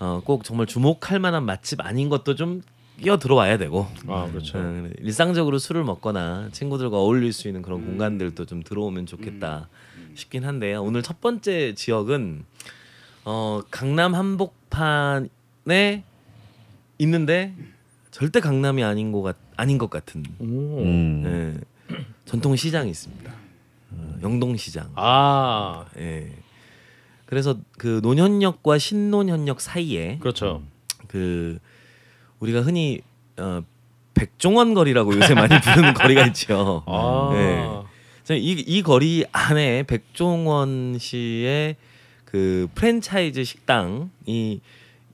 어, 0.00 0.20
꼭 0.24 0.42
정말 0.42 0.66
주목할 0.66 1.20
만한 1.20 1.44
맛집 1.44 1.80
아닌 1.80 2.08
것도 2.08 2.34
좀 2.34 2.62
끼어 3.00 3.18
들어와야 3.18 3.58
되고 3.58 3.86
아 4.06 4.28
그렇죠. 4.30 4.58
어, 4.58 4.88
일상적으로 5.00 5.58
술을 5.58 5.84
먹거나 5.84 6.48
친구들과 6.52 6.96
어울릴 6.98 7.32
수 7.32 7.48
있는 7.48 7.62
그런 7.62 7.84
공간들도 7.84 8.44
좀 8.46 8.62
들어오면 8.62 9.06
좋겠다 9.06 9.68
싶긴 10.14 10.44
한데요. 10.44 10.82
오늘 10.82 11.02
첫 11.02 11.20
번째 11.20 11.74
지역은 11.74 12.44
어, 13.24 13.60
강남 13.70 14.14
한복판에 14.14 16.04
있는데 16.98 17.54
절대 18.10 18.40
강남이 18.40 18.82
아닌 18.82 19.12
것 19.12 19.20
같, 19.22 19.36
아닌 19.56 19.76
것 19.76 19.90
같은 19.90 20.24
오. 20.38 20.44
음. 20.44 21.22
예, 21.90 21.96
전통 22.24 22.56
시장이 22.56 22.90
있습니다. 22.90 23.32
어, 23.90 24.18
영동시장. 24.22 24.92
아 24.94 25.84
예. 25.98 26.32
그래서 27.26 27.58
그 27.76 28.00
노년역과 28.02 28.78
신노년역 28.78 29.60
사이에 29.60 30.18
그렇죠. 30.20 30.62
그 31.08 31.58
우리가 32.40 32.60
흔히 32.62 33.00
어 33.38 33.62
백종원 34.14 34.74
거리라고 34.74 35.14
요새 35.14 35.34
많이 35.34 35.60
부르는 35.60 35.94
거리가 35.94 36.26
있죠. 36.26 36.82
아 36.86 37.30
네. 37.32 38.38
이, 38.38 38.52
이 38.52 38.82
거리 38.82 39.24
안에 39.30 39.84
백종원 39.84 40.98
씨의 40.98 41.76
그 42.24 42.66
프랜차이즈 42.74 43.44
식당이 43.44 44.60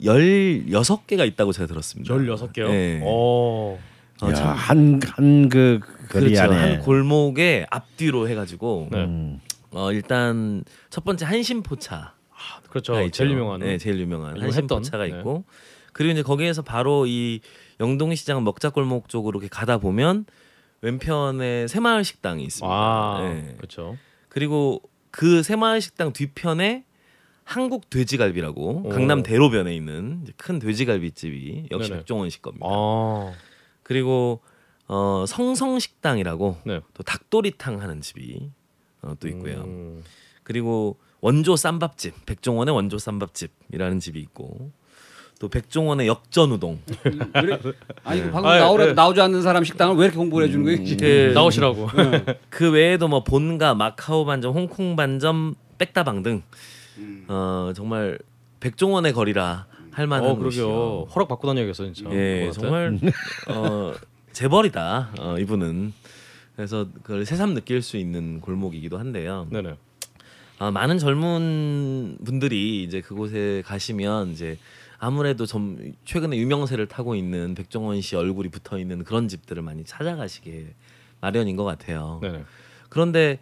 16개가 0.01 1.27
있다고 1.27 1.53
제가 1.53 1.67
들었습니다. 1.67 2.15
16개요. 2.15 2.69
네. 2.69 3.01
오. 3.05 3.79
어, 4.23 4.33
참, 4.33 4.55
한한그 4.55 5.81
거리 6.09 6.27
그렇죠. 6.33 6.43
안에 6.43 6.57
한 6.57 6.81
골목에 6.81 7.67
앞뒤로 7.71 8.29
해 8.29 8.35
가지고 8.37 8.89
네. 8.93 9.05
음. 9.05 9.41
어, 9.73 9.91
일단 9.93 10.65
첫 10.91 11.05
번째 11.05 11.25
한심포차 11.25 12.15
그렇죠. 12.71 12.95
가 12.95 13.03
있죠. 13.03 13.19
제일 13.19 13.33
유명한. 13.33 13.61
네, 13.61 13.79
제일 13.79 13.99
유명한 14.01 14.33
요즘 14.37 14.45
한심포차가 14.45 15.05
했던, 15.05 15.17
네. 15.17 15.21
있고 15.21 15.45
그리고 15.93 16.13
이제 16.13 16.23
거기에서 16.23 16.63
바로 16.63 17.07
이 17.07 17.41
영동시장 17.81 18.43
먹자골목 18.45 19.09
쪽으로 19.09 19.39
이렇게 19.41 19.49
가다 19.49 19.79
보면 19.79 20.27
왼편에 20.81 21.67
새마을 21.69 22.05
식당이 22.05 22.45
있습니다. 22.45 22.75
아 22.75 23.21
네. 23.23 23.55
그렇죠. 23.57 23.97
그리고 24.29 24.83
그 25.11 25.43
새마을 25.43 25.81
식당 25.81 26.13
뒤편에 26.13 26.85
한국 27.45 27.91
돼지갈비라고 27.91 28.83
오. 28.87 28.89
강남 28.89 29.23
대로변에 29.23 29.75
있는 29.75 30.27
큰 30.37 30.59
돼지갈비집이 30.59 31.69
역시 31.71 31.91
네네. 31.91 32.01
백종원 32.01 32.31
씨 32.31 32.41
겁니다. 32.41 32.67
아 32.69 33.33
그리고 33.83 34.41
어, 34.89 35.25
성성식당이라고 35.27 36.59
네. 36.67 36.81
또 36.95 37.03
닭도리탕 37.03 37.81
하는 37.81 38.01
집이 38.01 38.51
어, 39.03 39.15
또 39.19 39.29
있고요. 39.29 39.63
음. 39.63 40.03
그리고 40.43 40.99
원조 41.21 41.57
쌈밥집 41.57 42.27
백종원의 42.27 42.75
원조 42.75 42.99
쌈밥집이라는 42.99 44.01
집이 44.01 44.21
있고 44.21 44.73
또 45.43 45.49
백종원의 45.49 46.07
역전 46.07 46.53
우동 46.53 46.79
그래? 47.33 47.59
아니 48.05 48.23
그 48.23 48.31
방금 48.31 48.49
아, 48.49 48.61
나오라 48.61 48.87
네. 48.87 48.93
나오지 48.93 49.21
않는 49.23 49.43
사람 49.43 49.65
식당을 49.65 49.97
왜 49.97 50.05
이렇게 50.05 50.17
공부를 50.17 50.47
해주는 50.47 50.65
거예요? 50.65 50.85
지금? 50.85 51.05
그, 51.05 51.33
나오시라고. 51.35 51.89
그 52.49 52.71
외에도 52.71 53.09
뭐 53.09 53.25
본가 53.25 53.75
마카오 53.75 54.25
반점 54.25 54.55
홍콩 54.55 54.95
반점 54.95 55.57
백다방 55.79 56.23
등 56.23 56.43
어, 57.27 57.73
정말 57.75 58.21
백종원의 58.61 59.15
거리라 59.15 59.67
할 59.91 60.07
만한 60.07 60.31
어 60.31 60.37
곳이요. 60.37 60.65
그러게요. 60.65 61.07
허락 61.13 61.27
받고 61.27 61.49
다녀야겠어 61.49 61.93
진짜. 61.93 62.09
예. 62.13 62.49
정말 62.53 63.01
어, 63.49 63.95
재벌이다 64.31 65.11
어, 65.19 65.37
이분은. 65.41 65.93
그래서 66.55 66.87
그걸 67.03 67.27
새삼 67.27 67.55
느낄 67.55 67.83
수 67.83 67.97
있는 67.97 68.41
골목이기도 68.41 68.97
한데요. 68.97 69.49
네네. 69.51 69.75
아, 70.61 70.71
많은 70.71 70.99
젊은 70.99 72.19
분들이 72.25 72.85
이제 72.85 73.01
그곳에 73.01 73.65
가시면 73.67 74.31
이제 74.31 74.57
아무래도 75.05 75.47
좀 75.47 75.95
최근에 76.05 76.37
유명세를 76.37 76.87
타고 76.87 77.17
있는 77.17 77.57
백종원 77.57 78.01
씨 78.03 78.15
얼굴이 78.15 78.51
붙어 78.51 78.79
있는 78.79 79.03
그런 79.03 79.27
집들을 79.27 79.61
많이 79.61 79.83
찾아가시게 79.83 80.77
마련인 81.21 81.57
것 81.57 81.65
같아요. 81.65 82.21
네네. 82.23 82.45
그런데 82.89 83.41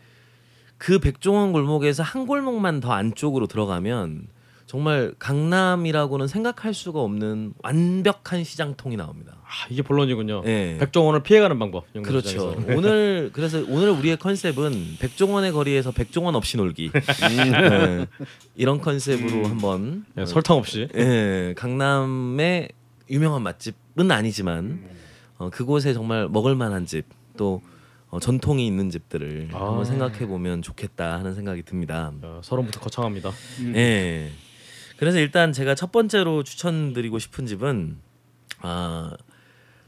그 0.79 0.99
백종원 0.99 1.53
골목에서 1.53 2.03
한 2.03 2.27
골목만 2.27 2.81
더 2.81 2.93
안쪽으로 2.93 3.47
들어가면 3.47 4.27
정말 4.71 5.12
강남이라고는 5.18 6.29
생각할 6.29 6.75
수가 6.75 7.01
없는 7.01 7.55
완벽한 7.61 8.45
시장통이 8.45 8.97
나옵니다. 8.97 9.33
아 9.43 9.66
이게 9.68 9.83
본론이군요. 9.83 10.45
예. 10.47 10.77
백종원을 10.79 11.25
피해가는 11.25 11.59
방법. 11.59 11.93
그렇죠. 12.05 12.55
오늘 12.77 13.31
그래서 13.33 13.64
오늘 13.66 13.91
우리의 13.91 14.16
컨셉은 14.18 14.99
백종원의 15.01 15.51
거리에서 15.51 15.91
백종원 15.91 16.37
없이 16.37 16.57
놀기 16.57 16.93
네. 16.93 18.07
이런 18.55 18.81
컨셉으로 18.81 19.49
한번 19.49 20.05
예, 20.16 20.25
설탕 20.25 20.59
없이. 20.59 20.87
예, 20.95 21.53
강남의 21.57 22.68
유명한 23.11 23.43
맛집은 23.43 24.09
아니지만 24.09 24.85
어, 25.39 25.51
그곳에 25.51 25.93
정말 25.95 26.29
먹을 26.29 26.55
만한 26.55 26.87
집또 26.87 27.61
어, 28.09 28.21
전통이 28.21 28.64
있는 28.68 28.89
집들을 28.89 29.49
아. 29.53 29.66
한번 29.66 29.85
생각해 29.85 30.29
보면 30.29 30.62
좋겠다 30.62 31.18
하는 31.18 31.35
생각이 31.35 31.64
듭니다. 31.64 32.12
야, 32.25 32.41
서론부터 32.45 32.79
거창합니다. 32.79 33.33
예. 33.75 34.31
그래서 35.01 35.18
일단 35.18 35.55
제가 35.55 35.74
첫 35.74 35.92
번째로 35.92 36.42
추천드리고 36.44 37.18
싶은 37.18 37.46
집은 37.46 37.96
아 38.61 39.11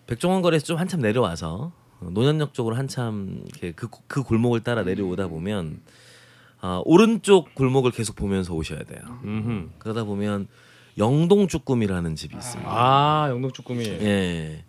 백종원 0.06 0.40
거리에서 0.40 0.64
좀 0.64 0.78
한참 0.78 1.00
내려와서 1.02 1.70
어, 2.00 2.08
노년역 2.10 2.54
쪽으로 2.54 2.76
한참 2.76 3.44
그, 3.76 3.88
그 4.08 4.22
골목을 4.22 4.60
따라 4.60 4.82
내려오다 4.84 5.28
보면 5.28 5.82
아, 6.62 6.80
오른쪽 6.86 7.54
골목을 7.54 7.90
계속 7.90 8.16
보면서 8.16 8.54
오셔야 8.54 8.84
돼요. 8.84 9.02
음흠. 9.22 9.68
그러다 9.80 10.04
보면 10.04 10.48
영동 10.96 11.46
쭈꾸미라는 11.46 12.16
집이 12.16 12.34
있습니다. 12.34 12.70
아 12.70 13.28
영동 13.28 13.52
쭈꾸미. 13.52 13.84
예. 13.84 14.64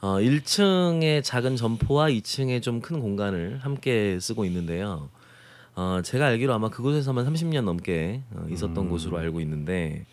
어, 0.00 0.16
1층의 0.18 1.22
작은 1.22 1.54
점포와 1.54 2.08
2층의 2.08 2.60
좀 2.60 2.80
큰 2.80 2.98
공간을 2.98 3.60
함께 3.62 4.18
쓰고 4.18 4.44
있는데요. 4.46 5.10
어, 5.76 6.00
제가 6.02 6.26
알기로 6.26 6.52
아마 6.52 6.68
그곳에서만 6.68 7.26
30년 7.26 7.62
넘게 7.64 8.22
어, 8.32 8.46
있었던 8.50 8.88
곳으로 8.88 9.18
알고 9.18 9.40
있는데 9.42 10.06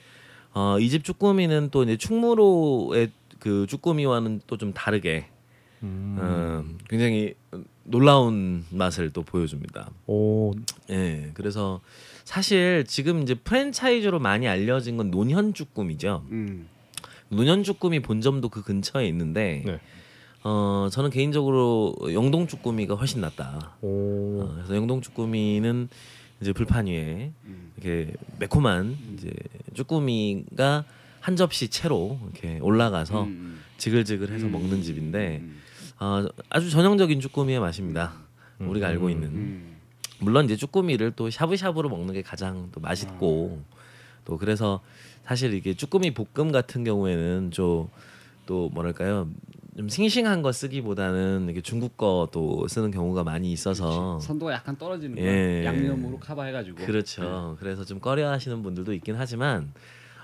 어, 0.53 0.78
이 0.80 0.89
집 0.89 1.03
쭈꾸미는 1.03 1.70
또 1.72 1.84
이제 1.84 1.97
충무로의 1.97 3.11
그 3.39 3.66
쭈꾸미와는 3.68 4.41
또 4.47 4.57
좀 4.57 4.74
다르게 4.74 5.28
어, 6.20 6.64
굉장히 6.89 7.34
놀라운 7.84 8.66
맛을 8.70 9.09
또 9.11 9.24
보여줍니다. 9.24 9.89
오, 10.07 10.53
예, 10.89 11.32
그래서 11.34 11.82
사실 12.24 12.86
지금 12.88 13.22
이제 13.24 13.34
프랜차이즈로 13.36 14.20
많이 14.20 14.47
알려진 14.47 14.95
건 14.95 15.11
논현 15.11 15.53
쭈꾸미죠. 15.53 16.26
음. 16.32 16.68
논현 17.30 17.64
쭈꾸미 17.64 17.99
본점도 18.01 18.47
그 18.49 18.64
근처에 18.64 19.05
있는데, 19.07 19.64
네. 19.66 19.80
어 20.44 20.89
저는 20.91 21.10
개인적으로 21.10 21.96
영동 22.12 22.48
쭈꾸미가 22.48 22.96
훨씬 22.96 23.22
낫다. 23.22 23.78
오, 23.82 24.41
어, 24.41 24.52
그래서 24.56 24.76
영동 24.76 25.02
쭈꾸미는 25.02 25.88
이제 26.41 26.52
불판 26.52 26.88
위에 26.88 27.32
이렇게 27.78 28.14
매콤한 28.39 28.98
이제 29.14 29.32
쭈꾸미가 29.74 30.84
한 31.22 31.36
접시 31.38 31.70
채로 31.70 32.20
이렇게 32.34 32.60
올라가서 32.60 33.24
음. 33.24 33.62
지글지글해서 33.78 34.48
먹는 34.48 34.82
집인데 34.82 35.41
어, 36.00 36.26
아주 36.50 36.70
전형적인 36.70 37.22
쭈꾸미의 37.22 37.60
맛입니다. 37.62 38.14
우리가 38.60 38.88
알고 38.88 39.10
있는 39.10 39.28
음. 39.30 39.78
물론 40.20 40.46
이제 40.46 40.56
쭈꾸미를 40.58 41.12
또 41.16 41.30
샤브샤브로 41.30 41.89
먹는 41.89 42.14
게 42.14 42.22
가장 42.22 42.70
또 42.74 42.82
맛있고 42.82 43.62
또 44.26 44.38
그래서 44.38 44.82
사실 45.24 45.54
이게 45.54 45.74
쭈꾸미 45.74 46.14
볶음 46.14 46.52
같은 46.52 46.84
경우에는 46.84 47.52
좀 47.52 47.89
또 48.46 48.70
뭐랄까요 48.70 49.30
좀 49.76 49.89
싱싱한 49.89 50.41
거 50.43 50.51
쓰기보다는 50.51 51.47
이게 51.49 51.61
중국 51.61 51.97
거도 51.97 52.67
쓰는 52.67 52.91
경우가 52.91 53.24
많이 53.24 53.51
있어서 53.51 54.19
선도가 54.19 54.53
약간 54.53 54.78
떨어지는 54.78 55.17
예. 55.17 55.65
양념으로 55.65 56.19
커버해가지고. 56.19 56.86
그렇죠. 56.86 57.57
그래서 57.59 57.84
좀 57.84 57.99
꺼려하시는 57.99 58.61
분들도 58.61 58.93
있긴 58.93 59.15
하지만 59.17 59.74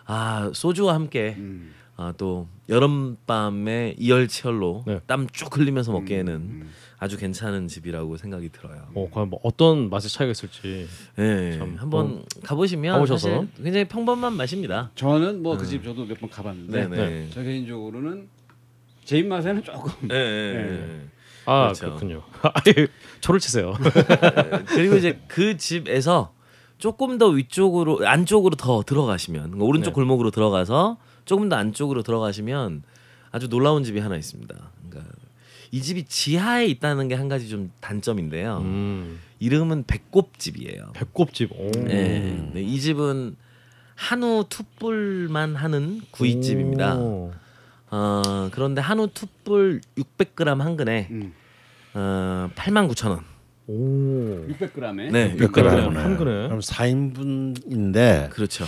아 0.05 0.51
소주와 0.53 0.93
함께 0.93 1.35
음. 1.37 1.73
아, 1.95 2.13
또 2.17 2.47
여름밤에 2.69 3.95
이열치열로 3.97 4.83
네. 4.87 4.99
땀쭉 5.05 5.57
흘리면서 5.57 5.91
먹기에는 5.91 6.33
음. 6.33 6.69
아주 6.97 7.17
괜찮은 7.17 7.67
집이라고 7.67 8.15
생각이 8.17 8.49
들어요. 8.49 8.87
어, 8.93 9.09
과연 9.11 9.29
뭐 9.29 9.39
어떤 9.43 9.89
맛의 9.89 10.09
차이가 10.09 10.31
있을지. 10.31 10.87
네, 11.17 11.57
참, 11.57 11.75
한번 11.77 12.23
가보시면 12.43 12.93
가보셔서. 12.93 13.29
사실 13.29 13.47
굉장히 13.63 13.85
평범한 13.87 14.33
맛입니다. 14.33 14.91
저는 14.95 15.43
뭐 15.43 15.57
그집 15.57 15.83
저도 15.83 16.05
몇 16.05 16.19
번 16.19 16.29
가봤는데 16.29 16.83
음. 16.85 16.91
네네. 16.91 17.27
저 17.33 17.41
개인적으로는 17.43 18.29
제 19.10 19.18
입맛에는 19.18 19.64
조금 19.64 19.91
네, 20.07 20.53
네, 20.53 20.64
네. 20.64 21.01
아, 21.45 21.64
그렇죠. 21.64 21.86
그렇군요 21.86 22.24
초를 23.22 23.39
치세요. 23.39 23.74
그리고 24.68 24.97
이제 24.97 25.20
그 25.28 25.57
집에서 25.57 26.32
조금 26.78 27.18
더 27.18 27.28
위쪽으로 27.30 28.07
안쪽으로 28.07 28.55
더 28.55 28.84
들어가시면 28.84 29.41
그러니까 29.45 29.66
오른쪽 29.66 29.89
네. 29.89 29.95
골목으로 29.95 30.30
들어가서 30.30 30.97
조금 31.26 31.49
더 31.49 31.55
안쪽으로 31.55 32.03
들어가시면 32.03 32.84
아주 33.32 33.49
놀라운 33.49 33.84
집이 33.84 33.99
하나 33.99 34.16
있습니다. 34.16 34.55
그러니까 34.89 35.12
이 35.72 35.82
집이 35.82 36.05
지하에 36.05 36.68
있다는 36.68 37.07
게 37.07 37.16
한 37.16 37.30
가지 37.30 37.49
좀 37.49 37.72
단점인데요. 37.82 38.60
음, 38.60 39.20
이름은 39.39 39.86
배꼽집이에요. 39.88 40.91
배꼽집. 40.93 41.51
오. 41.53 41.72
네, 41.72 42.47
네, 42.53 42.62
이 42.62 42.80
집은 42.80 43.36
한우 43.95 44.45
투뿔만 44.47 45.55
하는 45.55 46.01
구이집입니다. 46.12 46.95
오. 46.97 47.34
어, 47.91 48.49
그런데 48.51 48.81
한우 48.81 49.07
투뿔 49.07 49.81
600g 49.97 50.57
한 50.59 50.77
근에 50.77 51.07
음. 51.11 51.33
어, 51.93 52.49
89,000원. 52.55 53.23
오. 53.67 54.47
600g에 54.47 55.11
네, 55.11 55.35
600g 55.35 55.51
600g. 55.53 55.93
한 55.95 56.17
근에. 56.17 56.47
그럼 56.47 56.59
4인분인데 56.59 58.29
그렇죠. 58.31 58.65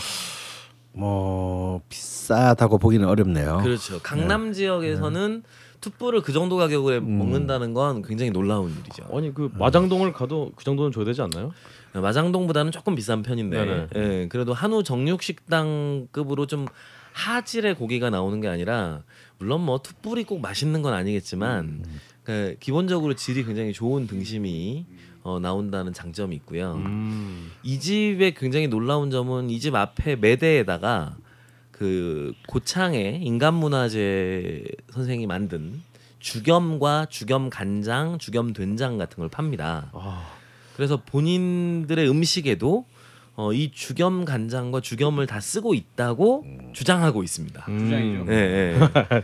뭐 0.94 1.82
비싸다고 1.90 2.78
보기는 2.78 3.08
어렵네요. 3.08 3.60
그렇죠. 3.64 4.00
강남 4.02 4.54
지역에서는 4.54 5.44
투뿔을 5.80 6.22
그 6.22 6.32
정도 6.32 6.58
가격에 6.58 7.00
먹는다는 7.00 7.74
건 7.74 8.04
굉장히 8.04 8.30
놀라운 8.32 8.72
일이죠. 8.72 9.06
아니 9.12 9.34
그 9.34 9.50
마장동을 9.54 10.14
가도 10.14 10.52
그 10.56 10.64
정도는 10.64 10.92
줘야 10.92 11.06
되지 11.06 11.22
않나요? 11.22 11.52
마장동보다는 11.94 12.72
조금 12.72 12.96
비싼 12.96 13.24
편인데, 13.24 13.66
네네. 13.66 13.88
예, 13.96 14.28
그래도 14.30 14.54
한우 14.54 14.84
정육식당급으로 14.84 16.46
좀 16.46 16.68
하질의 17.14 17.76
고기가 17.76 18.10
나오는 18.10 18.40
게 18.42 18.48
아니라 18.48 19.04
물론 19.38 19.66
뭐 19.66 19.80
투뿔이 19.80 20.24
꼭 20.26 20.42
맛있는 20.42 20.82
건 20.82 20.94
아니겠지만 20.94 21.84
그 22.24 22.56
기본적으로 22.60 23.16
질이 23.16 23.44
굉장히 23.46 23.74
좋은 23.74 24.08
등심이 24.08 24.86
어, 25.24 25.40
나온다는 25.40 25.94
장점이 25.94 26.36
있고요. 26.38 26.74
음. 26.76 27.52
이 27.64 27.80
집의 27.80 28.34
굉장히 28.36 28.68
놀라운 28.68 29.12
점은 29.12 29.50
이 29.50 29.60
집 29.60 29.76
앞에 29.76 30.16
매대에다가 30.16 31.16
그 31.72 32.34
고창의 32.48 33.22
인간문화재 33.24 34.64
선생이 34.92 35.28
만든 35.28 35.82
주겸과 36.20 37.08
주겸 37.10 37.50
간장, 37.50 38.20
주겸 38.20 38.54
된장 38.54 38.98
같은 38.98 39.18
걸 39.18 39.30
팝니다. 39.30 39.90
아, 39.94 40.28
그래서 40.76 41.02
본인들의 41.04 42.08
음식에도 42.10 42.86
어, 43.36 43.54
이 43.54 43.72
주겸 43.72 44.26
간장과 44.26 44.82
주겸을 44.82 45.26
다 45.28 45.40
쓰고 45.40 45.74
있다고 45.74 46.46
주장하고 46.74 47.24
있습니다. 47.24 47.66
음. 47.70 47.80
주장이죠. 47.80 48.26
예, 48.34 48.36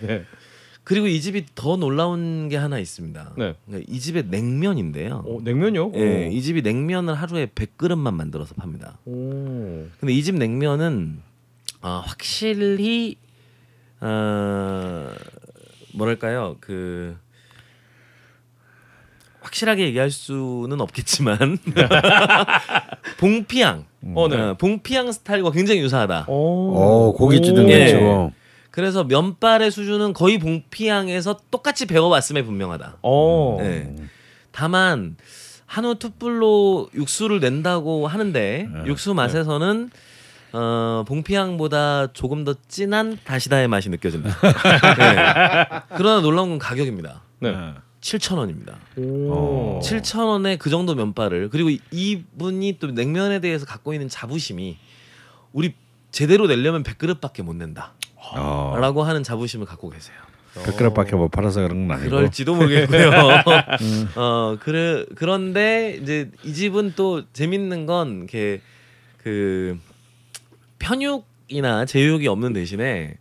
예. 0.04 0.26
그리고 0.84 1.08
이 1.08 1.20
집이 1.20 1.48
더 1.54 1.76
놀라운 1.76 2.48
게 2.48 2.56
하나 2.56 2.80
있습니다. 2.80 3.34
네. 3.38 3.56
그러니까 3.66 3.92
이 3.94 4.00
집의 4.00 4.28
냉면인데요. 4.30 5.22
오, 5.26 5.42
냉면요? 5.42 5.92
예, 5.96 6.30
이 6.32 6.42
집이 6.42 6.62
냉면을 6.62 7.14
하루에 7.14 7.48
100그릇만 7.48 8.14
만들어서 8.14 8.56
팝니다. 8.56 8.98
오. 9.06 9.86
근데 10.00 10.14
이 10.14 10.24
집 10.24 10.36
냉면은 10.36 11.20
아, 11.82 12.02
확실히 12.06 13.18
어, 14.00 15.10
뭐랄까요 15.94 16.56
그 16.62 17.18
확실하게 19.48 19.86
얘기할 19.86 20.12
수는 20.12 20.82
없겠지만 20.82 21.38
봉피앙 23.18 23.86
어, 24.16 24.28
네. 24.28 24.38
어, 24.38 24.54
봉피앙 24.56 25.12
스타일과 25.12 25.52
굉장히 25.52 25.82
유사하다. 25.82 26.26
오. 26.28 26.76
어 26.76 27.14
고기 27.14 27.42
찌는 27.42 27.70
예. 27.70 28.32
그래서 28.72 29.04
면발의 29.04 29.72
수준은 29.72 30.14
거의 30.14 30.38
봉피앙에서 30.38 31.40
똑같이 31.50 31.88
배워봤음에 31.88 32.44
분명하다. 32.44 32.98
어. 33.02 33.58
네. 33.60 33.96
다만 34.52 35.16
한우 35.66 35.96
투뿔로 35.96 36.90
육수를 36.94 37.40
낸다고 37.40 38.08
하는데 38.08 38.70
네. 38.72 38.86
육수 38.86 39.14
맛에서는 39.14 39.90
어, 40.54 41.04
봉피향보다 41.08 42.14
조금 42.14 42.44
더 42.46 42.54
진한 42.68 43.18
다시다의 43.24 43.68
맛이 43.68 43.90
느껴진다. 43.90 44.30
네. 44.40 45.82
그러나 45.98 46.22
놀라운 46.22 46.50
건 46.50 46.60
가격입니다. 46.60 47.22
네. 48.08 48.18
7천 48.18 48.38
원입니다. 48.38 48.78
오. 48.96 49.80
7천 49.84 50.28
원에 50.28 50.56
그 50.56 50.70
정도 50.70 50.96
면발을 50.96 51.50
그리고 51.50 51.70
이분이 51.92 52.78
또 52.80 52.88
냉면에 52.88 53.42
대해서 53.42 53.66
갖고 53.66 53.94
있는 53.94 54.08
자부심이 54.08 54.78
우리 55.52 55.74
제대로 56.12 56.48
내려면 56.48 56.84
100그릇밖에 56.84 57.44
못 57.44 57.56
낸다. 57.56 57.94
어, 58.16 58.76
라고 58.80 59.04
하는 59.04 59.24
자부심을 59.24 59.66
갖고 59.66 59.90
계세요. 59.90 60.16
100g밖에 60.56 61.16
못 61.16 61.30
팔아서 61.30 61.62
그런 61.62 61.88
건 61.88 61.98
아니고 61.98 62.16
그럴지도 62.16 62.56
모르겠고요. 62.56 63.12
어 64.16 64.58
그래 64.60 65.06
그런데 65.16 66.00
이제 66.02 66.32
이 66.44 66.54
집은 66.54 66.94
또 66.96 67.24
재밌는 67.32 67.86
건 67.86 68.18
이렇게 68.18 68.62
그 69.22 69.78
편육이나 70.80 71.86
제육이 71.86 72.28
없는 72.28 72.54
대신에 72.54 73.18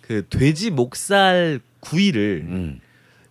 그 0.00 0.26
돼지 0.30 0.70
목살 0.70 1.60
구이를 1.80 2.46
음. 2.48 2.80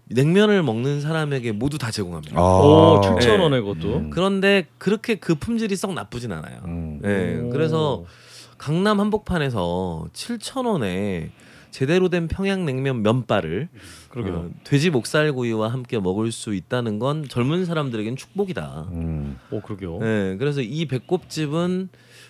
냉면을 0.09 0.63
먹는 0.63 1.01
사람에게 1.01 1.51
모두 1.51 1.77
다 1.77 1.91
제공합니다. 1.91 2.39
오, 2.41 2.97
아. 2.97 3.01
7천 3.01 3.39
원에 3.41 3.57
네. 3.57 3.61
그것도. 3.61 3.97
음. 3.97 4.09
그런데 4.09 4.67
그렇게 4.77 5.15
그 5.15 5.35
품질이 5.35 5.75
썩 5.75 5.93
나쁘진 5.93 6.31
않아요. 6.31 6.61
음. 6.65 6.99
네, 7.01 7.39
오. 7.39 7.49
그래서 7.49 8.05
강남 8.57 8.99
한복판에서 8.99 10.07
7천 10.13 10.65
원에 10.65 11.31
제대로 11.71 12.09
된 12.09 12.27
평양냉면 12.27 13.03
면발을 13.03 13.67
그러게요. 14.09 14.35
어, 14.35 14.49
돼지 14.63 14.89
목살구이와 14.89 15.67
함께 15.71 15.99
먹을 15.99 16.31
수 16.31 16.55
있다는 16.55 16.97
건 16.97 17.25
젊은 17.27 17.65
사람들에겐 17.65 18.15
축복이다. 18.15 18.87
음. 18.93 19.37
오, 19.51 19.61
그러게요. 19.61 19.99
네, 19.99 20.37
그래서 20.37 20.61
이 20.61 20.85
배꼽집은 20.87 21.89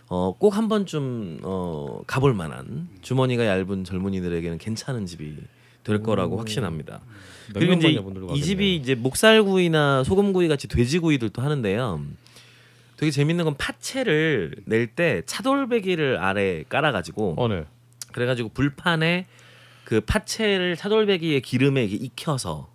어, 0.09 0.33
꼭 0.37 0.57
한 0.57 0.67
번쯤 0.67 1.39
어, 1.43 2.01
가볼 2.07 2.33
만한 2.33 2.89
주머니가 3.01 3.45
얇은 3.45 3.83
젊은이들에게는 3.83 4.57
괜찮은 4.57 5.05
집이 5.05 5.35
될 5.83 6.01
거라고 6.01 6.37
확신합니다. 6.37 7.01
그리고 7.53 7.73
이제 7.73 7.99
이 8.35 8.41
집이. 8.41 8.75
이제 8.75 8.95
목살구이나 8.95 10.03
소금구이 10.03 10.47
같이 10.47 10.67
돼지구이들도 10.67 11.41
하는데요. 11.41 12.03
되게 12.97 13.11
재밌는 13.11 13.45
건 13.45 13.55
파채를 13.57 14.55
낼 14.65 14.87
때 14.87 15.21
차돌배기를 15.25 16.17
아래 16.17 16.63
깔아가지고 16.67 17.35
어, 17.37 17.47
네. 17.47 17.65
그래가지고 18.11 18.49
불판에 18.49 19.27
그 19.83 20.01
파채를 20.01 20.75
차돌배기의 20.75 21.41
기름에 21.41 21.83
이렇게 21.85 22.03
익혀서 22.03 22.69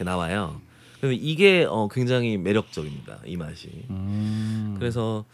나와요. 0.00 0.60
그래서 1.00 1.18
이게 1.18 1.64
어, 1.68 1.88
굉장히 1.88 2.36
매력적입니다. 2.36 3.20
이 3.24 3.36
맛이. 3.36 3.68
음. 3.90 4.74
그래서 4.78 5.24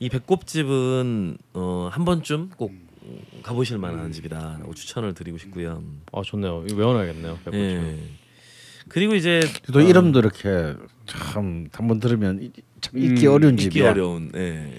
이 0.00 0.08
배꼽집은 0.08 1.36
어, 1.54 1.88
한 1.92 2.04
번쯤 2.04 2.50
꼭 2.56 2.72
가보실 3.42 3.78
만한 3.78 4.10
집이다라고 4.12 4.74
추천을 4.74 5.12
드리고 5.14 5.36
싶고요. 5.38 5.82
아, 6.12 6.22
좋네요. 6.24 6.64
이거 6.68 6.76
외워놔야겠네요. 6.76 7.34
배꼽집. 7.44 7.60
예. 7.60 7.98
그리고 8.92 9.14
이제 9.14 9.40
또 9.72 9.80
이름도 9.80 10.18
이렇게 10.20 10.74
참 11.06 11.66
한번 11.72 11.98
들으면 12.00 12.42
이- 12.42 12.50
참 12.80 12.98
읽기 12.98 13.26
음, 13.26 13.32
어려운 13.32 13.54
읽기 13.54 13.64
집이야. 13.70 13.90
어려운. 13.90 14.30
예. 14.34 14.72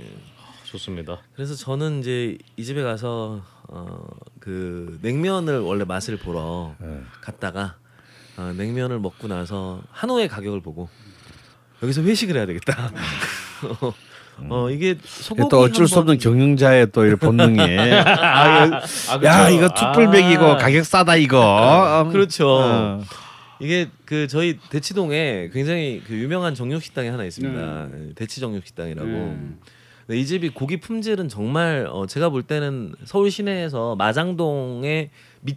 좋습니다. 0.65 1.19
그래서 1.35 1.55
저는 1.55 1.99
이제 1.99 2.37
이 2.57 2.63
집에 2.63 2.81
가서 2.83 3.41
어, 3.69 4.05
그 4.39 4.97
냉면을 5.01 5.59
원래 5.59 5.83
맛을 5.85 6.17
보러 6.17 6.73
네. 6.79 6.99
갔다가 7.21 7.75
어, 8.37 8.53
냉면을 8.57 8.99
먹고 8.99 9.27
나서 9.27 9.81
한우의 9.91 10.27
가격을 10.27 10.61
보고 10.61 10.89
여기서 11.81 12.01
회식을 12.01 12.35
해야 12.35 12.45
되겠다. 12.45 12.91
어 14.49 14.69
이게 14.71 14.95
소고기 15.03 15.41
이게 15.43 15.49
또 15.49 15.59
어쩔 15.61 15.87
수한 15.87 16.01
없는 16.01 16.17
번- 16.17 16.23
경영자의 16.33 16.91
또 16.91 17.05
이 17.05 17.13
본능이 17.15 17.59
아, 17.79 18.65
이거- 18.65 18.75
아, 19.11 19.23
야 19.23 19.45
그쵸? 19.45 19.55
이거 19.55 19.69
툭불백이고 19.69 20.43
아. 20.43 20.57
가격 20.57 20.83
싸다 20.85 21.15
이거. 21.17 22.03
음. 22.07 22.11
그렇죠. 22.11 22.47
어. 22.49 23.03
이게 23.59 23.87
그 24.05 24.27
저희 24.27 24.59
대치동에 24.69 25.49
굉장히 25.53 26.01
그 26.05 26.15
유명한 26.15 26.55
정육 26.55 26.81
식당이 26.83 27.09
하나 27.09 27.23
있습니다. 27.25 27.89
대치 28.15 28.39
정육 28.39 28.65
식당이라고. 28.65 29.07
음. 29.07 29.59
근데 30.07 30.19
이 30.19 30.25
집이 30.25 30.49
고기 30.49 30.77
품질은 30.77 31.29
정말 31.29 31.87
어 31.89 32.05
제가 32.05 32.29
볼 32.29 32.43
때는 32.43 32.93
서울 33.05 33.31
시내에서 33.31 33.95
마장동에 33.95 35.09
미, 35.41 35.55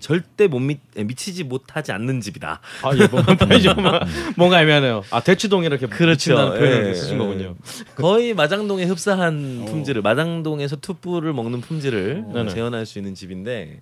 절대 0.00 0.46
못 0.46 0.60
미, 0.60 0.78
미치지 0.96 1.44
못하지 1.44 1.92
않는 1.92 2.22
집이다. 2.22 2.60
아, 2.82 2.96
예, 2.96 3.06
뭔가, 3.08 3.36
뭔가, 3.44 4.06
뭔가 4.36 4.62
애매하네요. 4.62 5.04
아, 5.10 5.20
대치동이 5.20 5.66
이렇게 5.66 5.86
그렇죠. 5.86 6.32
미친다는 6.32 6.58
표현을 6.58 6.88
예, 6.88 6.94
쓰신 6.94 7.14
예. 7.14 7.18
거군요. 7.18 7.56
거의 7.96 8.32
마장동에 8.32 8.84
흡사한 8.84 9.66
품질을 9.66 10.00
마장동에서 10.00 10.76
투뿔을 10.76 11.34
먹는 11.34 11.60
품질을 11.60 12.24
어, 12.28 12.32
네네. 12.32 12.50
재현할 12.50 12.86
수 12.86 12.98
있는 12.98 13.14
집인데 13.14 13.80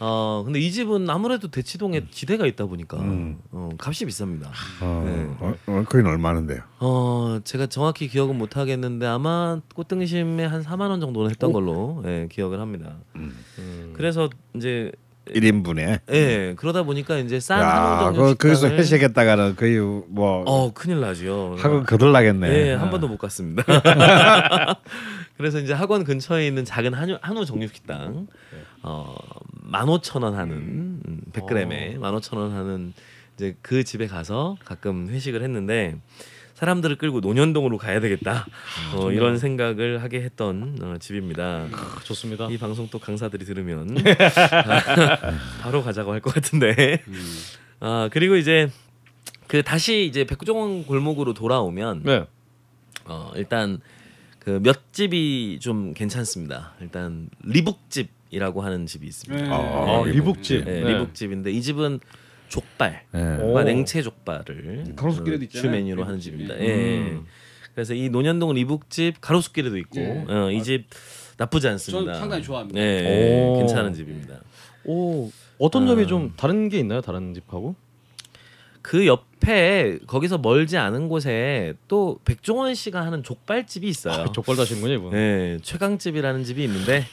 어 0.00 0.42
근데 0.44 0.60
이 0.60 0.70
집은 0.72 1.08
아무래도 1.08 1.48
대치동에 1.48 2.06
지대가 2.10 2.46
있다 2.46 2.66
보니까 2.66 2.98
음. 2.98 3.38
어, 3.50 3.70
값이 3.78 4.04
비쌉니다. 4.06 4.46
어, 4.82 5.02
네. 5.06 5.26
어, 5.40 5.54
어, 5.66 5.84
거긴 5.88 6.06
얼마는데요? 6.06 6.60
어 6.80 7.38
제가 7.44 7.66
정확히 7.66 8.08
기억은 8.08 8.36
못 8.36 8.56
하겠는데 8.56 9.06
아마 9.06 9.60
꽃등심에 9.74 10.44
한 10.44 10.62
4만 10.62 10.90
원 10.90 11.00
정도는 11.00 11.30
했던 11.30 11.52
걸로 11.52 12.02
예, 12.06 12.28
기억을 12.30 12.60
합니다. 12.60 12.96
음. 13.16 13.92
그래서 13.94 14.28
이제 14.54 14.92
1인분에. 15.30 16.00
예 16.12 16.54
그러다 16.56 16.84
보니까 16.84 17.16
이제 17.18 17.40
싼 17.40 17.60
야, 17.60 17.66
한우 18.06 18.14
그, 18.14 18.34
거기서 18.36 18.60
정육 18.68 18.76
식당을- 18.76 18.78
회식했다가는 18.78 19.56
거의 19.56 19.78
뭐 20.08 20.44
어 20.46 20.72
큰일 20.72 21.00
나죠. 21.00 21.56
학원 21.58 21.84
거들나겠네. 21.84 22.48
예, 22.68 22.72
한 22.74 22.90
번도 22.90 23.08
못 23.08 23.16
갔습니다. 23.18 23.64
그래서 25.36 25.58
이제 25.58 25.72
학원 25.72 26.04
근처에 26.04 26.46
있는 26.46 26.64
작은 26.64 26.94
한우, 26.94 27.18
한우 27.20 27.44
정육 27.44 27.74
식당 27.74 28.26
어, 28.86 29.16
15,000원 29.70 30.32
하는 30.32 31.00
음, 31.06 31.20
100g에 31.32 31.98
15,000원 31.98 32.50
하는 32.52 32.92
이제 33.34 33.56
그 33.62 33.82
집에 33.84 34.06
가서 34.06 34.56
가끔 34.64 35.08
회식을 35.08 35.42
했는데 35.42 35.96
사람들을 36.54 36.96
끌고 36.96 37.20
논현동으로 37.20 37.76
가야 37.76 38.00
되겠다. 38.00 38.46
어, 38.94 39.10
이런 39.12 39.36
생각을 39.38 40.02
하게 40.02 40.22
했던 40.22 40.78
어, 40.80 40.96
집입니다. 40.98 41.66
아, 41.70 42.00
좋습니다. 42.04 42.46
이 42.48 42.56
방송 42.56 42.88
또 42.90 42.98
강사들이 42.98 43.44
들으면 43.44 43.88
바로 45.60 45.82
가자고 45.82 46.12
할 46.12 46.20
것 46.20 46.32
같은데. 46.32 47.02
아 47.80 48.08
그리고 48.10 48.36
이제 48.36 48.70
그 49.48 49.62
다시 49.62 50.06
이제 50.06 50.24
백종원 50.24 50.86
골목으로 50.86 51.34
돌아오면 51.34 52.02
네. 52.04 52.24
어 53.04 53.32
일단 53.34 53.80
그 54.38 54.60
몇 54.62 54.92
집이 54.94 55.58
좀 55.60 55.92
괜찮습니다. 55.92 56.72
일단 56.80 57.28
리북집 57.42 58.08
이라고 58.36 58.60
하는 58.62 58.86
집이 58.86 59.06
있습니다. 59.06 59.44
네. 59.44 59.50
아, 59.50 60.02
네, 60.04 60.12
리북집. 60.12 60.64
네, 60.64 60.80
네. 60.80 60.92
리북집인데 60.92 61.50
이 61.50 61.62
집은 61.62 62.00
족발, 62.48 63.02
예. 63.14 63.42
오. 63.42 63.54
과 63.54 63.64
냉채 63.64 64.02
족발을 64.02 64.94
가로수길에도 64.94 65.42
어, 65.42 65.44
있잖아요. 65.44 65.62
주 65.62 65.68
메뉴로 65.68 66.04
하는. 66.04 66.20
집입니다. 66.20 66.58
예. 66.60 66.98
음. 66.98 67.26
그래서 67.74 67.92
이 67.92 68.08
논현동 68.08 68.54
리북집 68.54 69.20
가로수길에도 69.20 69.76
있고 69.78 70.00
예. 70.00 70.24
어, 70.28 70.50
이집 70.50 70.86
나쁘지 71.38 71.68
않습니다. 71.68 72.12
저는 72.12 72.20
상당히 72.20 72.42
좋아합니다. 72.42 72.78
네, 72.78 73.42
오. 73.42 73.58
괜찮은 73.58 73.94
집입니다. 73.94 74.40
오, 74.84 75.30
어떤 75.58 75.84
아. 75.84 75.86
점이 75.88 76.06
좀 76.06 76.32
다른 76.36 76.68
게 76.68 76.78
있나요? 76.78 77.00
다른 77.00 77.34
집하고? 77.34 77.74
그 78.80 79.04
옆에 79.06 79.98
거기서 80.06 80.38
멀지 80.38 80.78
않은 80.78 81.08
곳에 81.08 81.74
또 81.88 82.20
백종원 82.24 82.76
씨가 82.76 83.04
하는 83.04 83.24
족발집이 83.24 83.88
있어요. 83.88 84.22
아, 84.22 84.32
족발 84.32 84.54
다시는군요, 84.54 84.94
이분. 84.94 85.10
네, 85.10 85.58
최강집이라는 85.62 86.44
집이 86.44 86.62
있는데 86.62 87.04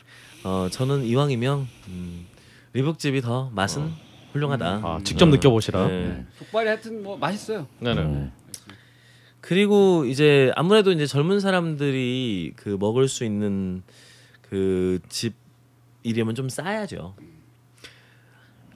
어, 0.43 0.67
저는 0.69 1.03
이왕이면 1.05 1.67
음, 1.87 2.25
리북집이 2.73 3.21
더 3.21 3.49
맛은 3.53 3.91
훌륭하다. 4.33 4.65
아, 4.83 4.99
직접 5.03 5.27
느껴보시라. 5.29 5.87
네. 5.87 6.25
족발이 6.39 6.67
하여튼 6.67 7.03
뭐 7.03 7.17
맛있어요. 7.17 7.67
네네. 7.79 8.31
그리고 9.41 10.05
이제 10.05 10.51
아무래도 10.55 10.91
이제 10.91 11.05
젊은 11.05 11.39
사람들이 11.39 12.53
그 12.55 12.77
먹을 12.79 13.07
수 13.07 13.23
있는 13.25 13.83
그 14.41 14.99
집 15.09 15.33
이름은 16.03 16.35
좀 16.35 16.49
싸야죠. 16.49 17.15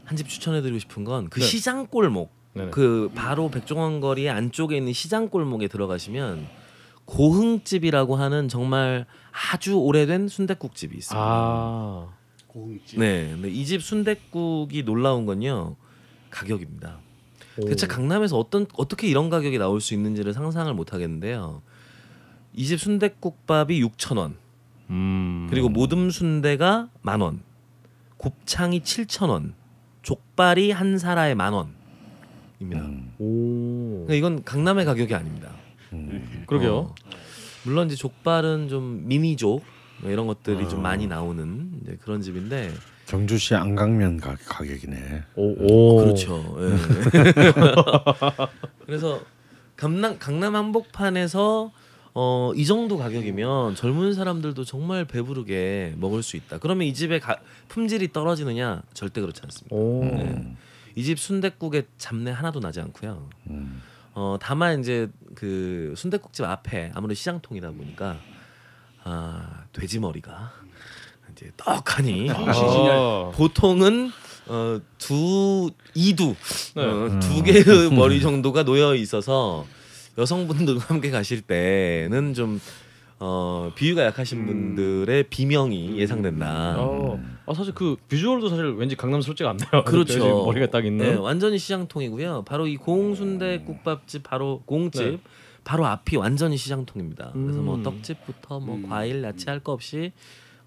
한 0.05 0.15
집 0.15 0.29
추천해드리고 0.29 0.79
싶은 0.79 1.03
건 1.03 1.29
그 1.29 1.39
네. 1.39 1.45
시장 1.45 1.87
골목. 1.87 2.31
네네. 2.53 2.69
그 2.71 3.11
바로 3.13 3.49
백종원 3.49 3.99
거리 3.99 4.29
안쪽에 4.29 4.77
있는 4.77 4.93
시장 4.93 5.27
골목에 5.29 5.67
들어가시면 5.67 6.47
고흥집이라고 7.07 8.15
하는 8.17 8.47
정말 8.47 9.05
아주 9.51 9.79
오래된 9.79 10.27
순댓국집이 10.27 10.95
있습니다. 10.97 11.19
아, 11.19 12.09
고흥집. 12.47 12.99
네, 12.99 13.29
근데 13.31 13.49
이 13.49 13.65
집 13.65 13.81
순댓국이 13.81 14.83
놀라운 14.83 15.25
건요 15.25 15.75
가격입니다. 16.29 16.99
오. 17.59 17.65
대체 17.65 17.87
강남에서 17.87 18.37
어떤 18.37 18.67
어떻게 18.77 19.07
이런 19.07 19.29
가격이 19.29 19.57
나올 19.57 19.81
수 19.81 19.93
있는지를 19.95 20.33
상상을 20.33 20.71
못 20.73 20.93
하겠는데요. 20.93 21.61
이 22.53 22.65
집 22.65 22.79
순댓국밥이 22.79 23.81
6천 23.83 24.17
원, 24.17 24.35
음. 24.89 25.47
그리고 25.49 25.69
모듬 25.69 26.09
순대가 26.11 26.89
만 27.01 27.21
원, 27.21 27.41
곱창이 28.17 28.81
7천 28.81 29.29
원, 29.29 29.53
족발이 30.01 30.71
한 30.71 30.97
사라에 30.97 31.35
만 31.35 31.53
원입니다. 31.53 32.85
음. 32.85 33.13
오. 33.19 34.05
그러니까 34.05 34.13
이건 34.15 34.43
강남의 34.43 34.85
가격이 34.85 35.13
아닙니다. 35.15 35.51
그러게요. 36.47 36.75
어, 36.75 36.95
물론 37.63 37.87
이제 37.87 37.95
족발은 37.95 38.69
좀 38.69 39.03
미니족 39.05 39.63
뭐 40.01 40.11
이런 40.11 40.27
것들이 40.27 40.65
아. 40.65 40.67
좀 40.67 40.81
많이 40.81 41.07
나오는 41.07 41.71
이제 41.81 41.97
그런 42.01 42.21
집인데 42.21 42.73
경주시 43.07 43.55
안강면 43.55 44.17
가, 44.17 44.35
가격이네. 44.45 45.23
오, 45.35 45.55
오. 45.59 45.97
그렇죠. 45.97 46.57
예. 46.59 46.75
그래서 48.85 49.21
강남 49.75 50.19
강남 50.19 50.55
한복판에서 50.55 51.71
어, 52.19 52.51
이 52.55 52.65
정도 52.65 52.97
가격이면 52.97 53.75
젊은 53.75 54.13
사람들도 54.13 54.63
정말 54.63 55.05
배부르게 55.05 55.93
먹을 55.97 56.23
수 56.23 56.35
있다. 56.35 56.57
그러면 56.57 56.87
이 56.87 56.93
집의 56.93 57.19
가, 57.19 57.37
품질이 57.69 58.11
떨어지느냐? 58.11 58.81
절대 58.93 59.21
그렇지 59.21 59.41
않습니다. 59.43 59.75
오. 59.75 60.03
네. 60.03 60.55
이집 60.95 61.19
순댓국에 61.19 61.85
잡내 61.99 62.31
하나도 62.31 62.59
나지 62.59 62.81
않고요. 62.81 63.29
음. 63.51 63.83
어, 64.19 64.35
다만 64.41 64.79
이제 64.79 65.11
그 65.35 65.93
순댓국집 65.95 66.43
앞에 66.43 66.91
아무래도 66.95 67.13
시장통이다 67.13 67.69
보니까 67.69 68.17
아, 69.03 69.65
돼지 69.73 69.99
머리가 69.99 70.53
이제 71.31 71.51
떡하니 71.55 72.31
아. 72.31 73.31
보통은 73.35 74.09
어, 74.47 74.79
두 74.97 75.69
이두 75.93 76.33
네. 76.75 76.83
어, 76.83 77.19
두 77.19 77.43
개의 77.43 77.91
머리 77.91 78.19
정도가 78.19 78.63
놓여 78.63 78.95
있어서 78.95 79.67
여성분들과 80.17 80.85
함께 80.87 81.11
가실 81.11 81.41
때는 81.41 82.33
좀 82.33 82.59
어, 83.19 83.71
비위가 83.75 84.03
약하신 84.05 84.45
분들의 84.45 85.23
비명이 85.29 85.97
예상된다. 85.99 86.75
어. 86.77 87.19
아 87.47 87.53
사실 87.53 87.73
그 87.73 87.95
비주얼도 88.09 88.49
사실 88.49 88.65
왠지 88.75 88.95
강남스럽지가 88.95 89.49
않네요. 89.51 89.83
그렇죠. 89.85 90.13
돼지 90.13 90.27
머리가 90.27 90.67
딱 90.67 90.85
있는. 90.85 91.05
네, 91.05 91.15
완전히 91.15 91.57
시장통이고요. 91.57 92.43
바로 92.45 92.67
이 92.67 92.75
고흥순대 92.77 93.63
국밥집 93.65 94.23
바로 94.23 94.61
고흥집 94.65 95.03
네. 95.03 95.17
바로 95.63 95.85
앞이 95.85 96.15
완전히 96.17 96.57
시장통입니다. 96.57 97.31
그래서 97.33 97.61
뭐 97.61 97.75
음. 97.75 97.83
떡집부터 97.83 98.59
뭐 98.59 98.75
음. 98.75 98.87
과일, 98.89 99.23
야채 99.23 99.49
할 99.51 99.59
거 99.61 99.71
없이 99.73 100.11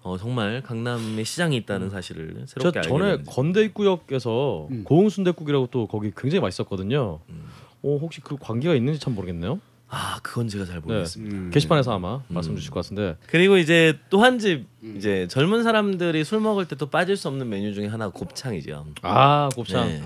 어, 0.03 0.17
정말 0.17 0.61
강남에 0.63 1.23
시장이 1.23 1.55
있다는 1.57 1.89
사실을 1.89 2.33
제가 2.33 2.45
새롭게 2.47 2.79
알게 2.79 2.89
전에 2.89 3.05
됐는데. 3.11 3.31
건대 3.31 3.61
입구역에서 3.63 4.67
음. 4.71 4.83
고흥순대국이라고 4.83 5.67
또 5.71 5.87
거기 5.87 6.11
굉장히 6.17 6.41
맛있었거든요. 6.41 7.19
음. 7.29 7.45
어, 7.83 7.97
혹시 8.01 8.19
그 8.21 8.35
관계가 8.39 8.75
있는지 8.75 8.99
참 8.99 9.15
모르겠네요. 9.15 9.59
아 9.93 10.19
그건 10.23 10.47
제가 10.47 10.63
잘 10.65 10.79
모르겠습니다. 10.79 11.35
음. 11.35 11.51
게시판에서 11.53 11.93
아마 11.93 12.21
말씀 12.29 12.55
주실 12.55 12.71
것 12.71 12.81
같은데. 12.81 13.17
그리고 13.27 13.57
이제 13.57 13.99
또 14.09 14.23
한집 14.23 14.65
음. 14.83 14.95
이제 14.97 15.27
젊은 15.29 15.63
사람들이 15.63 16.23
술 16.23 16.39
먹을 16.39 16.65
때 16.65 16.75
또 16.77 16.89
빠질 16.89 17.17
수 17.17 17.27
없는 17.27 17.49
메뉴 17.49 17.73
중에 17.73 17.87
하나가 17.87 18.11
곱창이죠. 18.11 18.85
아 19.01 19.49
곱창. 19.53 19.87
네. 19.87 20.01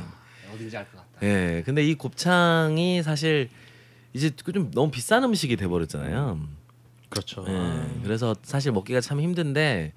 어딘지 0.54 0.76
알 0.76 0.86
것 0.86 0.98
같다. 0.98 1.06
예. 1.28 1.62
근데 1.66 1.84
이 1.86 1.94
곱창이 1.94 3.04
사실 3.04 3.50
이제 4.14 4.32
그좀 4.44 4.72
너무 4.72 4.90
비싼 4.90 5.24
음식이 5.24 5.56
돼 5.56 5.68
버렸잖아요. 5.68 6.40
그렇죠. 7.10 7.46
예. 7.48 8.02
그래서 8.04 8.36
사실 8.42 8.72
먹기가 8.72 9.02
참 9.02 9.22
힘든데 9.22 9.94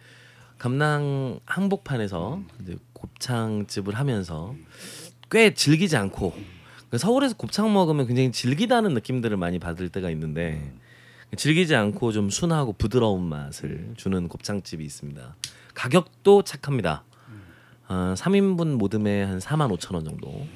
감랑 0.59 1.41
항복판에서 1.47 2.43
이제 2.63 2.77
곱창집을 2.93 3.95
하면서 3.95 4.55
꽤 5.31 5.55
질기지 5.55 5.97
않고 5.97 6.35
서울에서 6.97 7.37
곱창 7.37 7.73
먹으면 7.73 8.07
굉장히 8.07 8.33
질기다는 8.33 8.95
느낌들을 8.95 9.37
많이 9.37 9.59
받을 9.59 9.89
때가 9.89 10.11
있는데 10.11 10.73
질기지 11.37 11.75
않고 11.75 12.13
좀 12.13 12.31
순하고 12.31 12.73
부드러운 12.73 13.23
맛을 13.29 13.93
주는 13.97 14.29
곱창집이 14.29 14.83
있습니다. 14.85 15.37
가격도 15.75 16.43
착합니다. 16.43 17.05
어, 17.89 18.15
3인분 18.17 18.77
모듬에 18.77 19.23
한 19.23 19.39
4만 19.39 19.75
5천 19.79 19.95
원 19.95 20.05
정도 20.05 20.47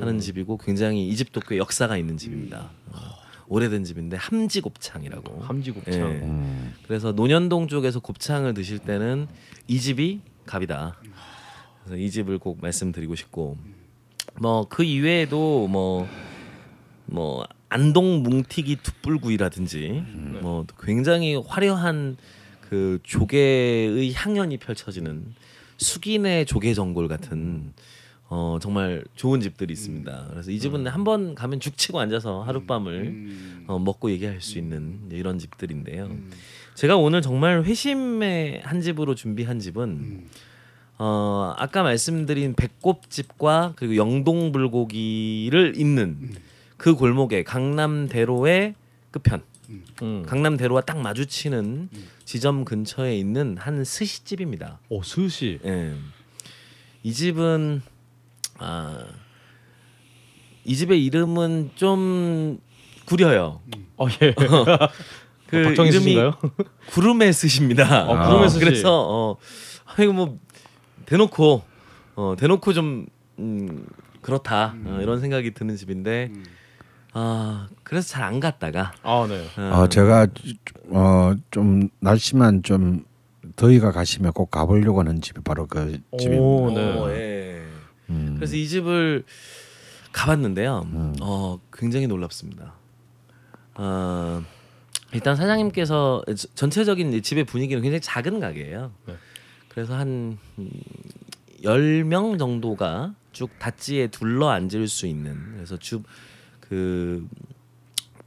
하는 0.00 0.18
집이고 0.18 0.58
굉장히 0.58 1.08
이 1.08 1.16
집도 1.16 1.40
꽤 1.40 1.58
역사가 1.58 1.96
있는 1.96 2.16
집입니다. 2.16 2.70
어, 2.90 2.98
오래된 3.48 3.84
집인데 3.84 4.16
함지 4.16 4.60
곱창이라고. 4.60 5.42
함지 5.42 5.70
곱창. 5.70 5.94
예. 5.94 6.72
그래서 6.86 7.12
논현동 7.12 7.68
쪽에서 7.68 8.00
곱창을 8.00 8.54
드실 8.54 8.78
때는 8.80 9.28
이 9.68 9.78
집이 9.80 10.20
갑이다. 10.44 10.96
그래서 11.84 11.96
이 11.96 12.10
집을 12.10 12.38
꼭 12.38 12.58
말씀드리고 12.60 13.14
싶고 13.14 13.56
뭐 14.40 14.66
그 14.68 14.84
이외에도 14.84 15.68
뭐 15.68 16.08
뭐 17.06 17.46
안동 17.68 18.22
뭉티기 18.22 18.76
툭불구이라든지 18.82 20.04
뭐 20.42 20.66
굉장히 20.82 21.36
화려한 21.36 22.16
그 22.60 22.98
조개의 23.02 24.12
향연이 24.12 24.58
펼쳐지는 24.58 25.34
숙인의 25.78 26.46
조개 26.46 26.74
전골 26.74 27.08
같은 27.08 27.72
어 28.28 28.58
정말 28.60 29.04
좋은 29.14 29.40
집들이 29.40 29.72
있습니다. 29.72 30.28
그래서 30.30 30.50
이 30.50 30.58
집은 30.58 30.86
한번 30.88 31.36
가면 31.36 31.60
죽치고 31.60 32.00
앉아서 32.00 32.42
하룻밤을 32.42 33.64
어, 33.68 33.78
먹고 33.78 34.10
얘기할 34.10 34.40
수 34.40 34.58
있는 34.58 34.98
이런 35.12 35.38
집들인데요. 35.38 36.10
제가 36.74 36.96
오늘 36.96 37.22
정말 37.22 37.62
회심의 37.62 38.62
한 38.64 38.80
집으로 38.80 39.14
준비한 39.14 39.60
집은 39.60 40.24
어 40.98 41.54
아까 41.56 41.82
말씀드린 41.82 42.54
배꼽집과 42.54 43.74
그리고 43.76 43.96
영동 43.96 44.52
불고기를 44.52 45.74
잇는 45.76 46.34
그 46.76 46.94
골목에 46.94 47.42
강남대로의 47.44 48.74
끝편 49.10 49.42
음. 50.02 50.24
강남대로와 50.26 50.82
딱 50.82 50.98
마주치는 50.98 51.88
지점 52.24 52.64
근처에 52.64 53.16
있는 53.16 53.56
한 53.58 53.84
스시집입니다. 53.84 54.78
오 54.88 55.02
스시. 55.02 55.58
예. 55.64 55.94
이 57.02 57.12
집은 57.12 57.82
아, 58.58 59.04
이 60.64 60.76
집의 60.76 61.04
이름은 61.04 61.72
좀 61.76 62.58
구려요. 63.04 63.60
어 63.96 64.06
예. 64.22 64.34
그 65.46 65.62
박정희 65.62 65.90
이름이? 65.90 66.16
구름의 66.90 67.32
스시입니다. 67.32 68.06
어, 68.06 68.26
구름의 68.28 68.50
스시. 68.50 68.64
그래서 68.64 69.06
어, 69.08 69.36
아이고 69.84 70.12
뭐 70.12 70.38
대놓고 71.06 71.62
어, 72.16 72.34
대놓고 72.38 72.72
좀 72.72 73.06
음, 73.38 73.86
그렇다 74.22 74.74
어, 74.84 74.98
이런 75.00 75.20
생각이 75.20 75.52
드는 75.54 75.76
집인데 75.76 76.30
아 77.12 77.68
그래서 77.82 78.08
잘 78.08 78.24
안 78.24 78.40
갔다가 78.40 78.92
아 79.02 79.26
네. 79.28 79.46
어, 79.60 79.80
어, 79.82 79.88
제가 79.88 80.26
어, 80.90 81.34
좀 81.50 81.88
날씨만 82.00 82.62
좀 82.62 83.04
더위가 83.56 83.92
가시면 83.92 84.32
꼭 84.32 84.50
가보려고 84.50 85.00
하는 85.00 85.20
집이 85.20 85.40
바로 85.42 85.66
그 85.66 86.00
집입니다. 86.18 86.42
오 86.42 86.70
네. 86.70 86.92
어, 86.98 87.10
예. 87.10 87.62
음. 88.10 88.34
그래서 88.36 88.56
이 88.56 88.66
집을 88.68 89.24
가봤는데요. 90.12 90.86
어, 91.22 91.58
굉장히 91.72 92.06
놀랍습니다. 92.06 92.74
어, 93.74 94.42
일단 95.12 95.36
사장님께서 95.36 96.22
저- 96.36 96.48
전체적인 96.54 97.12
이 97.12 97.22
집의 97.22 97.44
분위기는 97.44 97.80
굉장히 97.82 98.00
작은 98.00 98.40
가게예요. 98.40 98.92
네. 99.06 99.14
그래서 99.76 99.94
한 99.94 100.38
음, 100.56 100.70
10명 101.62 102.38
정도가 102.38 103.14
쭉 103.32 103.50
다찌에 103.58 104.06
둘러 104.06 104.48
앉을 104.48 104.88
수 104.88 105.06
있는 105.06 105.38
그래서 105.52 105.76
쭉그 105.76 107.28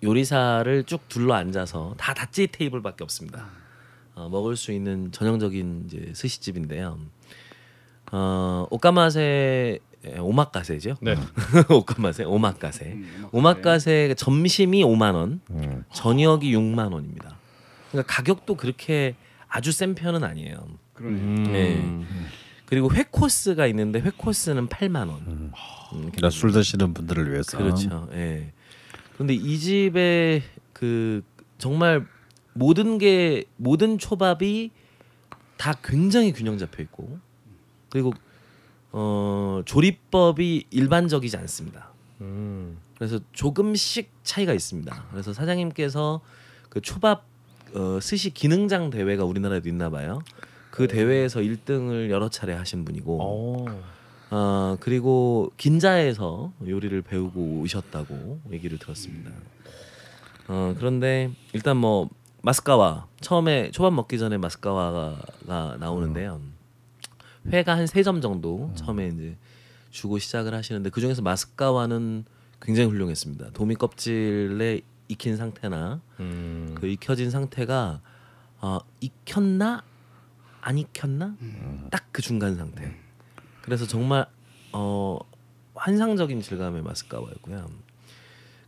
요리사를 0.04 0.84
쭉 0.84 1.10
둘러 1.10 1.34
앉아서 1.34 1.96
다 1.98 2.14
다찌 2.14 2.46
테이블밖에 2.46 3.04
없습니다. 3.04 3.48
어, 4.14 4.30
먹을 4.30 4.56
수 4.56 4.72
있는 4.72 5.12
전형적인 5.12 5.86
이제 5.88 6.12
스시집인데요. 6.14 7.00
어, 8.12 8.68
오카마세 8.70 9.80
에, 10.06 10.20
오마카세죠. 10.20 10.98
네. 11.02 11.16
오카마세 11.68 12.26
오마카세. 12.26 12.96
오마카세 13.32 14.14
점심이 14.16 14.84
5만 14.84 15.16
원, 15.16 15.42
음. 15.50 15.84
저녁이 15.94 16.54
6만 16.54 16.94
원입니다. 16.94 17.38
그러니까 17.90 18.14
가격도 18.14 18.54
그렇게 18.54 19.16
아주 19.48 19.72
센 19.72 19.96
편은 19.96 20.24
아니에요. 20.24 20.68
그러네. 21.00 21.18
음. 21.18 21.44
네. 21.52 22.06
그리고 22.66 22.94
회 22.94 23.04
코스가 23.10 23.66
있는데 23.68 24.00
회 24.00 24.12
코스는 24.16 24.68
8만 24.68 25.10
원. 25.10 25.22
음, 25.28 25.52
그러니까 25.92 26.30
술 26.30 26.52
드시는 26.52 26.94
분들을 26.94 27.32
위해서 27.32 27.58
그렇죠. 27.58 28.08
예. 28.14 28.52
그런데 29.14 29.34
이 29.34 29.58
집에 29.58 30.44
그 30.74 31.24
정말 31.58 32.06
모든 32.54 32.98
게 32.98 33.46
모든 33.58 33.98
초밥이 33.98 34.72
다 35.58 35.74
굉장히 35.84 36.32
균형 36.32 36.58
잡혀 36.58 36.84
있고 36.84 37.20
그리고 37.90 38.14
어 38.92 39.62
조리법이 39.66 40.68
일반적이지 40.70 41.38
않습니다. 41.38 41.90
음. 42.22 42.78
그래서 42.98 43.20
조금씩 43.34 44.12
차이가 44.24 44.54
있습니다. 44.54 45.06
그래서 45.12 45.34
사장님께서 45.34 46.22
그 46.70 46.82
초밥 46.82 47.26
어, 47.74 48.00
스시 48.02 48.32
기능장 48.32 48.90
대회가 48.90 49.26
우리나라에도 49.26 49.70
있나 49.70 49.90
봐요. 49.90 50.22
그 50.80 50.88
대회에서 50.88 51.42
1등을 51.42 52.10
여러 52.10 52.30
차례 52.30 52.54
하신 52.54 52.86
분이고 52.86 53.18
오. 53.22 53.66
어, 54.32 54.78
그리고 54.80 55.52
긴자에서 55.58 56.54
요리를 56.66 57.02
배우고 57.02 57.60
오셨다고 57.60 58.40
얘기를 58.54 58.78
들었습니다. 58.78 59.30
어, 60.48 60.74
그런데 60.78 61.32
일단 61.52 61.76
뭐 61.76 62.08
마스카와 62.44 63.08
처음에 63.20 63.72
초밥 63.72 63.92
먹기 63.92 64.18
전에 64.18 64.38
마스카와가 64.38 65.18
나오는데요. 65.80 66.40
회가 67.52 67.76
한 67.76 67.84
세 67.86 68.02
점 68.02 68.22
정도 68.22 68.72
처음에 68.76 69.08
이제 69.10 69.36
주고 69.90 70.18
시작을 70.18 70.54
하시는데 70.54 70.92
그 70.92 71.02
중에서 71.02 71.22
마스카와는 71.22 72.24
굉장히 72.62 72.88
훌륭했습니다. 72.90 73.50
도미 73.52 73.76
껍질에 73.76 74.80
익힌 75.10 75.36
상태나 75.36 76.00
음. 76.22 76.74
그 76.80 76.88
익혀진 76.88 77.32
상태가 77.32 78.00
어, 78.62 78.80
익혔나 79.02 79.84
안 80.62 80.78
익혔나 80.78 81.36
딱그 81.92 82.22
중간 82.22 82.56
상태. 82.56 82.96
그래서 83.62 83.86
정말 83.86 84.26
어, 84.72 85.20
환상적인 85.76 86.42
질감의 86.42 86.82
마스카와였고요. 86.84 87.70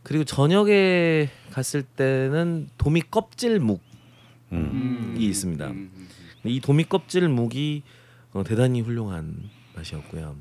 그리고 0.02 0.24
저녁에 0.24 1.30
갔을 1.50 1.82
때는 1.82 2.68
도미 2.76 3.02
껍질 3.10 3.60
묵이 3.60 3.80
음. 4.52 5.16
있습니다. 5.18 5.66
음. 5.68 6.08
이 6.44 6.60
도미 6.60 6.84
껍질 6.84 7.28
묵이 7.28 7.82
어, 8.32 8.42
대단히 8.44 8.80
훌륭한 8.80 9.48
맛이었고요. 9.76 10.36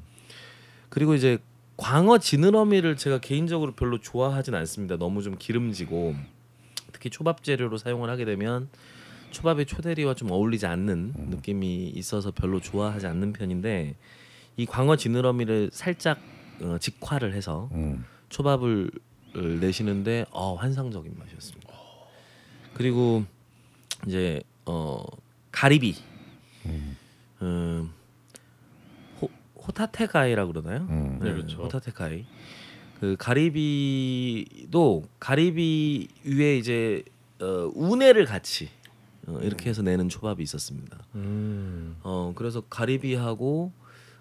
그리고 0.90 1.14
이제 1.14 1.38
광어 1.78 2.20
지느러미를 2.20 2.96
제가 2.96 3.20
개인적으로 3.20 3.74
별로 3.74 4.00
좋아하진 4.00 4.56
않습니다. 4.56 4.98
너무 4.98 5.22
좀 5.22 5.36
기름지고 5.38 6.16
특히 6.92 7.10
초밥 7.10 7.44
재료로 7.44 7.78
사용을 7.78 8.10
하게 8.10 8.26
되면 8.26 8.70
초밥의 9.32 9.66
초대리와 9.66 10.14
좀 10.14 10.32
어울리지 10.32 10.66
않는 10.66 11.14
느낌이 11.30 11.90
있어서 11.90 12.32
별로 12.32 12.60
좋아하지 12.60 13.08
않는 13.08 13.34
편인데 13.34 13.96
이 14.58 14.66
광어 14.66 14.96
지느러미를 14.98 15.70
살짝 15.74 16.20
어, 16.62 16.78
직화를 16.80 17.34
해서 17.34 17.70
음. 17.72 18.06
초밥을 18.30 18.92
어, 19.36 19.40
내시는데 19.40 20.26
어, 20.32 20.56
환상적인 20.56 21.16
맛이었습니다. 21.18 21.72
그리고 22.74 23.24
이제 24.08 24.42
어 24.66 25.04
가리비, 25.52 25.96
음, 27.42 27.92
호, 29.22 29.30
호타테가이라고 29.56 30.54
그러나요? 30.54 30.88
음. 30.90 31.20
네, 31.22 31.34
그렇죠. 31.34 31.64
호타테가이. 31.64 32.26
그 33.00 33.16
가리비도 33.18 35.04
가리비 35.20 36.08
위에 36.24 36.58
이제 36.58 37.04
어, 37.40 37.72
우네를 37.74 38.26
같이 38.26 38.70
어, 39.28 39.40
이렇게 39.42 39.70
해서 39.70 39.82
내는 39.82 40.10
초밥이 40.10 40.42
있었습니다. 40.44 40.98
음. 41.16 41.96
어 42.04 42.34
그래서 42.36 42.62
가리비하고 42.62 43.72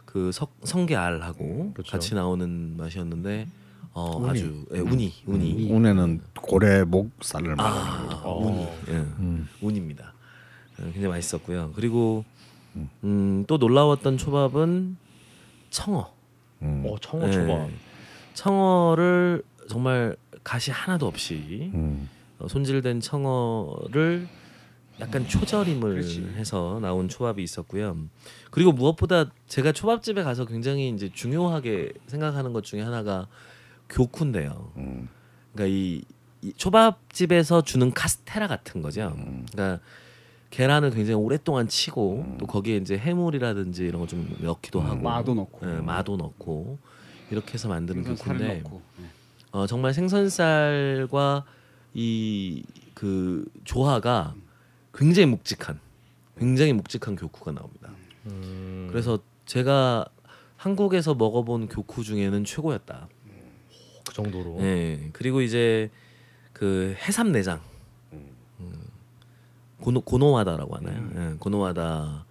그 0.04 0.32
석, 0.32 0.52
성게알하고 0.62 1.72
그렇죠. 1.72 1.90
같이 1.90 2.14
나오는 2.14 2.76
맛이었는데 2.76 3.48
어 3.92 4.26
아주 4.26 4.64
예, 4.72 4.78
우니 4.78 5.12
우니 5.26 5.72
운에는 5.72 6.20
고래 6.40 6.84
목살을 6.84 7.56
말하는 7.56 8.10
아 8.12 8.20
어. 8.24 8.38
우니 8.46 8.62
예, 8.88 8.92
음. 8.96 9.48
운입니다. 9.60 10.12
예, 10.80 10.84
굉장히 10.84 11.08
맛있었고요. 11.08 11.72
그리고 11.74 12.24
음, 13.04 13.44
또 13.46 13.56
놀라웠던 13.56 14.18
초밥은 14.18 14.96
청어. 15.70 16.12
음. 16.62 16.84
어 16.86 16.96
청어 17.00 17.26
예, 17.28 17.32
초밥. 17.32 17.68
청어를 18.34 19.42
정말 19.68 20.16
가시 20.44 20.70
하나도 20.70 21.06
없이 21.06 21.70
음. 21.74 22.08
어, 22.38 22.48
손질된 22.48 23.00
청어를 23.00 24.28
약간 25.00 25.26
초절임을 25.26 25.94
그렇지. 25.94 26.22
해서 26.36 26.78
나온 26.82 27.08
초밥이 27.08 27.42
있었고요. 27.42 27.96
그리고 28.50 28.72
무엇보다 28.72 29.30
제가 29.46 29.72
초밥집에 29.72 30.22
가서 30.22 30.44
굉장히 30.44 30.88
이제 30.90 31.10
중요하게 31.12 31.92
생각하는 32.06 32.52
것 32.52 32.64
중에 32.64 32.82
하나가 32.82 33.26
교쿠인데요. 33.88 34.72
음. 34.76 35.08
그러니까 35.52 35.74
이, 35.74 36.02
이 36.42 36.52
초밥집에서 36.56 37.62
주는 37.62 37.90
카스테라 37.92 38.46
같은 38.46 38.82
거죠. 38.82 39.14
음. 39.16 39.46
그러니까 39.52 39.82
계란을 40.50 40.90
굉장히 40.90 41.14
오랫동안 41.14 41.68
치고 41.68 42.36
또 42.38 42.46
거기에 42.46 42.76
이제 42.76 42.96
해물이라든지 42.98 43.84
이런 43.84 44.00
거 44.00 44.06
좀 44.06 44.36
넣기도 44.40 44.80
하고 44.80 45.00
마도 45.00 45.34
넣고. 45.34 45.60
예, 45.68 45.80
마도 45.80 46.16
넣고 46.16 46.78
이렇게 47.30 47.54
해서 47.54 47.68
만드는 47.68 48.02
교쿠인데. 48.04 48.46
네. 48.48 48.62
어, 49.52 49.66
정말 49.66 49.94
생선살과 49.94 51.44
이 51.94 52.62
그 52.94 53.46
조화가 53.64 54.34
굉장히 54.94 55.26
묵직한 55.26 55.80
굉장히 56.36 56.72
묵직한 56.72 57.16
교쿠가 57.16 57.52
나옵니다. 57.52 57.90
음. 58.26 58.88
그래서 58.90 59.18
제가 59.46 60.06
한국에서 60.56 61.14
먹어본 61.14 61.68
교쿠 61.68 62.02
중에는 62.02 62.44
최고였다. 62.44 63.08
그 64.06 64.14
정도로. 64.14 64.58
예. 64.60 65.10
그리고 65.12 65.40
이제 65.40 65.90
그 66.52 66.94
해삼 66.98 67.32
내장, 67.32 67.60
음, 68.12 68.74
고노 69.80 70.02
고노와다라고 70.02 70.76
하나요? 70.76 71.10
예, 71.14 71.36
고노와다와 71.38 72.24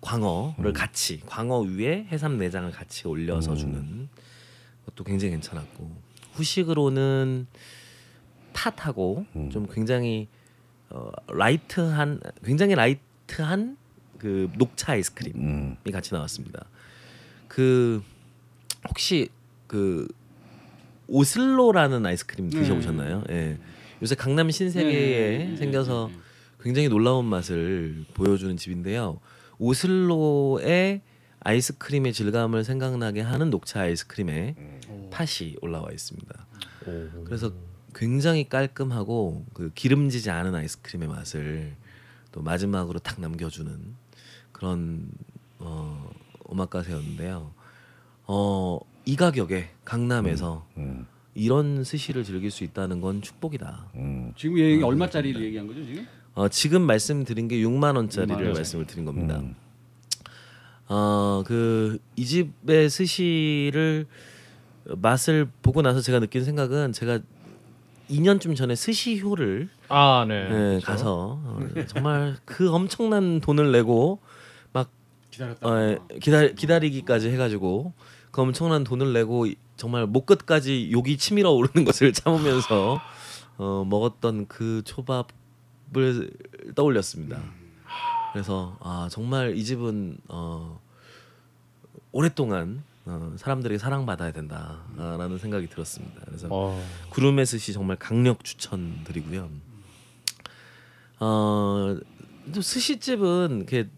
광어를 0.00 0.72
같이 0.72 1.20
광어 1.26 1.60
위에 1.60 2.06
해삼 2.10 2.36
내장을 2.38 2.70
같이 2.70 3.08
올려서 3.08 3.56
주는 3.56 4.08
것도 4.86 5.04
굉장히 5.04 5.32
괜찮았고 5.32 5.90
후식으로는 6.32 7.46
팥하고 8.52 9.26
좀 9.50 9.66
굉장히 9.66 10.28
어, 10.90 11.10
light한 11.28 12.20
굉장히 12.44 12.74
light한 12.74 13.76
그 14.18 14.50
녹차 14.56 14.92
아이스크림이 14.92 15.38
음. 15.38 15.76
같이 15.92 16.12
나왔습니다. 16.14 16.64
그 17.46 18.02
혹시 18.88 19.28
그 19.66 20.08
오슬로라는 21.08 22.04
아이스크림 22.04 22.50
드셔보셨나요? 22.50 23.24
예. 23.30 23.58
요새 24.02 24.14
강남 24.14 24.50
신세계에 24.50 25.38
네. 25.38 25.56
생겨서 25.56 26.10
굉장히 26.60 26.88
놀라운 26.88 27.24
맛을 27.24 28.04
보여주는 28.14 28.56
집인데요. 28.56 29.20
오슬로의 29.58 31.02
아이스크림의 31.40 32.12
질감을 32.12 32.64
생각나게 32.64 33.20
하는 33.22 33.50
녹차 33.50 33.82
아이스크림에 33.82 34.54
팥이 35.10 35.56
올라와 35.62 35.90
있습니다. 35.90 36.46
오. 36.86 37.24
그래서 37.24 37.52
굉장히 37.98 38.48
깔끔하고 38.48 39.44
그 39.52 39.72
기름지지 39.74 40.30
않은 40.30 40.54
아이스크림의 40.54 41.08
맛을 41.08 41.74
또 42.30 42.40
마지막으로 42.42 43.00
탁 43.00 43.20
남겨주는 43.20 43.76
그런 44.52 45.10
어, 45.58 46.08
오마카세였는데요. 46.44 47.52
어, 48.26 48.78
이 49.04 49.16
가격에 49.16 49.70
강남에서 49.84 50.64
음. 50.76 51.06
이런 51.34 51.82
스시를 51.82 52.22
즐길 52.22 52.52
수 52.52 52.62
있다는 52.62 53.00
건 53.00 53.20
축복이다. 53.20 53.86
음. 53.96 54.32
지금 54.36 54.58
얘기 54.58 54.82
얼마짜리를 54.82 55.42
얘기한 55.44 55.66
거죠 55.66 55.84
지금? 55.84 56.06
어, 56.34 56.48
지금 56.48 56.82
말씀드린 56.82 57.48
게 57.48 57.56
6만 57.56 57.96
원짜리를 57.96 58.36
6만 58.36 58.44
원. 58.44 58.52
말씀을 58.54 58.86
드린 58.86 59.04
겁니다. 59.04 59.38
음. 59.40 59.56
어, 60.88 61.42
그 61.44 61.98
이 62.16 62.24
집의 62.24 62.90
스시를 62.90 64.06
맛을 64.84 65.48
보고 65.62 65.82
나서 65.82 66.00
제가 66.00 66.20
느낀 66.20 66.44
생각은 66.44 66.92
제가 66.92 67.20
2년쯤 68.08 68.56
전에 68.56 68.74
스시효를 68.74 69.68
아, 69.88 70.24
네. 70.28 70.34
예, 70.44 70.48
그렇죠. 70.48 70.86
가서 70.86 71.40
어, 71.44 71.60
정말 71.86 72.36
그 72.44 72.72
엄청난 72.72 73.40
돈을 73.40 73.72
내고 73.72 74.20
막 74.72 74.90
기다렸다. 75.30 75.68
어, 75.68 75.80
예, 75.80 75.98
기다 76.20 76.46
기다리기까지 76.48 77.28
해가지고 77.30 77.92
그 78.30 78.40
엄청난 78.42 78.84
돈을 78.84 79.12
내고 79.12 79.46
이- 79.46 79.56
정말 79.76 80.06
목 80.06 80.26
끝까지 80.26 80.90
욕이 80.92 81.16
치밀어 81.18 81.50
오르는 81.52 81.84
것을 81.84 82.12
참으면서 82.12 83.00
어, 83.58 83.84
먹었던 83.88 84.46
그 84.48 84.82
초밥을 84.84 86.30
떠올렸습니다. 86.74 87.40
그래서 88.32 88.76
아 88.80 89.08
정말 89.10 89.56
이 89.56 89.64
집은 89.64 90.18
어, 90.28 90.80
오랫동안 92.12 92.82
어, 93.08 93.32
사람들에게 93.36 93.78
사랑받아야 93.78 94.32
된다라는 94.32 95.38
생각이 95.38 95.68
들었습니다. 95.68 96.20
그래서 96.26 96.48
어. 96.50 96.80
구름의 97.10 97.46
스시 97.46 97.72
정말 97.72 97.96
강력 97.96 98.44
추천드리고요. 98.44 99.48
어, 101.20 101.96
또 102.54 102.60
스시집은 102.60 103.56
이렇게 103.58 103.88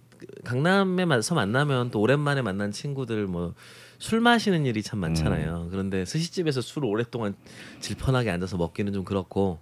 강남에서 0.45 1.35
만나면 1.35 1.91
또 1.91 2.01
오랜만에 2.01 2.43
만난 2.43 2.73
친구들 2.73 3.27
뭐 3.27 3.55
술 4.01 4.21
마시는 4.21 4.65
일이 4.65 4.83
참 4.83 4.99
많잖아요. 4.99 5.69
그런데 5.71 6.07
스시집에서 6.07 6.63
술을 6.63 6.89
오랫동안 6.89 7.35
질펀하게 7.81 8.31
앉아서 8.31 8.57
먹기는 8.57 8.95
좀 8.95 9.05
그렇고 9.05 9.61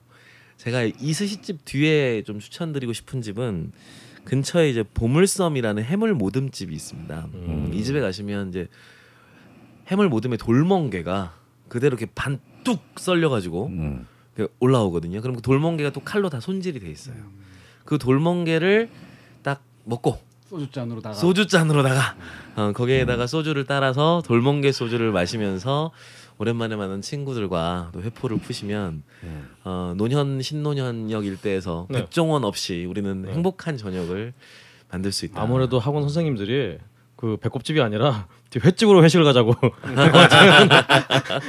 제가 0.56 0.84
이 0.84 1.12
스시집 1.12 1.64
뒤에 1.64 2.22
좀 2.22 2.38
추천드리고 2.38 2.92
싶은 2.92 3.20
집은 3.20 3.72
근처에 4.24 4.70
이제 4.70 4.84
보물섬이라는 4.94 5.82
해물 5.82 6.14
모듬집이 6.14 6.72
있습니다. 6.72 7.28
음. 7.34 7.70
이 7.74 7.82
집에 7.82 8.00
가시면 8.00 8.50
이제 8.50 8.68
해물 9.90 10.08
모듬에 10.08 10.36
돌멍게가 10.36 11.34
그대로 11.68 11.96
이렇게 11.96 12.10
반뚝 12.14 12.80
썰려가지고 12.96 13.66
음. 13.66 14.06
그 14.34 14.48
올라오거든요. 14.60 15.20
그럼 15.20 15.36
그 15.36 15.42
돌멍게가 15.42 15.90
또 15.90 16.00
칼로 16.00 16.28
다 16.30 16.40
손질이 16.40 16.80
돼 16.80 16.90
있어요. 16.90 17.16
그 17.84 17.98
돌멍게를 17.98 18.90
딱 19.42 19.62
먹고 19.84 20.18
소주 20.48 20.70
잔으로다가 20.70 21.14
소주 21.14 21.46
잔으로다가 21.46 22.16
어, 22.56 22.72
거기에다가 22.72 23.26
소주를 23.26 23.64
따라서 23.64 24.22
돌멍게 24.24 24.72
소주를 24.72 25.10
마시면서 25.12 25.90
오랜만에 26.38 26.76
만난 26.76 27.02
친구들과 27.02 27.90
또 27.92 28.00
회포를 28.02 28.38
푸시면 28.38 29.02
어, 29.64 29.94
노년 29.96 30.40
신노년역 30.40 31.26
일대에서 31.26 31.86
네. 31.90 32.00
백종원 32.00 32.44
없이 32.44 32.86
우리는 32.88 33.26
행복한 33.28 33.76
저녁을 33.76 34.32
만들 34.90 35.12
수 35.12 35.26
있다. 35.26 35.42
아무래도 35.42 35.78
학원 35.78 36.02
선생님들이 36.04 36.78
그 37.16 37.36
배꼽집이 37.38 37.80
아니라 37.80 38.28
뒤 38.37 38.37
횟집으로 38.56 39.04
회식을 39.04 39.24
가자고 39.24 39.54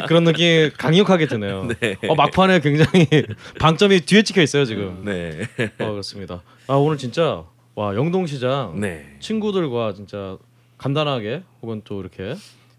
그런 0.08 0.24
느낌이 0.26 0.72
강력하게 0.78 1.28
드네요. 1.28 1.68
네. 1.80 1.95
어, 2.08 2.16
막판에 2.16 2.60
굉장히 2.60 3.08
방점이 3.60 4.02
뒤에 4.02 4.24
찍혀 4.24 4.41
있어요 4.41 4.66
지금. 4.66 5.04
네. 5.06 5.47
어, 5.80 5.91
그렇습니다. 5.91 6.41
아 6.68 6.74
오늘 6.76 6.97
진짜 6.97 7.43
와 7.76 7.95
영동시장 7.95 8.80
네. 8.80 9.16
친구들과 9.20 9.93
진짜 9.93 10.38
간단하게 10.78 11.43
혹은 11.62 11.82
또 11.86 12.02
이렇게 12.02 12.36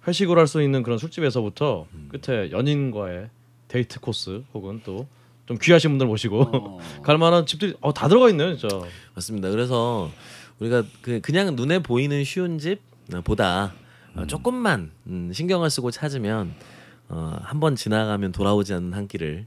회식을 0.06 0.38
할 0.38 0.46
수 0.46 0.62
있는 0.62 0.82
그런 0.82 0.98
술집에서부터 0.98 1.86
끝에 2.10 2.50
연인과의 2.50 3.28
데이트 3.68 4.00
코스 4.00 4.42
혹은 4.54 4.80
또 4.84 5.06
좀 5.46 5.58
귀하신 5.60 5.90
분들 5.90 6.06
모시고 6.06 6.42
어. 6.42 6.78
갈 7.02 7.18
만한 7.18 7.44
집들이 7.44 7.74
어, 7.80 7.92
다 7.92 8.06
들어가 8.06 8.30
있네요 8.30 8.56
진짜. 8.56 8.82
맞습니다. 9.16 9.50
그래서 9.50 10.08
우리가 10.60 10.84
그 11.02 11.20
그냥 11.20 11.56
눈에 11.56 11.80
보이는 11.80 12.22
쉬운 12.22 12.60
집보다 12.60 13.72
어, 14.20 14.26
조금만 14.26 14.90
음, 15.06 15.32
신경을 15.32 15.70
쓰고 15.70 15.90
찾으면 15.90 16.54
어, 17.08 17.38
한번 17.42 17.74
지나가면 17.74 18.32
돌아오지 18.32 18.74
않는 18.74 18.92
한 18.92 19.08
끼를 19.08 19.46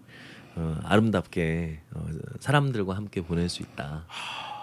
어, 0.55 0.77
아름답게 0.83 1.79
어, 1.93 2.05
사람들과 2.39 2.95
함께 2.95 3.21
보낼 3.21 3.49
수 3.49 3.61
있다. 3.61 4.05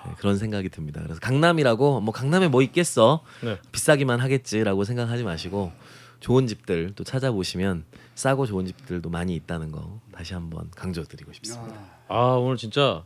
네, 0.07 0.13
그런 0.19 0.39
생각이 0.39 0.69
듭니다. 0.69 1.01
그래서 1.03 1.21
강남이라고 1.21 2.01
뭐 2.01 2.13
강남에 2.13 2.49
뭐 2.49 2.63
있겠어 2.63 3.23
네. 3.43 3.59
비싸기만 3.73 4.21
하겠지라고 4.21 4.85
생각하지 4.85 5.25
마시고 5.25 5.73
좋은 6.21 6.47
집들 6.47 6.93
또 6.95 7.05
찾아보시면 7.05 7.85
싸고 8.15 8.47
좋은 8.47 8.67
집들도 8.67 9.09
많이 9.09 9.35
있다는 9.35 9.73
거 9.73 10.01
다시 10.13 10.35
한번 10.35 10.71
강조드리고 10.75 11.33
싶습니다. 11.35 11.77
아 12.09 12.15
오늘 12.35 12.57
진짜 12.57 13.03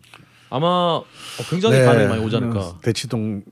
아마 0.51 0.67
어, 0.67 1.05
굉장히 1.51 1.85
반응이 1.85 2.09
많이 2.09 2.25
오지 2.25 2.37
않을까. 2.37 2.71
음, 2.71 2.81
대치동 2.83 3.43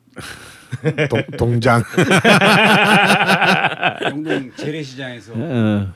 동, 1.08 1.22
동장. 1.38 1.82
영동 4.02 4.52
재래시장에서 4.56 5.32
어. 5.34 5.92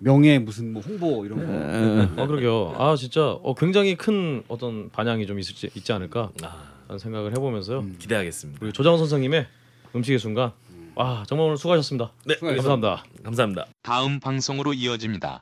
명예 0.00 0.38
무슨 0.38 0.72
뭐 0.72 0.82
홍보 0.82 1.24
이런 1.26 1.38
거. 1.38 2.22
어 2.22 2.26
그러게요. 2.26 2.74
아 2.78 2.94
진짜 2.96 3.30
어, 3.30 3.54
굉장히 3.54 3.96
큰 3.96 4.42
어떤 4.48 4.90
반향이 4.90 5.26
좀 5.26 5.38
있을지 5.38 5.70
있지 5.74 5.92
않을까 5.92 6.30
아, 6.42 6.64
라는 6.86 6.98
생각을 6.98 7.32
해보면서요. 7.32 7.84
기대하겠습니다. 7.98 8.60
우리 8.62 8.72
조장훈 8.72 8.98
선생님의 8.98 9.46
음식의 9.94 10.18
순간. 10.18 10.52
와 10.94 11.24
정말 11.26 11.46
오늘 11.46 11.56
수고하셨습니다. 11.56 12.12
네, 12.26 12.34
감사합니다. 12.36 13.04
감사합니다. 13.22 13.66
다음 13.82 14.20
방송으로 14.20 14.74
이어집니다. 14.74 15.40